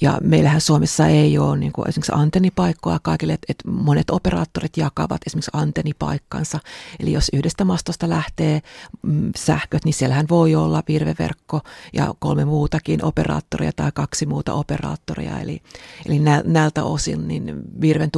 Ja 0.00 0.18
meillähän 0.22 0.60
Suomessa 0.60 1.06
ei 1.06 1.38
ole 1.38 1.56
niin 1.56 1.72
kuin 1.72 1.88
esimerkiksi 1.88 2.12
antennipaikkoja 2.14 2.98
kaikille, 3.02 3.32
että, 3.32 3.46
että 3.48 3.70
monet 3.70 4.10
operaattorit 4.10 4.76
jakavat 4.76 5.20
esimerkiksi 5.26 5.50
antennipaikkansa. 5.54 6.58
Eli 7.00 7.12
jos 7.12 7.30
yhdestä 7.32 7.64
mastosta 7.64 8.08
lähtee 8.08 8.62
mm, 9.02 9.32
sähköt, 9.36 9.84
niin 9.84 9.94
siellähän 9.94 10.26
voi 10.30 10.54
olla 10.54 10.82
virveverkko 10.88 11.60
ja 11.92 12.14
kolme 12.18 12.44
muutakin 12.44 13.04
operaattoria 13.04 13.72
tai 13.76 13.90
kaksi 13.94 14.26
muuta 14.26 14.52
operaattoria. 14.52 15.38
Eli, 15.38 15.62
eli 16.06 16.18
näiltä 16.44 16.84
osin 16.84 17.23
niin 17.28 17.62
virven 17.80 18.10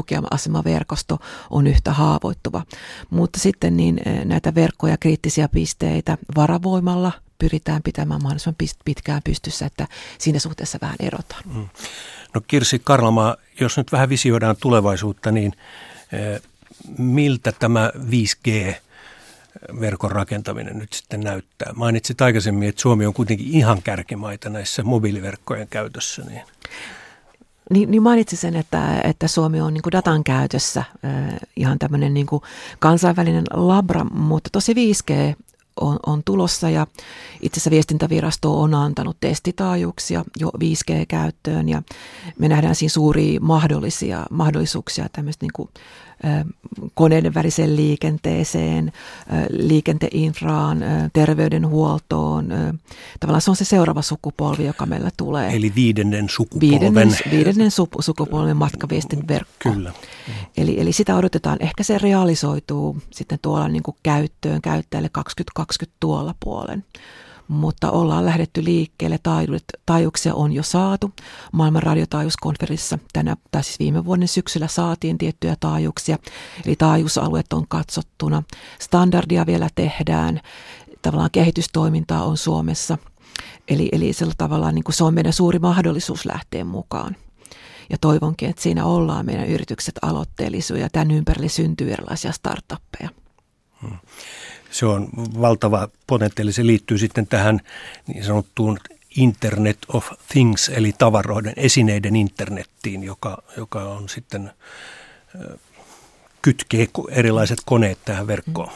verkosto 0.65 1.19
on 1.51 1.67
yhtä 1.67 1.93
haavoittuva. 1.93 2.63
Mutta 3.11 3.41
sitten 3.41 3.77
niin 3.77 4.01
eh, 4.07 4.25
näitä 4.25 4.55
verkkoja, 4.55 4.97
kriittisiä 4.97 5.49
pisteitä 5.49 6.19
varavoimalla 6.37 7.13
pyritään 7.39 7.83
pitämään 7.83 8.23
mahdollisimman 8.23 8.57
pitkään 8.85 9.23
pystyssä, 9.25 9.67
että 9.67 9.89
siinä 10.19 10.39
suhteessa 10.39 10.79
vähän 10.83 10.97
erotaan. 11.01 11.43
Mm. 11.55 11.69
No 12.35 12.41
Kirsi 12.47 12.79
Karlama, 12.79 13.37
jos 13.61 13.77
nyt 13.77 13.93
vähän 13.93 14.09
visioidaan 14.09 14.57
tulevaisuutta, 14.61 15.33
niin 15.33 15.53
eh, 16.13 16.43
miltä 16.99 17.53
tämä 17.53 17.93
5G 18.11 18.75
verkon 19.81 20.13
rakentaminen 20.13 20.79
nyt 20.79 20.93
sitten 20.93 21.21
näyttää? 21.21 21.73
Mainitsit 21.77 22.21
aikaisemmin, 22.21 22.69
että 22.69 22.83
Suomi 22.83 23.07
on 23.07 23.15
kuitenkin 23.15 23.47
ihan 23.47 23.83
kärkimaita 23.83 24.51
näissä 24.51 24.83
mobiiliverkkojen 24.83 25.69
käytössä. 25.69 26.23
Niin. 26.23 26.43
Niin, 27.71 27.91
niin 27.91 28.03
mainitsin 28.03 28.39
sen, 28.39 28.57
että, 28.57 29.01
että 29.05 29.29
Suomi 29.29 29.61
on 29.61 29.75
niin 29.75 29.83
kuin 29.83 29.93
datan 29.93 30.25
käytössä 30.25 30.85
ihan 31.57 31.79
tämmöinen 31.79 32.15
niin 32.15 32.27
kuin 32.27 32.43
kansainvälinen 32.79 33.45
labra, 33.53 34.05
mutta 34.05 34.51
tosi 34.53 34.75
5G 34.75 35.37
on, 35.81 35.99
on 36.07 36.23
tulossa 36.25 36.71
ja 36.71 36.87
itse 37.41 37.59
asiassa 37.59 37.71
viestintävirasto 37.71 38.61
on 38.61 38.75
antanut 38.75 39.17
testitaajuuksia 39.21 40.25
jo 40.37 40.49
5G-käyttöön 40.49 41.69
ja 41.69 41.83
me 42.39 42.49
nähdään 42.49 42.75
siinä 42.75 42.91
suuria 42.91 43.41
mahdollisia, 43.41 44.27
mahdollisuuksia 44.31 45.07
tämmöistä 45.13 45.45
niin 45.45 45.53
kuin 45.55 45.69
koneiden 46.95 47.35
väliseen 47.35 47.77
liikenteeseen, 47.77 48.93
liikenteinfraan, 49.51 50.85
terveydenhuoltoon. 51.13 52.49
Tavallaan 53.21 53.43
se 53.43 53.51
on 53.51 53.57
se 53.57 53.65
seuraava 53.65 54.03
sukupolvi, 54.03 54.65
joka 54.65 54.87
meillä 54.87 55.11
tulee. 55.17 55.57
Eli 55.57 55.73
viidennen 55.75 56.29
sukupolven. 56.29 56.71
Viidennen, 56.71 57.19
viidennen 57.31 57.71
sukupolven 58.01 58.57
matkaviestin 58.57 59.29
verkko. 59.29 59.73
Kyllä. 59.73 59.93
Eli, 60.57 60.81
eli 60.81 60.93
sitä 60.93 61.17
odotetaan. 61.17 61.57
Ehkä 61.61 61.83
se 61.83 61.99
realisoituu 61.99 62.97
sitten 63.11 63.39
tuolla 63.43 63.69
niin 63.69 63.83
kuin 63.83 63.97
käyttöön 64.03 64.63
käyttäjälle 64.63 65.09
2020 65.09 65.97
tuolla 66.01 66.35
puolen 66.45 66.85
mutta 67.49 67.91
ollaan 67.91 68.27
lähdetty 68.27 68.65
liikkeelle. 68.65 69.19
Taajuuksia 69.87 70.35
on 70.35 70.53
jo 70.53 70.63
saatu. 70.63 71.11
Maailman 71.53 71.83
radiotaajuuskonferenssissa 71.83 72.99
tänä, 73.13 73.37
tai 73.51 73.65
siis 73.65 73.79
viime 73.79 74.05
vuoden 74.05 74.29
syksyllä 74.29 74.69
saatiin 74.69 75.19
tiettyjä 75.19 75.57
taajuuksia, 75.61 76.19
eli 76.67 76.77
taajuusalueet 76.77 77.53
on 77.53 77.65
katsottuna. 77.69 78.43
Standardia 78.79 79.47
vielä 79.47 79.69
tehdään, 79.75 80.41
tavallaan 81.03 81.31
kehitystoimintaa 81.31 82.25
on 82.25 82.37
Suomessa. 82.37 82.99
Eli, 83.69 83.89
eli 83.93 84.13
sillä 84.13 84.35
tavalla 84.39 84.73
niin 84.73 84.85
kuin 84.85 84.95
se 84.95 85.05
on 85.05 85.15
meidän 85.15 85.33
suuri 85.33 85.59
mahdollisuus 85.59 86.27
lähteä 86.27 86.65
mukaan. 86.65 87.17
Ja 87.91 87.99
toivonkin, 88.01 88.51
että 88.51 88.63
siinä 88.63 88.85
ollaan 88.85 89.27
meidän 89.27 89.47
yritykset 89.47 89.95
aloitteellisuja 90.03 90.81
ja 90.81 90.89
tämän 90.93 91.11
ympärille 91.11 91.49
syntyy 91.49 91.93
erilaisia 91.93 92.33
startuppeja. 92.33 93.11
Hmm 93.81 93.99
se 94.77 94.87
on 94.87 95.09
valtava 95.41 95.89
potentiaali. 96.07 96.53
Se 96.53 96.67
liittyy 96.67 96.99
sitten 96.99 97.27
tähän 97.27 97.61
niin 98.07 98.25
sanottuun 98.25 98.79
Internet 99.17 99.79
of 99.89 100.09
Things, 100.29 100.69
eli 100.69 100.93
tavaroiden, 100.99 101.53
esineiden 101.57 102.17
internettiin, 102.17 103.03
joka, 103.03 103.43
joka 103.57 103.83
on 103.83 104.09
sitten 104.09 104.51
kytkee 106.43 106.87
erilaiset 107.11 107.59
koneet 107.65 107.99
tähän 108.05 108.27
verkkoon 108.27 108.71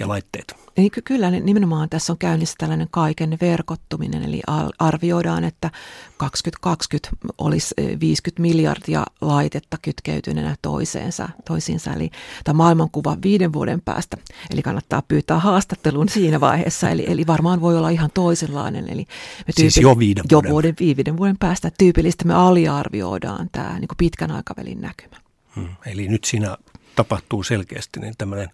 ja 0.00 0.08
laitteet. 0.08 0.62
Niin 0.76 0.90
kyllä 1.04 1.30
nimenomaan 1.30 1.88
tässä 1.88 2.12
on 2.12 2.18
käynnissä 2.18 2.54
tällainen 2.58 2.88
kaiken 2.90 3.38
verkottuminen, 3.40 4.22
eli 4.22 4.42
arvioidaan, 4.78 5.44
että 5.44 5.70
2020 6.16 7.10
olisi 7.38 7.74
50 8.00 8.30
eh, 8.30 8.42
miljardia 8.42 9.04
laitetta 9.20 9.76
kytkeytyneenä 9.82 10.56
toiseensa, 10.62 11.28
toisiinsa, 11.44 11.92
eli 11.92 12.10
tämä 12.44 12.56
maailmankuva 12.56 13.16
viiden 13.22 13.52
vuoden 13.52 13.80
päästä, 13.80 14.16
eli 14.50 14.62
kannattaa 14.62 15.02
pyytää 15.02 15.38
haastattelun 15.38 16.08
siinä 16.08 16.40
vaiheessa, 16.40 16.90
eli, 16.90 17.04
eli 17.08 17.26
varmaan 17.26 17.60
voi 17.60 17.78
olla 17.78 17.90
ihan 17.90 18.10
toisenlainen. 18.14 18.88
Eli 18.88 19.06
me 19.46 19.52
siis 19.56 19.76
jo 19.76 19.98
viiden 19.98 20.24
vuoden. 20.32 20.48
Jo 20.48 20.52
vuoden, 20.52 20.74
viiden 20.80 21.16
vuoden 21.16 21.38
päästä 21.38 21.70
tyypillisesti 21.78 22.24
me 22.24 22.34
aliarvioidaan 22.34 23.48
tämä 23.52 23.78
niin 23.78 23.88
pitkän 23.98 24.30
aikavälin 24.30 24.80
näkymä. 24.80 25.16
Hmm, 25.56 25.68
eli 25.86 26.08
nyt 26.08 26.24
siinä 26.24 26.56
tapahtuu 26.96 27.42
selkeästi 27.42 28.00
niin 28.00 28.14
tämmöinen 28.18 28.48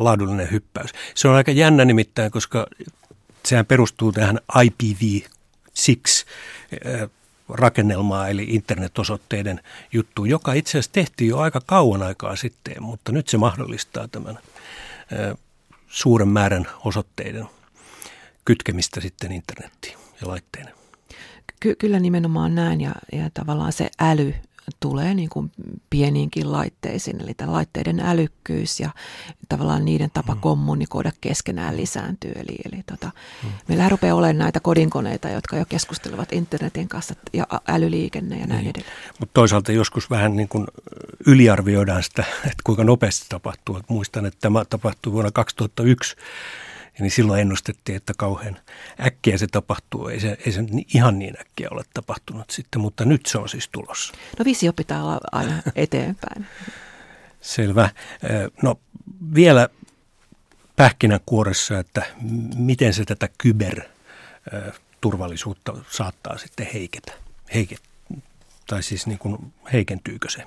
laadullinen 0.00 0.50
hyppäys. 0.50 0.90
Se 1.14 1.28
on 1.28 1.34
aika 1.34 1.50
jännä 1.50 1.84
nimittäin, 1.84 2.30
koska 2.30 2.66
sehän 3.44 3.66
perustuu 3.66 4.12
tähän 4.12 4.38
IPv6 4.56 6.26
äh, 6.86 7.10
rakennelmaa, 7.48 8.28
eli 8.28 8.46
internetosoitteiden 8.48 9.60
juttu, 9.92 10.24
joka 10.24 10.52
itse 10.52 10.70
asiassa 10.70 10.92
tehtiin 10.92 11.28
jo 11.28 11.38
aika 11.38 11.60
kauan 11.66 12.02
aikaa 12.02 12.36
sitten, 12.36 12.82
mutta 12.82 13.12
nyt 13.12 13.28
se 13.28 13.38
mahdollistaa 13.38 14.08
tämän 14.08 14.38
äh, 14.38 15.38
suuren 15.88 16.28
määrän 16.28 16.66
osoitteiden 16.84 17.46
kytkemistä 18.44 19.00
sitten 19.00 19.32
internettiin 19.32 19.98
ja 20.20 20.28
laitteiden. 20.28 20.74
Ky- 21.60 21.74
kyllä 21.74 22.00
nimenomaan 22.00 22.54
näin 22.54 22.80
ja, 22.80 22.92
ja 23.12 23.30
tavallaan 23.34 23.72
se 23.72 23.90
äly 24.00 24.34
tulee 24.80 25.14
niin 25.14 25.28
kuin 25.28 25.52
pieniinkin 25.90 26.52
laitteisiin, 26.52 27.20
eli 27.20 27.34
tämän 27.34 27.54
laitteiden 27.54 28.00
älykkyys 28.00 28.80
ja 28.80 28.90
tavallaan 29.48 29.84
niiden 29.84 30.10
tapa 30.14 30.34
mm. 30.34 30.40
kommunikoida 30.40 31.12
keskenään 31.20 31.76
lisääntyy. 31.76 32.32
Eli, 32.36 32.56
eli 32.72 32.82
tota, 32.86 33.10
mm. 33.42 33.50
meillä 33.68 33.88
rupeaa 33.88 34.16
olemaan 34.16 34.38
näitä 34.38 34.60
kodinkoneita, 34.60 35.28
jotka 35.28 35.56
jo 35.56 35.64
keskustelevat 35.68 36.32
internetin 36.32 36.88
kanssa 36.88 37.14
ja 37.32 37.46
älyliikenne 37.68 38.38
ja 38.38 38.46
näin 38.46 38.60
niin. 38.60 38.70
edelleen. 38.70 38.96
Mutta 39.20 39.34
toisaalta 39.34 39.72
joskus 39.72 40.10
vähän 40.10 40.36
niin 40.36 40.48
kuin 40.48 40.66
yliarvioidaan 41.26 42.02
sitä, 42.02 42.24
että 42.44 42.62
kuinka 42.64 42.84
nopeasti 42.84 43.26
tapahtuu. 43.28 43.76
Et 43.76 43.88
muistan, 43.88 44.26
että 44.26 44.38
tämä 44.40 44.64
tapahtui 44.64 45.12
vuonna 45.12 45.30
2001 45.30 46.16
niin 47.00 47.10
silloin 47.10 47.40
ennustettiin, 47.40 47.96
että 47.96 48.12
kauhean 48.16 48.56
äkkiä 49.06 49.38
se 49.38 49.46
tapahtuu. 49.46 50.08
Ei 50.08 50.20
se, 50.20 50.38
ei 50.46 50.52
se 50.52 50.64
ihan 50.94 51.18
niin 51.18 51.40
äkkiä 51.40 51.68
ole 51.70 51.82
tapahtunut 51.94 52.50
sitten, 52.50 52.80
mutta 52.80 53.04
nyt 53.04 53.26
se 53.26 53.38
on 53.38 53.48
siis 53.48 53.68
tulossa. 53.68 54.14
No 54.38 54.44
visio 54.44 54.72
pitää 54.72 55.04
olla 55.04 55.20
aina 55.32 55.62
eteenpäin. 55.74 56.46
Selvä. 57.40 57.90
No 58.62 58.80
vielä 59.34 59.68
pähkinänkuoressa, 60.76 61.78
että 61.78 62.02
miten 62.56 62.94
se 62.94 63.04
tätä 63.04 63.28
kyberturvallisuutta 63.38 65.74
saattaa 65.90 66.38
sitten 66.38 66.66
heiketä, 66.74 67.12
heiket, 67.54 67.82
tai 68.66 68.82
siis 68.82 69.06
niin 69.06 69.18
kuin 69.18 69.52
heikentyykö 69.72 70.30
se? 70.30 70.42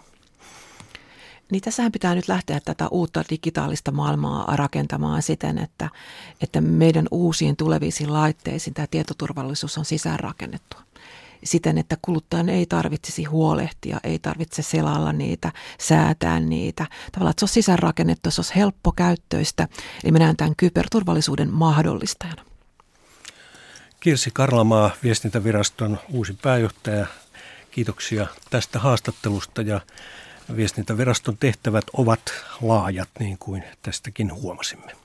Niin 1.51 1.61
tässähän 1.61 1.91
pitää 1.91 2.15
nyt 2.15 2.27
lähteä 2.27 2.59
tätä 2.65 2.87
uutta 2.87 3.23
digitaalista 3.29 3.91
maailmaa 3.91 4.55
rakentamaan 4.55 5.21
siten, 5.21 5.57
että, 5.57 5.89
että 6.41 6.61
meidän 6.61 7.07
uusiin 7.11 7.55
tulevisiin 7.55 8.13
laitteisiin 8.13 8.73
tämä 8.73 8.87
tietoturvallisuus 8.87 9.77
on 9.77 9.85
sisäänrakennettu 9.85 10.77
siten, 11.43 11.77
että 11.77 11.97
kuluttajan 12.01 12.49
ei 12.49 12.65
tarvitsisi 12.65 13.23
huolehtia, 13.23 13.99
ei 14.03 14.19
tarvitse 14.19 14.61
selalla 14.61 15.13
niitä, 15.13 15.51
säätää 15.79 16.39
niitä. 16.39 16.85
Tavallaan, 17.11 17.31
että 17.31 17.39
se 17.39 17.45
on 17.45 17.49
sisäänrakennettu, 17.49 18.31
se 18.31 18.41
olisi 18.41 18.55
helppokäyttöistä, 18.55 19.67
eli 20.03 20.11
me 20.11 20.19
näen 20.19 20.37
tämän 20.37 20.55
kyberturvallisuuden 20.57 21.53
mahdollistajana. 21.53 22.45
Kirsi 23.99 24.29
Karlamaa, 24.33 24.91
viestintäviraston 25.03 25.99
uusi 26.09 26.37
pääjohtaja. 26.41 27.05
Kiitoksia 27.71 28.27
tästä 28.49 28.79
haastattelusta 28.79 29.61
ja 29.61 29.81
Viestintäviraston 30.55 31.37
tehtävät 31.37 31.85
ovat 31.93 32.21
laajat, 32.61 33.09
niin 33.19 33.37
kuin 33.37 33.63
tästäkin 33.81 34.33
huomasimme. 34.33 34.95